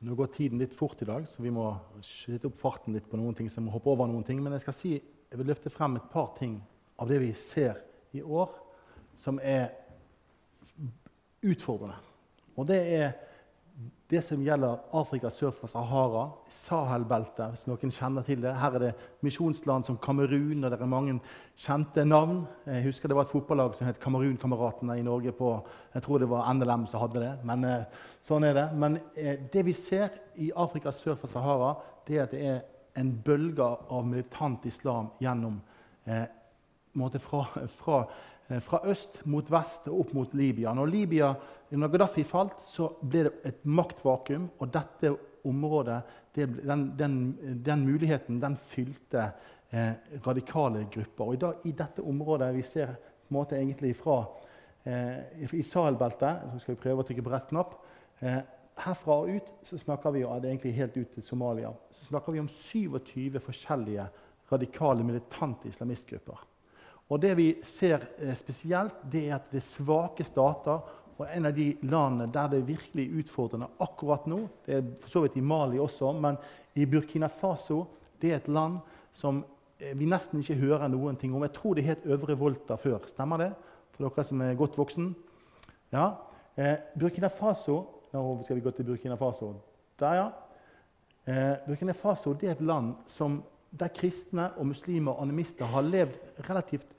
Nå 0.01 0.17
går 0.17 0.31
tiden 0.33 0.63
litt 0.63 0.77
fort 0.79 1.03
i 1.05 1.11
dag, 1.11 1.27
så 1.29 1.45
vi 1.45 1.53
må 1.53 1.67
skyte 2.07 2.49
opp 2.49 2.57
farten 2.57 2.97
litt 2.97 3.11
på 3.11 3.21
noen 3.21 3.37
ting. 3.37 3.51
så 3.51 3.61
jeg 3.61 3.67
må 3.67 3.75
hoppe 3.75 3.93
over 3.93 4.09
noen 4.09 4.25
ting, 4.25 4.41
Men 4.43 4.57
jeg 4.57 4.65
skal 4.65 4.79
si, 4.79 4.95
jeg 5.29 5.43
vil 5.43 5.53
løfte 5.53 5.75
frem 5.75 5.97
et 5.97 6.09
par 6.09 6.33
ting 6.39 6.57
av 6.97 7.13
det 7.13 7.21
vi 7.21 7.33
ser 7.35 7.83
i 8.17 8.23
år, 8.23 8.49
som 9.19 9.43
er 9.43 9.88
utfordrende. 11.43 11.99
Og 12.59 12.67
det 12.67 12.79
er 12.99 13.11
det 14.11 14.23
som 14.25 14.41
gjelder 14.41 14.81
Afrika 14.97 15.29
sør 15.31 15.53
for 15.53 15.71
Sahara, 15.71 16.25
Sahel-beltet, 16.51 17.53
hvis 17.53 17.67
noen 17.69 17.93
kjenner 17.93 18.25
til 18.27 18.41
det. 18.43 18.55
Her 18.57 18.79
er 18.79 18.83
det 18.87 18.93
misjonsland 19.23 19.85
som 19.87 19.99
Kamerun, 20.03 20.65
og 20.65 20.73
det 20.73 20.79
er 20.81 20.89
mange 20.89 21.19
kjente 21.61 22.07
navn. 22.09 22.41
Jeg 22.67 22.87
husker 22.87 23.13
det 23.13 23.19
var 23.19 23.29
et 23.29 23.35
fotballag 23.35 23.77
som 23.77 23.87
het 23.87 24.01
Kamerun-kameratene 24.03 24.97
i 24.99 25.05
Norge. 25.05 25.33
på, 25.33 25.53
Jeg 25.95 26.03
tror 26.03 26.19
det 26.19 26.31
var 26.31 26.49
NLM 26.55 26.87
som 26.87 27.01
hadde 27.01 27.21
det. 27.21 27.35
Men 27.45 27.65
eh, 27.65 27.85
sånn 28.25 28.49
er 28.49 28.55
det. 28.55 28.67
Men 28.75 28.99
eh, 29.15 29.45
det 29.53 29.65
vi 29.69 29.77
ser 29.77 30.09
i 30.37 30.51
Afrika 30.57 30.91
sør 30.91 31.15
for 31.21 31.29
Sahara, 31.29 31.77
det 32.09 32.17
er 32.17 32.23
at 32.23 32.33
det 32.33 32.43
er 32.47 32.61
en 32.97 33.13
bølge 33.13 33.63
av 33.63 34.07
militant 34.07 34.65
islam 34.67 35.13
gjennom 35.21 35.61
eh, 36.07 36.25
fra, 37.21 37.45
fra 37.77 38.03
fra 38.65 38.79
øst 38.89 39.19
mot 39.29 39.51
vest 39.53 39.91
og 39.91 39.99
opp 40.01 40.13
mot 40.17 40.35
Libya. 40.35 40.73
Når, 40.73 40.89
Libya, 40.89 41.35
når 41.71 41.91
Gaddafi 41.93 42.23
falt, 42.25 42.63
så 42.65 42.87
ble 43.03 43.27
det 43.27 43.33
et 43.51 43.67
maktvakuum. 43.69 44.47
Og 44.57 44.71
dette 44.73 45.11
området, 45.45 45.99
det, 46.35 46.49
den, 46.65 46.87
den, 46.99 47.19
den, 47.65 47.85
muligheten, 47.87 48.41
den 48.41 48.57
fylte 48.57 49.31
eh, 49.71 49.93
radikale 50.27 50.87
grupper. 50.91 51.25
Og 51.25 51.35
i, 51.35 51.41
dag, 51.45 51.69
i 51.69 51.75
dette 51.77 52.05
området 52.05 52.53
vi 52.57 52.65
ser 52.67 52.95
på 52.97 53.35
en 53.35 53.39
måte 53.41 53.59
egentlig 53.59 53.95
fra 53.97 54.23
eh, 54.89 55.53
i 55.53 55.63
Sahel-beltet 55.63 56.49
Så 56.53 56.63
skal 56.63 56.75
vi 56.75 56.83
prøve 56.87 57.05
å 57.05 57.09
trykke 57.09 57.25
på 57.27 57.35
rett 57.35 57.51
knapp. 57.53 57.77
Eh, 58.21 58.41
herfra 58.79 59.21
og 59.23 59.35
ut 59.37 59.53
så 59.67 59.79
snakker 59.81 60.15
vi 60.15 60.23
det 60.25 60.31
er 60.31 60.53
egentlig 60.53 60.77
helt 60.77 60.97
ut 60.97 61.15
til 61.15 61.27
Somalia, 61.27 61.73
så 61.91 62.09
snakker 62.13 62.35
vi 62.35 62.43
om 62.43 62.49
27 62.49 63.41
forskjellige 63.43 64.07
radikale, 64.53 65.05
militante 65.05 65.69
islamistgrupper. 65.69 66.47
Og 67.09 67.21
Det 67.21 67.35
vi 67.37 67.49
ser 67.65 68.05
eh, 68.19 68.35
spesielt, 68.37 68.95
det 69.11 69.29
er 69.29 69.39
at 69.39 69.51
det 69.51 69.63
er 69.63 69.69
svake 69.69 70.25
stater 70.25 70.81
og 71.19 71.27
en 71.27 71.49
av 71.49 71.55
de 71.55 71.73
landene 71.83 72.29
der 72.31 72.51
det 72.53 72.61
er 72.61 72.69
virkelig 72.69 73.07
utfordrende 73.23 73.67
akkurat 73.83 74.27
nå 74.31 74.45
Det 74.67 74.75
er 74.77 74.91
for 75.03 75.11
så 75.11 75.23
vidt 75.25 75.39
i 75.41 75.43
Mali 75.43 75.81
også, 75.83 76.13
men 76.15 76.37
i 76.79 76.87
Burkina 76.87 77.27
Faso 77.27 77.87
det 78.21 78.31
er 78.33 78.37
et 78.37 78.49
land 78.49 78.79
som 79.13 79.41
eh, 79.81 79.97
vi 79.99 80.07
nesten 80.07 80.43
ikke 80.43 80.59
hører 80.61 80.89
noen 80.89 81.17
ting 81.17 81.35
om. 81.35 81.43
Jeg 81.43 81.55
tror 81.57 81.75
det 81.75 81.87
het 81.87 82.07
Øvre 82.07 82.37
Volta 82.39 82.77
før. 82.77 83.07
Stemmer 83.07 83.39
det? 83.39 83.53
For 83.95 84.07
dere 84.07 84.25
som 84.25 84.43
er 84.43 84.59
godt 84.59 84.79
voksen? 84.79 85.15
Ja. 85.93 86.13
Eh, 86.57 86.77
Burkina 86.99 87.29
Faso 87.29 87.85
Nå 88.09 88.21
skal 88.41 88.57
vi 88.57 88.63
gå 88.65 88.71
til 88.73 88.87
Burkina 88.89 89.19
Faso. 89.21 89.51
Der, 90.01 90.15
ja. 90.17 90.29
Burkina 91.67 91.93
Faso 91.93 92.33
er 92.33 92.55
et 92.55 92.63
land 92.65 92.95
som, 93.07 93.43
der 93.69 93.91
kristne 93.93 94.47
og 94.57 94.71
muslimer 94.71 95.13
og 95.13 95.27
animister 95.27 95.69
har 95.69 95.85
levd 95.85 96.17
relativt 96.49 96.95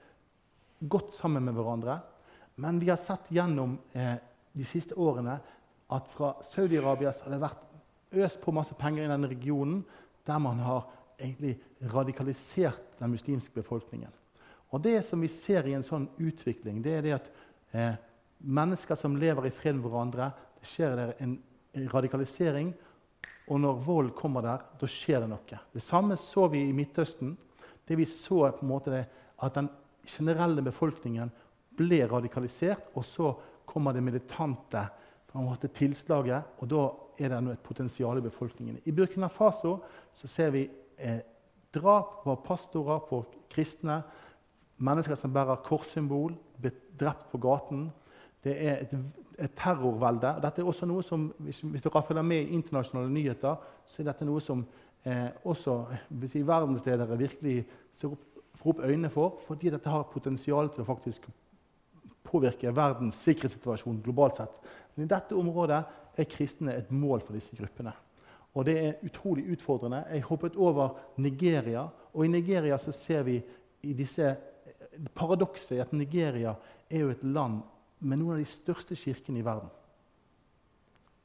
godt 0.79 1.13
sammen 1.13 1.45
med 1.45 1.57
hverandre. 1.57 1.99
Men 2.59 2.79
vi 2.79 2.89
har 2.89 2.99
sett 2.99 3.31
gjennom 3.33 3.77
eh, 3.93 4.15
de 4.53 4.65
siste 4.67 4.95
årene 4.99 5.37
at 5.89 6.11
fra 6.11 6.35
Saudi-Arabia 6.45 7.13
har 7.15 7.33
det 7.33 7.41
vært 7.41 7.65
øst 8.19 8.41
på 8.41 8.53
masse 8.53 8.75
penger 8.77 9.05
i 9.05 9.11
denne 9.11 9.29
regionen, 9.29 9.83
der 10.27 10.41
man 10.41 10.59
har 10.65 10.87
egentlig 11.19 11.57
radikalisert 11.93 12.99
den 12.99 13.11
muslimske 13.11 13.53
befolkningen. 13.53 14.11
Og 14.69 14.81
Det 14.83 15.05
som 15.05 15.21
vi 15.21 15.27
ser 15.27 15.65
i 15.65 15.73
en 15.73 15.83
sånn 15.83 16.07
utvikling, 16.21 16.83
det 16.83 16.93
er 16.93 17.01
det 17.01 17.15
at 17.15 17.29
eh, 17.73 17.95
mennesker 18.39 18.95
som 18.95 19.17
lever 19.17 19.47
i 19.47 19.53
fred 19.53 19.75
med 19.75 19.89
hverandre, 19.89 20.31
det 20.59 20.67
skjer 20.69 20.95
der 20.95 21.13
en 21.23 21.39
radikalisering. 21.89 22.73
Og 23.49 23.59
når 23.59 23.81
vold 23.85 24.11
kommer 24.17 24.45
der, 24.45 24.65
da 24.79 24.87
skjer 24.89 25.23
det 25.23 25.31
noe. 25.31 25.61
Det 25.73 25.81
samme 25.81 26.17
så 26.21 26.45
vi 26.51 26.67
i 26.67 26.75
Midtøsten. 26.75 27.33
Det 27.87 27.97
vi 27.97 28.05
så 28.05 28.43
er 28.45 28.53
på 28.57 28.65
en 28.65 28.73
måte 28.73 28.93
det, 28.93 29.05
at 29.41 29.55
den 29.55 29.69
generelle 30.09 30.63
befolkningen 30.65 31.31
ble 31.79 32.01
radikalisert, 32.09 32.91
og 32.97 33.05
så 33.07 33.33
kommer 33.69 33.93
det 33.95 34.03
militante 34.03 34.87
måte 35.37 35.69
tilslaget, 35.73 36.57
og 36.59 36.69
da 36.69 36.85
er 37.19 37.33
det 37.35 37.53
et 37.53 37.65
potensial 37.65 38.17
i 38.17 38.25
befolkningen. 38.25 38.79
I 38.85 38.91
Burkina 38.95 39.27
Faso 39.29 39.77
ser 40.13 40.49
vi 40.55 40.63
eh, 40.97 41.19
drap 41.73 42.23
på 42.23 42.35
pastorer, 42.45 43.03
på 43.05 43.23
kristne, 43.51 44.01
mennesker 44.79 45.15
som 45.19 45.33
bærer 45.33 45.61
korssymbol, 45.65 46.33
blir 46.57 46.75
drept 46.99 47.29
på 47.31 47.37
gaten. 47.43 47.89
Det 48.43 48.55
er 48.55 48.85
et, 48.85 48.93
et 49.37 49.55
terrorvelde. 49.59 50.37
Dette 50.41 50.63
er 50.63 50.71
også 50.71 50.87
noe 50.87 51.03
som, 51.03 51.29
Hvis, 51.37 51.61
hvis 51.61 51.83
dere 51.83 52.03
følger 52.07 52.23
med 52.23 52.41
i 52.41 52.55
internasjonale 52.55 53.11
nyheter, 53.11 53.59
så 53.85 54.01
er 54.01 54.09
dette 54.09 54.27
noe 54.27 54.41
som 54.41 54.63
eh, 55.03 55.29
også 55.43 55.83
hvis 56.09 56.39
verdensledere 56.47 57.19
virkelig 57.19 57.65
ser 57.93 58.15
opp 58.15 58.25
får 58.57 58.73
opp 58.73 58.83
øynene 58.85 59.11
for, 59.13 59.37
fordi 59.45 59.71
dette 59.73 59.91
har 59.91 60.09
potensial 60.11 60.69
til 60.73 60.83
å 60.83 60.89
faktisk 60.89 61.29
påvirke 62.29 62.73
verdens 62.75 63.21
sikkerhetssituasjon 63.25 64.01
globalt 64.03 64.39
sett. 64.39 64.59
Men 64.95 65.05
i 65.05 65.11
dette 65.11 65.37
området 65.37 65.79
er 66.19 66.29
kristne 66.29 66.75
et 66.75 66.91
mål 66.91 67.23
for 67.25 67.37
disse 67.37 67.55
gruppene. 67.55 67.93
Og 68.57 68.65
det 68.65 68.75
er 68.81 69.01
utrolig 69.05 69.45
utfordrende. 69.53 70.03
Jeg 70.09 70.25
hoppet 70.27 70.57
over 70.57 70.97
Nigeria, 71.17 71.85
og 72.13 72.25
i 72.25 72.31
Nigeria 72.31 72.77
så 72.81 72.91
ser 72.91 73.23
vi 73.23 73.37
i 73.85 73.93
disse 73.93 74.33
paradokset 75.15 75.77
i 75.77 75.83
at 75.83 75.93
Nigeria 75.93 76.55
er 76.89 77.05
jo 77.05 77.11
et 77.13 77.23
land 77.23 77.61
med 77.99 78.19
noen 78.19 78.37
av 78.37 78.41
de 78.41 78.49
største 78.49 78.97
kirkene 78.97 79.39
i 79.39 79.45
verden. 79.45 79.69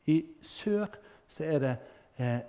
I 0.07 0.18
sør 0.45 0.99
så 1.29 1.47
er 1.49 1.62
det 1.62 1.77
eh, 2.18 2.41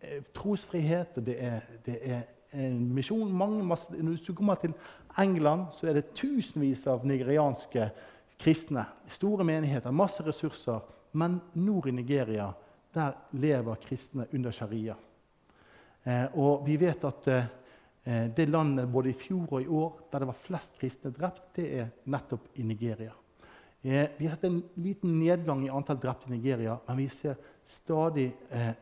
eh 0.00 0.22
trosfrihet, 0.34 1.16
og 1.16 1.26
det 1.26 1.36
er, 1.44 1.60
det 1.86 1.98
er 2.02 2.22
misjon. 2.52 3.30
Mange, 3.32 3.64
masse, 3.64 3.92
hvis 3.94 4.24
du 4.26 4.32
kommer 4.34 4.58
til 4.60 4.74
England, 5.18 5.68
så 5.76 5.90
er 5.90 5.98
det 5.98 6.14
tusenvis 6.18 6.86
av 6.90 7.06
nigerianske 7.06 7.90
kristne. 8.40 8.86
Store 9.08 9.46
menigheter, 9.46 9.94
masse 9.94 10.24
ressurser. 10.26 10.80
Men 11.12 11.40
nord 11.54 11.88
i 11.90 11.94
Nigeria 11.94 12.50
der 12.94 13.14
lever 13.38 13.78
kristne 13.82 14.26
under 14.34 14.50
sharia. 14.54 14.96
Eh, 16.02 16.26
og 16.38 16.66
vi 16.66 16.76
vet 16.80 17.04
at 17.06 17.28
eh, 17.30 17.50
det 18.34 18.48
landet 18.48 18.90
både 18.90 19.12
i 19.12 19.18
fjor 19.18 19.46
og 19.52 19.62
i 19.62 19.68
år 19.68 19.98
der 20.10 20.22
det 20.22 20.30
var 20.30 20.44
flest 20.46 20.78
kristne 20.80 21.12
drept, 21.14 21.50
det 21.56 21.66
er 21.78 21.90
nettopp 22.10 22.48
i 22.58 22.66
Nigeria. 22.66 23.12
Eh, 23.82 24.08
vi 24.16 24.26
har 24.26 24.34
sett 24.34 24.44
en 24.44 24.62
liten 24.74 25.18
nedgang 25.20 25.62
i 25.66 25.70
antall 25.72 26.00
drepte 26.00 26.28
i 26.28 26.34
Nigeria, 26.34 26.78
men 26.86 26.98
vi 26.98 27.08
ser 27.08 27.38
stadig 27.64 28.30
eh, 28.50 28.72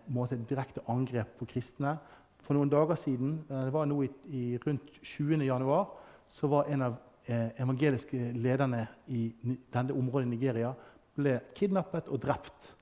direkte 0.48 0.82
angrep 0.86 1.36
på 1.38 1.46
kristne 1.46 1.98
for 2.44 2.56
noen 2.56 2.70
dager 2.72 2.98
siden, 2.98 3.38
eh, 3.48 3.64
det 3.68 3.74
var 3.74 3.88
nå 3.88 4.02
i, 4.04 4.10
i 4.32 4.42
rundt 4.64 4.90
20. 5.02 5.44
januar, 5.46 5.88
så 6.28 6.48
var 6.50 6.68
en 6.72 6.86
av 6.88 6.96
eh, 7.26 7.50
evangeliske 7.60 8.32
lederne 8.36 8.86
i 9.08 9.28
denne 9.72 9.96
området 9.96 10.26
i 10.26 10.32
Nigeria 10.34 10.72
ble 11.18 11.38
kidnappet 11.56 12.08
og 12.12 12.20
drept. 12.22 12.72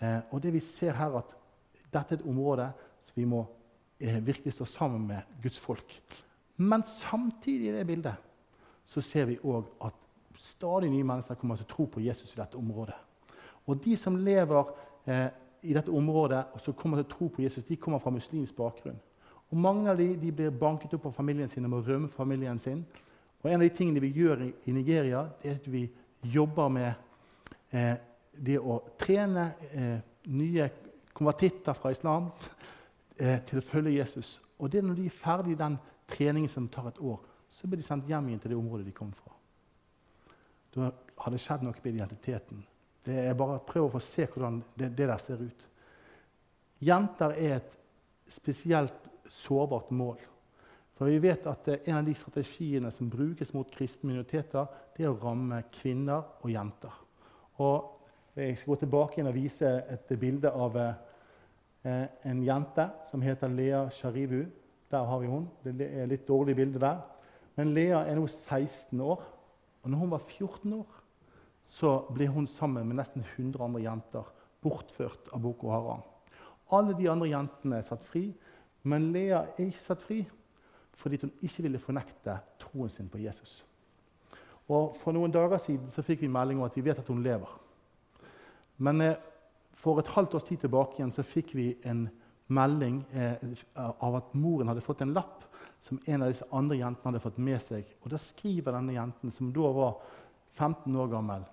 Eh, 0.00 0.20
og 0.30 0.42
det 0.42 0.54
vi 0.54 0.62
ser 0.62 0.96
her, 0.98 1.18
at 1.20 1.34
dette 1.92 2.16
er 2.16 2.18
et 2.18 2.28
område 2.28 2.68
som 3.04 3.20
vi 3.20 3.26
må 3.28 3.44
eh, 4.00 4.20
virkelig 4.24 4.56
stå 4.56 4.68
sammen 4.68 5.06
med 5.08 5.36
Guds 5.42 5.58
folk. 5.58 5.98
Men 6.56 6.84
samtidig 6.86 7.70
i 7.70 7.76
det 7.78 7.86
bildet 7.86 8.14
så 8.84 9.00
ser 9.00 9.28
vi 9.30 9.40
òg 9.42 9.70
at 9.84 10.00
stadig 10.38 10.90
nye 10.90 11.06
mennesker 11.06 11.38
kommer 11.38 11.58
til 11.58 11.66
å 11.66 11.72
tro 11.72 11.86
på 11.90 12.02
Jesus 12.04 12.34
i 12.34 12.40
dette 12.40 12.58
området. 12.58 12.96
Og 13.66 13.80
de 13.84 13.96
som 13.96 14.16
lever 14.20 14.72
eh, 15.08 15.28
i 15.64 15.74
dette 15.74 15.92
området 15.92 16.44
og 16.52 16.60
som 16.60 16.76
kommer 16.76 17.00
til 17.00 17.06
å 17.06 17.12
tro 17.14 17.28
på 17.32 17.42
Jesus, 17.44 17.64
de 17.64 17.76
kommer 17.80 18.02
fra 18.02 18.12
muslimsk 18.12 18.56
bakgrunn. 18.56 19.00
Og 19.50 19.58
Mange 19.60 19.90
av 19.90 19.98
de, 19.98 20.10
de 20.18 20.32
blir 20.32 20.50
banket 20.50 20.94
opp 20.96 21.08
av 21.10 21.16
familien 21.16 21.48
sin 21.48 21.64
og 21.66 21.74
må 21.74 21.82
rømme 21.84 22.08
familien 22.12 22.58
sin. 22.60 22.84
Og 23.42 23.50
En 23.50 23.60
av 23.60 23.66
de 23.66 23.74
tingene 23.76 24.02
vi 24.02 24.12
gjør 24.16 24.46
i, 24.46 24.50
i 24.66 24.72
Nigeria, 24.72 25.26
er 25.44 25.58
at 25.58 25.68
vi 25.70 25.84
jobber 26.24 26.68
med 26.72 26.90
eh, 27.70 27.94
det 28.34 28.58
å 28.58 28.80
trene 28.98 29.50
eh, 29.70 29.98
nye 30.32 30.68
konvertitter 31.14 31.76
fra 31.78 31.92
islam 31.94 32.30
eh, 33.18 33.38
til 33.46 33.60
å 33.60 33.64
følge 33.64 33.98
Jesus. 33.98 34.38
Og 34.58 34.72
det 34.72 34.80
er 34.80 34.88
når 34.88 34.98
de 34.98 35.06
er 35.10 35.18
ferdig 35.22 35.54
i 35.54 35.60
den 35.60 35.78
treningen 36.10 36.50
som 36.50 36.68
tar 36.72 36.88
et 36.90 37.00
år, 37.00 37.20
så 37.48 37.68
blir 37.68 37.78
de 37.78 37.86
sendt 37.86 38.08
hjem 38.10 38.28
igjen 38.28 38.42
til 38.42 38.54
det 38.54 38.58
området 38.58 38.88
de 38.88 38.96
kom 38.96 39.12
fra. 39.14 39.34
Da 40.74 40.90
har 40.90 41.30
det 41.30 41.42
skjedd 41.42 41.62
noe 41.62 41.76
med 41.78 41.94
identiteten. 41.94 42.64
Det 43.04 43.16
er 43.26 43.36
bare 43.38 43.60
Prøv 43.66 43.88
å 43.88 43.94
få 43.96 44.02
se 44.02 44.26
hvordan 44.26 44.60
det, 44.78 44.92
det 44.96 45.08
der 45.08 45.20
ser 45.20 45.42
ut. 45.44 45.66
Jenter 46.84 47.34
er 47.36 47.58
et 47.58 47.74
spesielt 48.30 49.10
sårbart 49.30 49.90
mål. 49.94 50.20
For 50.94 51.10
vi 51.10 51.18
vet 51.22 51.46
at 51.50 51.68
eh, 51.68 51.82
En 51.88 52.00
av 52.00 52.06
de 52.06 52.14
strategiene 52.14 52.90
som 52.94 53.10
brukes 53.10 53.52
mot 53.54 53.70
kristne 53.70 54.12
minoriteter, 54.12 54.68
det 54.96 55.04
er 55.04 55.12
å 55.12 55.18
ramme 55.18 55.62
kvinner 55.74 56.40
og 56.42 56.52
jenter. 56.52 57.02
Og 57.62 57.90
Jeg 58.34 58.56
skal 58.58 58.72
gå 58.72 58.76
tilbake 58.82 59.20
inn 59.20 59.28
og 59.30 59.36
vise 59.36 59.68
et 59.94 60.08
bilde 60.18 60.50
av 60.50 60.74
eh, 60.80 62.06
en 62.26 62.40
jente 62.42 62.88
som 63.06 63.22
heter 63.22 63.52
Lea 63.52 63.84
Sharibu. 63.94 64.40
Der 64.90 65.04
har 65.06 65.20
vi 65.22 65.28
hun. 65.30 65.44
Det 65.62 65.86
er 65.86 66.08
litt 66.10 66.26
dårlig 66.26 66.56
bilde 66.58 66.82
der. 66.82 66.98
Men 67.54 67.70
Lea 67.76 68.00
er 68.02 68.18
nå 68.18 68.26
16 68.26 69.00
år. 69.00 69.22
Og 69.84 69.90
når 69.90 70.02
hun 70.02 70.10
var 70.10 70.24
14 70.26 70.72
år, 70.72 70.98
så 71.64 71.96
ble 72.12 72.28
hun 72.28 72.46
sammen 72.50 72.86
med 72.88 72.98
nesten 73.00 73.24
100 73.24 73.64
andre 73.64 73.82
jenter 73.82 74.32
bortført 74.64 75.30
av 75.32 75.42
Boko 75.44 75.70
Haram. 75.72 76.02
Alle 76.72 76.96
de 76.96 77.08
andre 77.10 77.28
jentene 77.30 77.80
er 77.80 77.86
satt 77.86 78.04
fri, 78.04 78.28
men 78.84 79.10
Lea 79.12 79.44
er 79.44 79.68
ikke 79.68 79.80
satt 79.80 80.04
fri 80.04 80.22
fordi 80.94 81.18
hun 81.24 81.32
ikke 81.42 81.64
ville 81.64 81.80
fornekte 81.82 82.36
troen 82.62 82.90
sin 82.92 83.08
på 83.10 83.18
Jesus. 83.18 83.64
Og 84.70 84.94
For 85.00 85.12
noen 85.12 85.32
dager 85.34 85.58
siden 85.58 85.90
så 85.90 86.04
fikk 86.06 86.22
vi 86.22 86.30
melding 86.30 86.60
om 86.60 86.68
at 86.68 86.76
vi 86.76 86.84
vet 86.86 87.00
at 87.00 87.08
hun 87.10 87.22
lever. 87.24 87.50
Men 88.78 89.00
eh, 89.02 89.16
for 89.74 89.98
et 89.98 90.12
halvt 90.14 90.36
års 90.38 90.46
tid 90.46 90.62
tilbake 90.62 91.00
igjen 91.00 91.12
så 91.12 91.24
fikk 91.26 91.52
vi 91.58 91.72
en 91.84 92.06
melding 92.54 93.02
eh, 93.16 93.42
av 93.74 94.20
at 94.20 94.32
moren 94.38 94.70
hadde 94.70 94.84
fått 94.84 95.02
en 95.04 95.14
lapp 95.16 95.44
som 95.84 95.98
en 96.06 96.24
av 96.24 96.30
disse 96.30 96.46
andre 96.54 96.78
jentene 96.78 97.10
hadde 97.10 97.24
fått 97.24 97.40
med 97.42 97.60
seg. 97.60 97.90
Og 98.02 98.10
Da 98.12 98.20
skriver 98.20 98.76
denne 98.76 98.96
jenten, 98.96 99.32
som 99.34 99.50
da 99.52 99.72
var 99.74 99.98
15 100.54 100.96
år 100.96 101.10
gammel, 101.12 101.44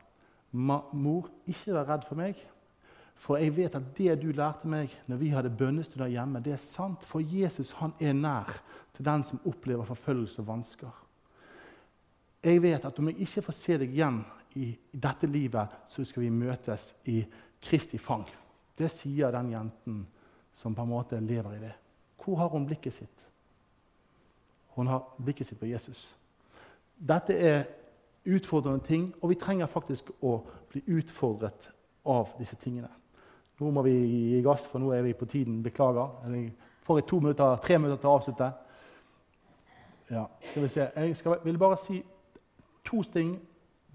'Mor, 0.51 1.29
ikke 1.47 1.73
vær 1.73 1.87
redd 1.89 2.07
for 2.07 2.15
meg.' 2.15 2.47
For 3.21 3.37
jeg 3.37 3.53
vet 3.53 3.75
at 3.77 3.91
det 3.97 4.15
du 4.21 4.31
lærte 4.33 4.67
meg 4.67 4.89
når 5.05 5.17
vi 5.21 5.27
hadde 5.29 5.53
bønnestunder 5.53 6.09
hjemme, 6.09 6.39
det 6.41 6.55
er 6.55 6.61
sant. 6.61 7.03
For 7.05 7.21
Jesus 7.21 7.75
han 7.77 7.93
er 8.01 8.15
nær 8.17 8.49
til 8.95 9.05
den 9.05 9.23
som 9.23 9.41
opplever 9.45 9.85
forfølgelse 9.85 10.41
og 10.41 10.47
vansker. 10.47 10.95
Jeg 12.43 12.61
vet 12.63 12.85
at 12.85 12.99
om 12.99 13.11
jeg 13.11 13.19
ikke 13.21 13.43
får 13.45 13.53
se 13.53 13.77
deg 13.77 13.93
igjen 13.93 14.23
i 14.57 14.71
dette 14.91 15.29
livet, 15.29 15.69
så 15.87 16.03
skal 16.03 16.23
vi 16.23 16.31
møtes 16.33 16.95
i 17.05 17.19
Kristi 17.61 17.99
fang. 18.01 18.25
Det 18.77 18.89
sier 18.89 19.31
den 19.31 19.51
jenten 19.53 19.99
som 20.53 20.73
på 20.75 20.81
en 20.81 20.89
måte 20.89 21.19
lever 21.21 21.59
i 21.59 21.61
det. 21.61 21.75
Hvor 22.23 22.41
har 22.41 22.49
hun 22.49 22.65
blikket 22.65 22.93
sitt? 22.93 23.27
Hun 24.73 24.87
har 24.87 25.05
blikket 25.21 25.47
sitt 25.47 25.59
på 25.59 25.69
Jesus. 25.69 26.15
Dette 26.97 27.37
er 27.37 27.63
utfordrende 28.25 28.85
ting, 28.85 29.13
og 29.21 29.29
vi 29.29 29.39
trenger 29.39 29.69
faktisk 29.69 30.11
å 30.21 30.37
bli 30.69 30.83
utfordret 30.97 31.71
av 32.05 32.35
disse 32.39 32.55
tingene. 32.55 32.89
Nå 33.61 33.69
må 33.71 33.83
vi 33.85 33.93
gi 33.93 34.41
gass, 34.45 34.65
for 34.69 34.81
nå 34.81 34.91
er 34.95 35.03
vi 35.05 35.13
på 35.13 35.25
tiden. 35.29 35.61
Beklager. 35.63 36.15
Jeg 36.25 36.51
får 36.85 37.01
to 37.05 37.19
minutter, 37.19 37.57
tre 37.61 37.77
minutter 37.77 38.01
til 38.01 38.09
å 38.09 38.15
avslutte. 38.17 38.51
Ja, 40.11 40.25
skal 40.41 40.65
vi 40.65 40.69
se. 40.73 40.87
Jeg 40.95 41.17
skal, 41.17 41.37
vil 41.43 41.59
bare 41.61 41.77
si 41.77 42.01
to 42.85 43.03
ting. 43.13 43.35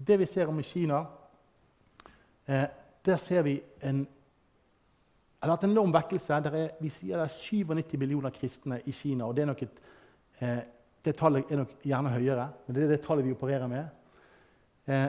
Det 0.07 0.19
vi 0.19 0.25
ser 0.25 0.47
om 0.47 0.59
i 0.59 0.63
Kina 0.63 0.99
eh, 2.45 2.67
Der 3.05 3.17
ser 3.17 3.41
vi 3.41 3.55
en 3.81 4.05
eller 5.41 5.53
at 5.53 5.63
en 5.63 5.71
enorm 5.71 5.93
vekkelse. 5.93 6.33
Er, 6.33 6.69
vi 6.81 6.89
sier 6.89 7.17
det 7.17 7.27
er 7.27 7.33
97 7.33 7.97
millioner 7.99 8.33
kristne 8.33 8.81
i 8.85 8.91
Kina. 8.91 9.25
og 9.25 9.35
Det, 9.35 9.41
er 9.41 9.45
nok 9.51 9.61
et, 9.63 9.81
eh, 10.39 10.59
det 11.05 11.15
tallet 11.15 11.51
er 11.51 11.61
nok 11.61 11.75
gjerne 11.83 12.09
høyere, 12.09 12.47
men 12.65 12.75
det 12.75 12.83
er 12.83 12.87
det 12.95 13.01
tallet 13.05 13.25
vi 13.25 13.35
opererer 13.35 13.67
med. 13.67 13.85
Eh, 14.87 15.07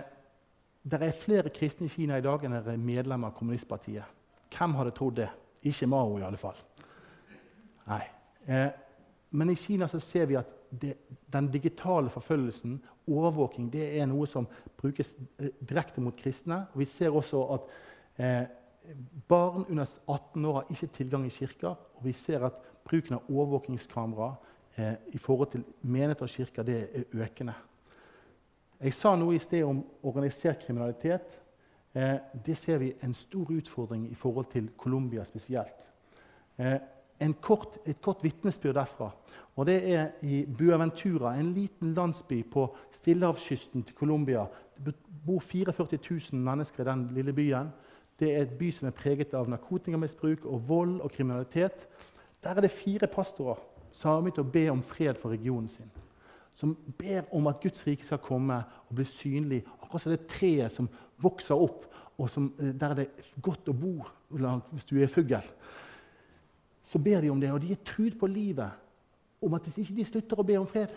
det 0.88 1.00
er 1.02 1.16
flere 1.16 1.52
kristne 1.54 1.86
i 1.86 1.92
Kina 1.92 2.18
i 2.18 2.24
dag 2.24 2.44
enn 2.44 2.56
er 2.58 2.76
medlemmer 2.80 3.30
av 3.30 3.38
kommunistpartiet. 3.38 4.16
Hvem 4.54 4.76
hadde 4.78 4.94
trodd 4.96 5.18
det? 5.20 5.28
Ikke 5.68 5.88
Mao, 5.90 6.18
i 6.18 6.24
alle 6.24 6.40
fall. 6.40 6.58
Nei. 7.88 8.04
Eh, 8.46 8.68
men 9.30 9.50
i 9.52 9.58
Kina 9.58 9.88
så 9.88 10.00
ser 10.00 10.28
vi 10.30 10.38
at 10.40 10.54
det, 10.68 10.94
den 11.32 11.48
digitale 11.52 12.10
forfølgelsen, 12.12 12.78
overvåking, 13.08 13.70
det 13.72 13.86
er 14.00 14.08
noe 14.08 14.26
som 14.28 14.46
brukes 14.80 15.14
eh, 15.40 15.52
direkte 15.60 16.02
mot 16.04 16.16
kristne. 16.16 16.62
Vi 16.76 16.84
ser 16.88 17.14
også 17.14 17.44
at 17.56 17.70
eh, 18.20 18.42
barn 19.28 19.64
under 19.68 19.88
18 20.06 20.44
år 20.44 20.60
har 20.60 20.72
ikke 20.72 20.92
tilgang 21.00 21.26
i 21.26 21.32
kirker. 21.32 21.76
Og 21.96 22.04
vi 22.04 22.12
ser 22.16 22.44
at 22.48 22.60
bruken 22.88 23.18
av 23.18 23.30
overvåkingskamera 23.30 24.34
eh, 24.76 24.94
i 25.12 25.18
forhold 25.18 25.52
til 25.52 25.64
menigheter 25.82 26.28
og 26.28 26.36
kirker 26.36 26.68
det 26.68 26.78
er 26.84 27.24
økende. 27.24 27.56
Jeg 28.78 28.94
sa 28.94 29.16
noe 29.18 29.34
i 29.34 29.42
sted 29.42 29.64
om 29.66 29.80
organisert 30.06 30.60
kriminalitet. 30.62 31.40
Eh, 31.92 32.14
det 32.46 32.54
ser 32.56 32.78
vi 32.78 32.92
en 33.02 33.14
stor 33.14 33.50
utfordring 33.50 34.04
i 34.10 34.14
forhold 34.14 34.46
til 34.52 34.70
Colombia 34.78 35.24
spesielt. 35.24 35.74
Eh, 36.58 36.78
kort, 37.40 37.78
et 37.86 38.00
kort 38.00 38.22
vitnesbyrd 38.22 38.74
derfra. 38.74 39.10
og 39.56 39.66
Det 39.66 39.94
er 39.94 40.08
i 40.22 40.46
Buaventura, 40.46 41.34
en 41.34 41.52
liten 41.52 41.94
landsby 41.94 42.50
på 42.50 42.76
stillehavskysten 42.92 43.82
til 43.82 43.94
Colombia. 43.94 44.46
Det 44.84 44.94
bor 45.26 45.40
44 45.40 45.98
000 46.32 46.42
mennesker 46.42 46.82
i 46.82 46.90
den 46.90 47.08
lille 47.14 47.32
byen. 47.32 47.72
Det 48.20 48.36
er 48.36 48.42
et 48.42 48.58
by 48.58 48.70
som 48.70 48.86
er 48.86 48.92
preget 48.92 49.34
av 49.34 49.48
narkotikamisbruk 49.48 50.44
og 50.44 50.68
vold 50.68 51.00
og 51.00 51.10
kriminalitet. 51.10 51.88
Der 52.44 52.50
er 52.50 52.60
det 52.60 52.70
fire 52.70 53.06
pastorer 53.06 53.58
som 53.92 54.10
har 54.10 54.20
begynt 54.20 54.38
å 54.38 54.52
be 54.52 54.68
om 54.70 54.82
fred 54.82 55.14
for 55.18 55.30
regionen 55.30 55.68
sin. 55.68 55.90
Som 56.58 56.74
ber 56.98 57.28
om 57.34 57.46
at 57.46 57.60
Guds 57.62 57.84
rike 57.86 58.06
skal 58.06 58.18
komme 58.22 58.56
og 58.88 58.96
bli 58.98 59.06
synlig. 59.06 59.60
Akkurat 59.78 60.02
som 60.02 60.14
det 60.14 60.26
treet 60.30 60.74
som 60.74 60.88
vokser 61.22 61.54
opp, 61.54 61.84
og 62.18 62.30
som, 62.30 62.48
der 62.58 62.96
det 62.98 63.04
er 63.06 63.28
godt 63.42 63.70
å 63.70 63.76
bo 63.78 63.94
hvis 64.28 64.88
du 64.88 64.96
er 64.98 65.10
fugl. 65.12 65.38
Så 66.82 66.98
ber 66.98 67.22
de 67.22 67.30
om 67.30 67.40
det, 67.40 67.52
og 67.54 67.62
de 67.62 67.70
er 67.72 67.84
trudd 67.86 68.18
på 68.18 68.26
livet 68.26 68.74
om 69.44 69.54
at 69.54 69.68
hvis 69.68 69.84
ikke 69.84 70.00
de 70.00 70.06
slutter 70.08 70.40
å 70.40 70.46
be 70.46 70.56
om 70.58 70.66
fred 70.66 70.90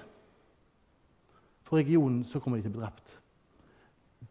for 1.67 1.77
regionen, 1.77 2.23
så 2.25 2.41
kommer 2.41 2.57
de 2.57 2.65
til 2.65 2.73
å 2.73 2.77
bli 2.79 2.83
drept. 2.83 3.13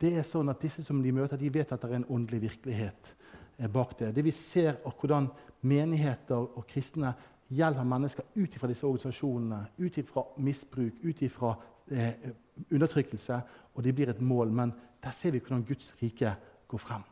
Det 0.00 0.10
er 0.18 0.26
sånn 0.26 0.50
at 0.50 0.60
Disse 0.62 0.82
som 0.84 0.98
de 1.02 1.12
møter, 1.14 1.38
de 1.38 1.52
vet 1.52 1.70
at 1.72 1.80
det 1.80 1.90
er 1.90 2.00
en 2.00 2.10
åndelig 2.10 2.42
virkelighet 2.48 3.14
eh, 3.58 3.70
bak 3.70 3.94
det. 4.00 4.10
Det 4.16 4.24
Vi 4.24 4.34
ser 4.34 4.80
og 4.88 4.96
hvordan 4.98 5.28
menigheter 5.62 6.40
og 6.40 6.66
kristne 6.68 7.14
hjelper 7.50 7.84
mennesker 7.84 8.24
ut 8.34 8.54
fra 8.58 8.68
disse 8.68 8.86
organisasjonene, 8.86 9.66
ut 9.78 9.98
fra 10.06 10.24
misbruk, 10.36 10.92
ut 11.02 11.22
fra 11.32 11.54
eh, 11.90 12.30
undertrykkelse, 12.70 13.40
og 13.74 13.84
de 13.84 13.92
blir 13.92 14.10
et 14.10 14.20
mål. 14.20 14.52
Men 14.52 14.72
der 15.02 15.10
ser 15.10 15.30
vi 15.30 15.38
hvordan 15.38 15.64
Guds 15.64 15.94
rike 16.02 16.34
går 16.68 16.78
frem. 16.78 17.02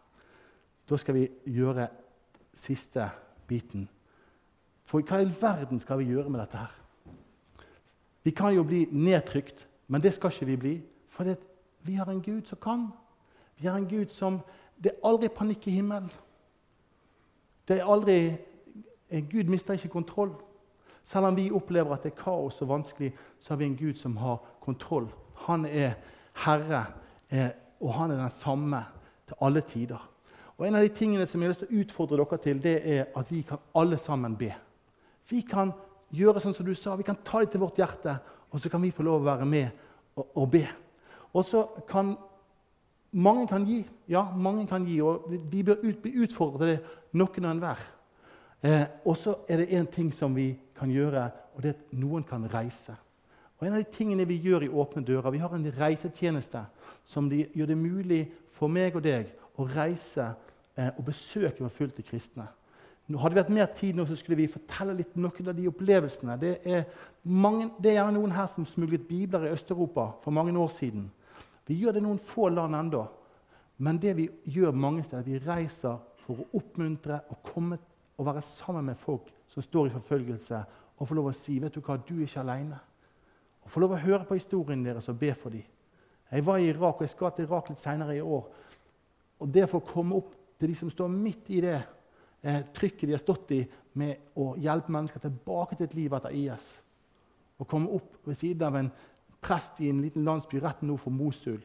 Da 0.88 0.96
skal 0.96 1.14
vi 1.14 1.28
gjøre 1.44 1.88
siste 2.54 3.10
biten. 3.48 3.88
For 4.84 5.04
hva 5.04 5.20
i 5.20 5.32
verden 5.40 5.80
skal 5.80 5.98
vi 5.98 6.12
gjøre 6.12 6.30
med 6.30 6.40
dette 6.40 6.56
her? 6.62 6.74
Vi 8.24 8.30
kan 8.30 8.54
jo 8.54 8.64
bli 8.64 8.86
nedtrykt, 8.92 9.66
men 9.88 10.02
det 10.02 10.14
skal 10.14 10.32
ikke 10.32 10.46
vi 10.46 10.56
bli. 10.56 10.74
For 11.08 11.34
vi 11.82 11.94
har 11.94 12.10
en 12.10 12.22
Gud 12.22 12.46
som 12.46 12.58
kan. 12.62 12.88
Vi 13.58 13.66
har 13.66 13.76
en 13.76 13.88
Gud 13.88 14.08
som 14.08 14.40
Det 14.78 14.92
er 14.92 15.08
aldri 15.08 15.28
panikk 15.28 15.66
i 15.66 15.70
himmelen. 15.70 16.10
Det 17.66 17.80
er 17.80 17.88
aldri 17.90 18.36
Gud 19.08 19.48
mister 19.48 19.74
ikke 19.74 19.88
kontroll. 19.88 20.32
Selv 21.04 21.26
om 21.26 21.36
vi 21.36 21.50
opplever 21.50 21.94
at 21.94 22.04
det 22.04 22.12
er 22.12 22.22
kaos 22.22 22.60
og 22.62 22.68
vanskelig, 22.68 23.14
så 23.40 23.54
har 23.54 23.60
vi 23.62 23.64
en 23.64 23.76
Gud 23.76 23.94
som 23.96 24.16
har 24.16 24.42
kontroll. 24.60 25.08
Han 25.48 25.64
er 25.64 25.96
herre. 26.44 26.84
Eh, 27.30 27.48
og 27.80 27.94
han 27.94 28.10
er 28.10 28.22
den 28.22 28.30
samme 28.30 28.82
til 29.26 29.36
alle 29.40 29.60
tider. 29.60 30.10
Og 30.58 30.66
En 30.66 30.74
av 30.74 30.82
de 30.82 30.88
tingene 30.88 31.26
som 31.26 31.40
jeg 31.40 31.46
har 31.46 31.54
lyst 31.54 31.60
til 31.62 31.70
å 31.70 31.82
utfordre 31.82 32.16
dere 32.18 32.38
til, 32.42 32.62
det 32.62 32.76
er 32.82 33.04
at 33.16 33.30
vi 33.30 33.42
kan 33.46 33.58
alle 33.74 33.98
sammen 33.98 34.36
be. 34.36 34.50
Vi 35.30 35.40
kan 35.46 35.72
gjøre 36.10 36.40
sånn 36.40 36.56
som 36.56 36.66
du 36.66 36.74
sa, 36.74 36.96
vi 36.96 37.06
kan 37.06 37.20
ta 37.24 37.40
det 37.40 37.52
til 37.52 37.62
vårt 37.62 37.78
hjerte, 37.78 38.16
og 38.50 38.60
så 38.60 38.70
kan 38.72 38.82
vi 38.82 38.90
få 38.90 39.04
lov 39.06 39.20
å 39.20 39.28
være 39.28 39.46
med 39.46 39.68
og, 40.16 40.26
og 40.34 40.50
be. 40.50 40.64
Og 41.32 41.44
så 41.44 41.66
kan 41.88 42.16
Mange 43.12 43.46
kan 43.48 43.64
gi. 43.64 43.86
Ja, 44.08 44.26
mange 44.36 44.66
kan 44.68 44.84
gi, 44.84 44.98
og 45.00 45.30
vi 45.48 45.62
bør 45.62 45.78
ut, 45.80 46.02
bli 46.02 46.10
utfordret 46.22 46.60
til 46.60 46.68
det, 46.68 46.96
noen 47.16 47.46
og 47.46 47.54
enhver. 47.54 47.84
Eh, 48.62 48.86
og 49.04 49.16
så 49.16 49.36
er 49.48 49.56
det 49.56 49.72
én 49.72 49.86
ting 49.86 50.12
som 50.14 50.34
vi 50.36 50.56
kan 50.78 50.90
gjøre, 50.90 51.30
og 51.54 51.62
det 51.62 51.68
er 51.68 51.76
at 51.78 51.92
noen 51.92 52.24
kan 52.26 52.46
reise. 52.54 52.96
Og 53.58 53.66
En 53.66 53.72
av 53.72 53.78
de 53.78 53.90
tingene 53.90 54.26
vi 54.26 54.38
gjør 54.38 54.62
i 54.62 54.68
Åpne 54.68 55.04
dører, 55.04 55.30
vi 55.30 55.38
har 55.38 55.54
en 55.54 55.72
reisetjeneste 55.80 56.62
som 57.04 57.30
de 57.30 57.46
gjør 57.54 57.66
det 57.66 57.78
mulig 57.78 58.20
for 58.54 58.68
meg 58.68 58.96
og 58.96 59.02
deg 59.02 59.32
å 59.58 59.66
reise 59.66 60.28
eh, 60.76 60.90
og 60.96 61.04
besøke 61.04 61.64
forfulgte 61.64 62.02
kristne. 62.02 62.46
Nå 63.08 63.18
hadde 63.18 63.34
vi 63.34 63.40
hatt 63.40 63.52
mer 63.56 63.70
tid 63.72 63.96
nå, 63.96 64.04
så 64.06 64.16
skulle 64.18 64.36
vi 64.36 64.50
fortelle 64.52 64.94
litt 64.98 65.14
noen 65.16 65.48
av 65.48 65.56
de 65.56 65.68
opplevelsene. 65.70 66.36
Det 66.38 66.58
er, 66.68 66.84
mange, 67.24 67.70
det 67.80 67.92
er 67.92 68.02
gjerne 68.02 68.18
noen 68.18 68.34
her 68.36 68.50
som 68.52 68.66
smuglet 68.68 69.06
bibler 69.08 69.46
i 69.48 69.52
Øst-Europa 69.54 70.10
for 70.22 70.34
mange 70.34 70.52
år 70.58 70.68
siden. 70.68 71.06
Vi 71.66 71.78
gjør 71.80 71.96
det 71.96 72.02
i 72.02 72.04
noen 72.04 72.20
få 72.20 72.50
land 72.52 72.76
ennå. 72.76 73.06
Men 73.78 73.98
det 74.02 74.12
vi 74.18 74.28
gjør 74.44 74.76
mange 74.76 75.04
steder, 75.06 75.24
vi 75.24 75.40
reiser 75.40 75.96
for 76.24 76.42
å 76.42 76.48
oppmuntre 76.58 77.22
og 77.30 77.40
komme 77.46 77.78
og 78.18 78.26
være 78.26 78.42
sammen 78.42 78.90
med 78.90 78.98
folk 78.98 79.30
som 79.48 79.62
står 79.62 79.88
i 79.88 79.94
forfølgelse, 79.94 80.62
og 80.98 81.08
få 81.08 81.14
lov 81.14 81.30
å 81.30 81.36
si 81.36 81.58
vet 81.62 81.74
du 81.74 81.80
hva, 81.80 81.96
du 81.96 82.16
er 82.18 82.26
ikke 82.26 82.42
alene. 82.42 82.78
Og 83.62 83.70
få 83.70 83.82
lov 83.82 83.94
å 83.94 84.00
høre 84.02 84.26
på 84.26 84.38
historien 84.38 84.82
deres 84.82 85.08
og 85.10 85.18
be 85.20 85.30
for 85.38 85.54
dem. 85.54 85.66
Jeg 86.28 86.44
var 86.44 86.58
i 86.58 86.68
Irak, 86.68 86.98
og 86.98 87.06
jeg 87.06 87.14
skal 87.14 87.32
til 87.32 87.46
Irak 87.46 87.70
litt 87.70 87.80
senere 87.80 88.16
i 88.16 88.24
år. 88.24 88.48
Og 89.38 89.52
det 89.54 89.68
å 89.70 89.80
komme 89.84 90.18
opp 90.18 90.34
til 90.58 90.72
de 90.72 90.76
som 90.76 90.90
står 90.90 91.12
midt 91.12 91.48
i 91.54 91.62
det 91.62 91.76
eh, 92.42 92.64
trykket 92.74 93.06
de 93.06 93.14
har 93.14 93.22
stått 93.22 93.54
i 93.54 93.62
med 93.98 94.34
å 94.36 94.50
hjelpe 94.60 94.92
mennesker 94.92 95.22
tilbake 95.22 95.78
til 95.78 95.86
et 95.86 95.96
liv 95.96 96.16
etter 96.18 96.34
IS, 96.34 96.66
og 97.58 97.70
komme 97.70 97.90
opp 97.94 98.18
ved 98.26 98.38
siden 98.38 98.66
av 98.66 98.76
en 98.78 98.90
prest 99.42 99.80
i 99.80 99.88
en 99.90 100.02
liten 100.02 100.26
landsby 100.26 100.60
rett 100.62 100.82
nord 100.82 101.00
for 101.02 101.14
Mosul 101.14 101.60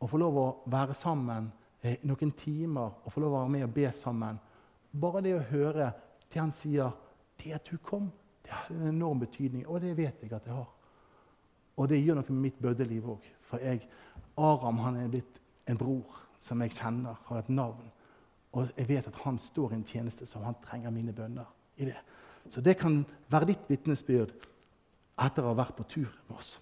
og 0.00 0.10
få 0.10 0.20
lov 0.20 0.38
å 0.40 0.46
være 0.72 0.96
sammen 0.96 1.50
eh, 1.80 2.00
noen 2.08 2.32
timer 2.36 3.04
og 3.04 3.12
få 3.12 3.22
lov 3.22 3.32
å 3.32 3.42
være 3.42 3.52
med 3.54 3.66
og 3.66 3.74
be 3.76 3.90
sammen 3.94 4.40
Bare 5.00 5.22
det 5.24 5.34
å 5.36 5.46
høre 5.50 5.90
det 6.30 6.40
han 6.40 6.52
sier, 6.54 6.92
det 7.42 7.54
at 7.56 7.66
du 7.70 7.78
kom, 7.82 8.10
det 8.44 8.52
har 8.52 8.70
en 8.74 8.88
enorm 8.88 9.22
betydning. 9.22 9.66
Og 9.66 9.80
det 9.82 9.96
vet 9.98 10.22
jeg 10.22 10.32
at 10.32 10.44
det 10.46 10.54
har. 10.54 10.70
Og 11.76 11.88
det 11.90 12.02
gjør 12.02 12.20
noe 12.20 12.34
med 12.34 12.44
mitt 12.48 12.60
bøddeliv 12.62 13.08
òg. 13.16 13.26
For 13.48 13.62
jeg, 13.62 13.82
Aram 14.38 14.78
han 14.84 14.98
er 15.00 15.10
blitt 15.10 15.40
en 15.70 15.78
bror 15.80 16.20
som 16.42 16.60
jeg 16.62 16.74
kjenner, 16.76 17.16
har 17.26 17.40
et 17.40 17.50
navn. 17.50 17.86
Og 18.54 18.68
jeg 18.76 18.88
vet 18.88 19.08
at 19.10 19.22
han 19.24 19.38
står 19.42 19.72
i 19.72 19.78
en 19.80 19.86
tjeneste 19.88 20.26
som 20.30 20.44
han 20.46 20.58
trenger 20.62 20.94
mine 20.94 21.14
bønner 21.16 21.48
i 21.80 21.88
det. 21.88 21.96
Så 22.50 22.60
det 22.60 22.76
kan 22.78 23.00
være 23.32 23.48
ditt 23.50 23.64
vitnesbyrd 23.70 24.34
etter 25.24 25.42
å 25.42 25.52
ha 25.52 25.58
vært 25.58 25.76
på 25.78 25.86
tur 25.88 26.10
med 26.28 26.36
oss. 26.36 26.58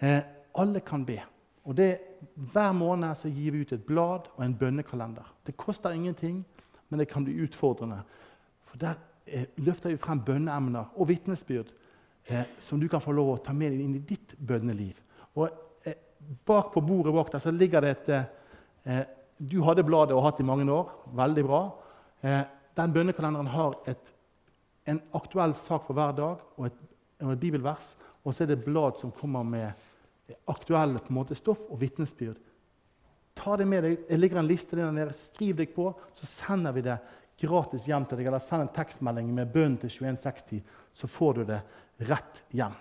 Eh, 0.00 0.22
alle 0.58 0.80
kan 0.86 1.04
be. 1.06 1.20
Og 1.64 1.76
det, 1.76 2.00
Hver 2.34 2.72
måned 2.72 3.14
så 3.20 3.28
gir 3.28 3.52
vi 3.52 3.60
ut 3.60 3.72
et 3.72 3.84
blad 3.84 4.30
og 4.34 4.44
en 4.44 4.56
bønnekalender. 4.56 5.26
Det 5.46 5.56
koster 5.56 5.92
ingenting, 5.92 6.44
men 6.94 6.98
det 6.98 7.10
kan 7.10 7.24
bli 7.24 7.32
utfordrende. 7.42 7.96
For 8.70 8.78
Der 8.78 8.94
eh, 9.26 9.48
løfter 9.56 9.90
vi 9.90 9.96
frem 9.98 10.20
bønneemner 10.22 10.92
og 10.94 11.08
vitnesbyrd 11.08 11.72
eh, 12.30 12.44
som 12.62 12.78
du 12.78 12.86
kan 12.86 13.02
få 13.02 13.10
lov 13.10 13.32
å 13.32 13.40
ta 13.42 13.50
med 13.50 13.72
deg 13.74 13.80
inn 13.82 13.96
i 13.98 14.02
ditt 14.06 14.36
bønneliv. 14.38 15.00
Og 15.34 15.48
eh, 15.82 15.96
Bak 16.46 16.70
på 16.70 16.84
bordet 16.86 17.16
bak 17.16 17.32
der 17.32 17.42
så 17.42 17.50
ligger 17.50 17.82
det 17.82 17.90
et 17.96 18.12
eh, 18.14 19.00
Du 19.42 19.58
hadde 19.66 19.82
bladet 19.82 20.14
og 20.14 20.22
hatt 20.22 20.38
det 20.38 20.46
i 20.46 20.46
mange 20.46 20.70
år. 20.70 20.92
Veldig 21.18 21.44
bra. 21.48 21.60
Eh, 22.22 22.44
den 22.78 22.94
bønnekalenderen 22.94 23.50
har 23.50 23.74
et, 23.90 24.14
en 24.86 25.02
aktuell 25.18 25.58
sak 25.58 25.88
for 25.88 25.98
hver 25.98 26.14
dag 26.14 26.46
og 26.54 26.68
et, 26.70 26.78
og 27.26 27.32
et 27.34 27.42
bibelvers. 27.42 27.96
Og 28.22 28.30
så 28.30 28.44
er 28.44 28.52
det 28.52 28.60
et 28.60 28.68
blad 28.70 29.02
som 29.02 29.10
kommer 29.10 29.42
med 29.42 30.38
aktuelle 30.46 31.02
måte, 31.10 31.34
stoff 31.34 31.66
og 31.66 31.82
vitnesbyrd. 31.82 32.38
Ta 33.34 33.56
det 33.58 33.66
med 33.68 33.84
deg. 33.84 34.00
Det 34.08 34.18
ligger 34.18 34.40
en 34.40 34.48
liste 34.48 34.78
der 34.78 34.92
nede. 34.94 35.14
Skriv 35.16 35.58
deg 35.58 35.74
på, 35.74 35.90
så 36.14 36.28
sender 36.28 36.74
vi 36.76 36.84
det 36.86 36.98
gratis 37.40 37.86
hjem 37.90 38.06
til 38.08 38.20
deg. 38.20 38.30
Eller 38.30 38.42
send 38.42 38.66
en 38.66 38.74
tekstmelding 38.74 39.30
med 39.34 39.52
bønn 39.54 39.78
til 39.82 39.90
2160, 39.90 40.62
så 40.94 41.10
får 41.10 41.40
du 41.40 41.46
det 41.48 41.60
rett 42.10 42.42
hjem. 42.54 42.76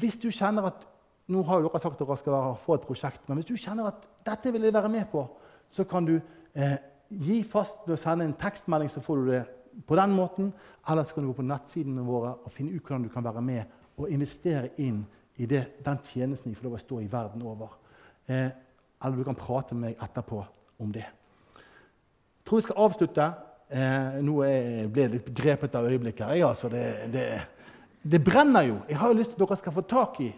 Hvis 0.00 0.18
du 0.22 0.30
kjenner 0.34 0.70
at 0.70 0.86
nå 1.30 1.42
har 1.46 1.62
dere 1.62 1.80
sagt 1.82 1.98
at 1.98 2.06
dere 2.06 2.18
skal 2.20 2.54
få 2.62 2.76
et 2.76 2.86
prosjekt, 2.86 3.24
men 3.26 3.38
hvis 3.38 3.48
du 3.48 3.56
kjenner 3.58 3.90
at 3.90 4.06
dette 4.26 4.52
vil 4.54 4.66
jeg 4.66 4.74
være 4.74 4.90
med 4.90 5.08
på, 5.10 5.24
så 5.70 5.86
kan 5.88 6.06
du 6.06 6.14
eh, 6.54 6.76
gi 7.10 7.40
fast 7.46 7.82
ved 7.86 7.96
å 7.96 8.00
sende 8.00 8.26
en 8.26 8.36
tekstmelding, 8.38 8.90
så 8.90 9.02
får 9.02 9.22
du 9.22 9.30
det 9.32 9.42
på 9.86 9.98
den 9.98 10.14
måten. 10.14 10.52
Eller 10.88 11.06
så 11.06 11.16
kan 11.16 11.26
du 11.26 11.32
gå 11.32 11.40
på 11.40 11.46
nettsidene 11.46 12.06
våre 12.06 12.36
og 12.38 12.54
finne 12.54 12.74
ut 12.74 12.82
hvordan 12.82 13.06
du 13.06 13.10
kan 13.12 13.26
være 13.26 13.42
med 13.42 13.74
og 13.96 14.12
investere 14.12 14.70
inn 14.82 15.02
i 15.36 15.48
det, 15.48 15.64
den 15.84 15.98
tjenesten 16.04 16.52
de 16.52 16.56
får 16.56 16.68
lov 16.68 16.78
å 16.78 16.82
stå 16.82 17.00
i 17.02 17.10
verden 17.12 17.42
over. 17.44 17.74
Eh, 18.26 18.48
eller 19.04 19.16
du 19.16 19.26
kan 19.26 19.38
prate 19.38 19.74
med 19.74 19.90
meg 19.90 20.04
etterpå 20.04 20.40
om 20.82 20.92
det. 20.92 21.04
Jeg 21.06 22.48
tror 22.48 22.60
jeg 22.60 22.68
skal 22.68 22.82
avslutte. 22.86 23.28
Eh, 23.66 24.18
nå 24.22 24.38
ble 24.94 25.02
jeg 25.02 25.12
litt 25.16 25.30
grepet 25.34 25.74
av 25.74 25.88
øyeblikket. 25.90 26.36
Jeg, 26.36 26.44
altså, 26.46 26.70
det, 26.70 26.84
det, 27.12 27.26
det, 28.02 28.20
brenner 28.24 28.68
jo. 28.68 28.76
Jeg 28.88 29.00
har 29.00 29.10
jo 29.10 29.18
lyst 29.18 29.34
til 29.34 29.40
at 29.40 29.48
dere 29.48 29.58
skal 29.62 29.74
få 29.74 29.86
tak 29.90 30.20
i 30.22 30.30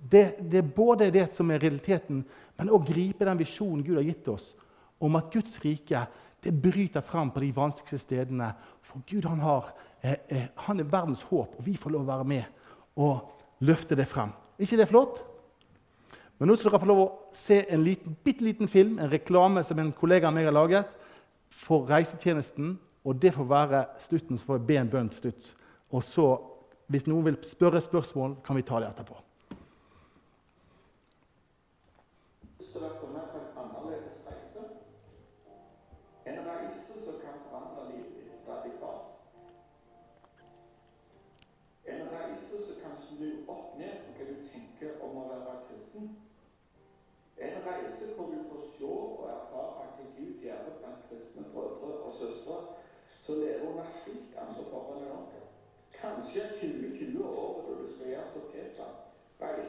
det, 0.00 0.24
det 0.40 0.62
er 0.62 0.74
både 0.76 1.10
det 1.12 1.26
som 1.36 1.50
er 1.52 1.60
realiteten, 1.60 2.22
men 2.56 2.72
òg 2.72 2.88
gripe 2.88 3.26
den 3.28 3.38
visjonen 3.38 3.84
Gud 3.84 3.98
har 3.98 4.06
gitt 4.06 4.28
oss 4.32 4.54
om 5.00 5.16
at 5.16 5.28
Guds 5.32 5.58
rike 5.60 6.06
det 6.40 6.54
bryter 6.56 7.04
frem 7.04 7.30
på 7.32 7.42
de 7.42 7.50
vanskeligste 7.56 7.98
stedene. 8.00 8.50
For 8.84 9.02
Gud 9.08 9.28
han, 9.28 9.42
har, 9.44 9.72
eh, 10.00 10.16
eh, 10.28 10.46
han 10.66 10.80
er 10.80 10.88
verdens 10.88 11.22
håp, 11.28 11.58
og 11.58 11.66
vi 11.66 11.76
får 11.76 11.92
lov 11.92 12.06
å 12.06 12.12
være 12.14 12.28
med 12.28 12.44
og 12.96 13.60
løfte 13.60 13.96
det 13.96 14.08
frem. 14.08 14.32
ikke 14.58 14.76
det 14.76 14.88
flott? 14.88 15.22
Men 16.40 16.48
nå 16.48 16.56
skal 16.56 16.72
dere 16.72 16.80
få 16.80 16.88
lov 16.88 17.00
å 17.02 17.10
se 17.36 17.58
en 17.68 17.82
liten, 17.84 18.16
bitte 18.24 18.44
liten 18.46 18.68
film, 18.70 18.96
en 18.98 19.10
reklame 19.12 19.60
som 19.66 19.78
en 19.78 19.92
kollega 19.92 20.30
av 20.30 20.36
meg 20.36 20.48
har 20.48 20.56
laget 20.56 20.94
for 21.52 21.84
reisetjenesten. 21.90 22.78
Og 23.04 23.16
det 23.20 23.34
får 23.36 23.48
være 23.48 23.82
slutten, 24.00 24.38
så 24.40 24.48
får 24.48 24.58
jeg 24.58 24.68
be 24.68 24.78
en 24.80 24.92
bønn 24.92 25.10
til 25.12 25.26
slutt. 25.26 25.50
Og 25.92 26.04
så, 26.04 26.26
hvis 26.92 27.06
noen 27.08 27.28
vil 27.28 27.38
spørre 27.44 27.80
spørsmål, 27.84 28.38
kan 28.44 28.56
vi 28.56 28.64
ta 28.64 28.80
det 28.80 28.88
etterpå. 28.88 29.20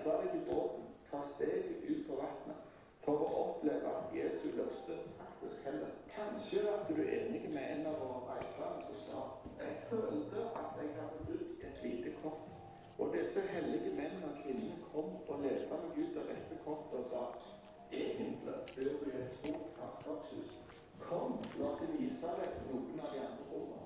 Reise 0.01 0.17
deg 0.21 0.35
i 0.35 0.45
båten, 0.49 0.85
ta 1.11 1.19
steget 1.23 1.83
ut 1.89 2.07
på 2.07 2.15
vannet 2.17 2.61
for 3.05 3.21
å 3.21 3.27
oppleve 3.41 3.89
at 3.99 4.13
Jesu 4.15 4.47
løfte 4.55 4.95
faktisk 5.19 5.67
heller. 5.67 5.91
Kanskje 6.09 6.63
at 6.71 6.87
du 6.89 7.01
er 7.03 7.11
enig 7.19 7.51
med 7.53 7.67
en 7.75 7.85
av 7.91 7.99
våre 8.01 8.21
reisende 8.31 8.87
som 8.87 9.03
sa 9.03 9.19
jeg 9.59 9.75
følte 9.91 10.47
at 10.61 10.79
jeg 10.81 10.95
hadde 10.95 11.27
brukt 11.27 11.67
et 11.67 11.83
lite 11.85 12.15
kort. 12.23 12.49
Og 12.97 13.13
disse 13.13 13.45
hellige 13.51 13.93
mennene 13.99 14.31
og 14.31 14.41
kvinnene 14.41 14.79
kom 14.87 15.13
og 15.21 15.45
levde 15.45 15.79
meg 15.83 16.01
ut 16.01 16.17
av 16.23 16.33
dette 16.33 16.59
kortet 16.65 16.97
og 17.03 17.07
sa 17.13 17.23
egentlig 17.91 18.57
bør 18.73 19.05
du 19.05 19.11
i 19.11 19.15
et 19.21 19.37
stort 19.37 19.69
fastskapshus. 19.77 20.57
Kom, 21.05 21.37
la 21.61 21.75
oss 21.75 21.85
vise 21.99 22.33
deg 22.41 22.57
noen 22.71 23.05
av 23.05 23.13
de 23.13 23.21
andre 23.27 23.49
rommene. 23.53 23.80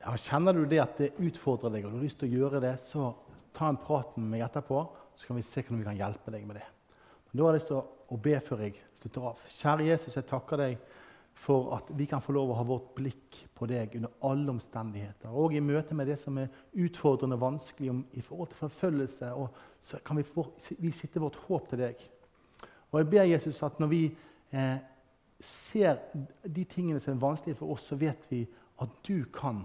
Ja, 0.00 0.14
kjenner 0.16 0.56
du 0.56 0.62
det 0.64 0.80
at 0.80 0.96
det 0.96 1.10
utfordrer 1.20 1.74
deg, 1.74 1.84
og 1.84 1.92
du 1.92 1.98
har 1.98 2.04
lyst 2.06 2.20
til 2.22 2.30
å 2.30 2.38
gjøre 2.40 2.62
det, 2.64 2.72
så 2.80 3.10
ta 3.56 3.68
en 3.68 3.78
prat 3.80 4.14
med 4.16 4.30
meg 4.32 4.44
etterpå, 4.46 4.80
så 5.12 5.28
kan 5.28 5.36
vi 5.36 5.44
se 5.44 5.60
hvordan 5.60 5.82
vi 5.82 5.88
kan 5.90 5.98
hjelpe 5.98 6.32
deg 6.32 6.46
med 6.48 6.56
det. 6.56 6.68
Men 7.28 7.36
da 7.36 7.44
har 7.44 7.52
jeg 7.52 7.60
lyst 7.60 7.68
til 7.68 7.80
å 8.16 8.18
be 8.24 8.38
før 8.46 8.62
jeg 8.64 8.78
slutter 8.96 9.26
av. 9.28 9.42
Kjære 9.58 9.88
Jesus, 9.90 10.16
jeg 10.16 10.28
takker 10.30 10.62
deg 10.62 10.78
for 11.40 11.74
at 11.76 11.90
vi 11.96 12.06
kan 12.08 12.22
få 12.24 12.32
lov 12.34 12.52
å 12.52 12.56
ha 12.58 12.64
vårt 12.66 12.88
blikk 12.96 13.42
på 13.56 13.68
deg 13.68 13.94
under 13.98 14.14
alle 14.28 14.54
omstendigheter. 14.54 15.32
Og 15.32 15.54
i 15.56 15.62
møte 15.64 15.96
med 15.96 16.08
det 16.08 16.16
som 16.20 16.38
er 16.40 16.48
utfordrende 16.72 17.36
og 17.36 17.44
vanskelig 17.44 17.92
i 18.16 18.24
forhold 18.24 18.50
til 18.50 18.60
forfølgelse, 18.64 19.30
så 19.84 20.00
kan 20.04 20.20
vi, 20.20 20.24
for, 20.26 20.54
vi 20.80 20.92
sitte 20.96 21.22
vårt 21.22 21.38
håp 21.46 21.68
til 21.68 21.84
deg. 21.84 22.06
Og 22.90 23.02
jeg 23.02 23.10
ber 23.12 23.28
Jesus 23.28 23.60
at 23.68 23.76
når 23.80 23.92
vi 23.92 24.00
eh, 24.56 24.80
ser 25.40 26.00
de 26.44 26.64
tingene 26.68 27.00
som 27.00 27.14
er 27.14 27.22
vanskelige 27.22 27.60
for 27.60 27.76
oss, 27.76 27.86
så 27.88 28.00
vet 28.00 28.26
vi 28.32 28.42
at 28.80 28.96
du 29.06 29.28
kan 29.32 29.62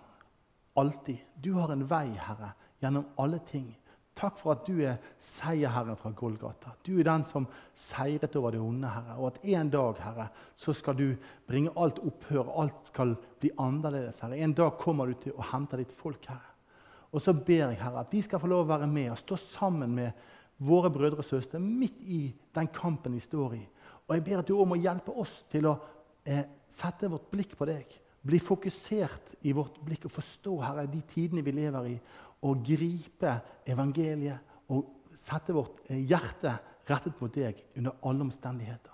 alltid. 0.76 1.18
Du 1.42 1.54
har 1.58 1.72
en 1.74 1.86
vei, 1.88 2.08
Herre, 2.20 2.54
gjennom 2.84 3.08
alle 3.22 3.40
ting. 3.48 3.72
Takk 4.16 4.38
for 4.40 4.54
at 4.54 4.64
du 4.64 4.78
er 4.80 5.00
seierherren 5.20 5.98
fra 6.00 6.14
Golgata. 6.16 6.72
Du 6.88 6.94
er 6.96 7.08
den 7.08 7.26
som 7.28 7.48
seiret 7.76 8.36
over 8.40 8.56
det 8.56 8.62
onde, 8.64 8.88
Herre. 8.88 9.18
Og 9.20 9.34
at 9.34 9.42
en 9.58 9.72
dag, 9.74 10.00
Herre, 10.00 10.30
så 10.56 10.76
skal 10.76 10.96
du 10.96 11.08
bringe 11.48 11.74
alt 11.76 12.00
opphør. 12.00 12.54
Alt 12.64 12.92
skal 12.94 13.18
bli 13.42 13.52
annerledes, 13.60 14.22
Herre. 14.24 14.40
En 14.40 14.56
dag 14.56 14.78
kommer 14.80 15.12
du 15.12 15.18
til 15.26 15.36
å 15.36 15.50
hente 15.52 15.82
ditt 15.82 15.92
folk, 16.00 16.24
Herre. 16.32 16.54
Og 17.12 17.24
så 17.24 17.36
ber 17.36 17.70
jeg, 17.74 17.82
Herre, 17.82 18.06
at 18.06 18.16
vi 18.16 18.24
skal 18.24 18.40
få 18.40 18.48
lov 18.52 18.64
å 18.64 18.72
være 18.72 18.88
med 18.92 19.12
og 19.12 19.20
stå 19.20 19.40
sammen 19.40 20.00
med 20.00 20.24
våre 20.64 20.92
brødre 20.92 21.20
og 21.20 21.28
søstre 21.28 21.60
midt 21.60 22.00
i 22.08 22.30
den 22.56 22.72
kampen 22.72 23.16
vi 23.16 23.24
står 23.24 23.60
i. 23.60 23.64
Og 24.08 24.16
jeg 24.16 24.24
ber 24.24 24.42
at 24.42 24.48
du 24.48 24.56
òg 24.56 24.68
må 24.72 24.80
hjelpe 24.80 25.16
oss 25.20 25.42
til 25.52 25.68
å 25.68 25.76
eh, 26.24 26.46
sette 26.72 27.10
vårt 27.12 27.28
blikk 27.32 27.56
på 27.60 27.68
deg. 27.68 27.92
Bli 28.26 28.40
fokusert 28.42 29.36
i 29.46 29.54
vårt 29.54 29.78
blikk 29.86 30.08
og 30.08 30.16
forstå 30.16 30.56
Herre, 30.64 30.88
de 30.90 31.02
tidene 31.10 31.44
vi 31.46 31.54
lever 31.54 31.92
i, 31.92 31.96
og 32.46 32.64
gripe 32.66 33.38
evangeliet 33.70 34.70
og 34.74 35.14
sette 35.16 35.54
vårt 35.56 35.86
eh, 35.90 36.02
hjerte 36.10 36.56
rettet 36.90 37.22
mot 37.22 37.34
deg 37.34 37.62
under 37.78 37.98
alle 38.06 38.26
omstendigheter. 38.28 38.94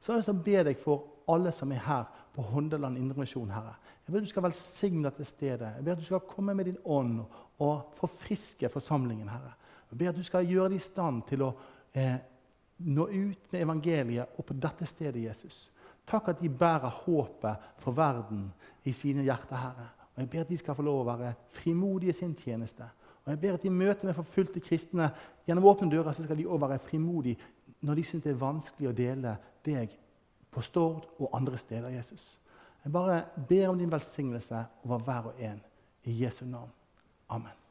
Så 0.00 0.12
har 0.12 0.22
jeg 0.22 0.30
å 0.30 0.42
be 0.46 0.62
deg 0.70 0.78
for 0.80 1.28
alle 1.28 1.52
som 1.52 1.72
er 1.74 1.82
her 1.84 2.06
på 2.34 2.44
Hondeland 2.52 2.98
Indremisjon, 2.98 3.50
Herre. 3.50 3.74
Jeg 4.06 4.12
ber 4.12 4.22
at 4.22 4.26
du 4.28 4.30
skal 4.30 4.46
velsigne 4.46 5.04
dette 5.04 5.26
stedet. 5.26 5.72
Jeg 5.76 5.84
ber 5.84 5.96
at 5.96 6.00
du 6.00 6.06
skal 6.06 6.24
komme 6.24 6.54
med 6.56 6.70
din 6.70 6.78
ånd 6.86 7.18
og 7.64 7.96
forfriske 7.98 8.70
forsamlingen, 8.72 9.28
Herre. 9.28 9.52
Jeg 9.90 9.98
ber 9.98 10.12
at 10.12 10.20
du 10.20 10.24
skal 10.26 10.46
gjøre 10.46 10.70
dem 10.72 10.78
i 10.78 10.84
stand 10.86 11.24
til 11.28 11.44
å 11.44 11.50
eh, 11.92 12.16
nå 12.86 13.08
ut 13.10 13.52
med 13.52 13.60
evangeliet 13.60 14.38
og 14.38 14.46
på 14.46 14.56
dette 14.56 14.86
stedet, 14.86 15.24
Jesus. 15.26 15.66
Takk 16.08 16.32
at 16.32 16.40
de 16.40 16.48
bærer 16.48 16.88
håpet 17.04 17.68
for 17.82 17.92
verden 17.96 18.48
i 18.84 18.92
sine 18.92 19.22
hjerter, 19.22 19.56
Herre. 19.56 19.88
Og 20.14 20.22
Jeg 20.22 20.30
ber 20.30 20.40
at 20.40 20.48
de 20.48 20.58
skal 20.58 20.74
få 20.74 20.82
lov 20.82 21.02
å 21.02 21.10
være 21.12 21.34
frimodige 21.54 22.10
i 22.10 22.16
sin 22.16 22.34
tjeneste. 22.34 22.88
Og 23.24 23.30
jeg 23.34 23.40
ber 23.40 23.58
at 23.58 23.64
i 23.64 23.70
møte 23.70 24.06
med 24.06 24.16
forfulgte 24.16 24.60
kristne 24.64 25.10
gjennom 25.46 25.68
åpne 25.68 25.90
dører 25.92 26.16
så 26.16 26.24
skal 26.24 26.38
de 26.38 26.46
også 26.48 26.66
være 26.66 26.78
frimodige 26.78 27.36
når 27.80 27.94
de 27.94 28.04
syns 28.08 28.24
det 28.24 28.32
er 28.32 28.40
vanskelig 28.40 28.88
å 28.88 28.96
dele 28.96 29.36
deg 29.66 29.92
på 30.50 30.64
Stord 30.64 31.04
og 31.18 31.36
andre 31.36 31.60
steder, 31.60 31.92
Jesus. 31.94 32.38
Jeg 32.84 32.92
bare 32.92 33.20
ber 33.48 33.68
om 33.68 33.78
din 33.78 33.92
velsignelse 33.92 34.64
over 34.84 35.04
hver 35.04 35.30
og 35.30 35.40
en. 35.44 35.60
I 36.08 36.24
Jesu 36.24 36.44
navn. 36.46 36.70
Amen. 37.28 37.67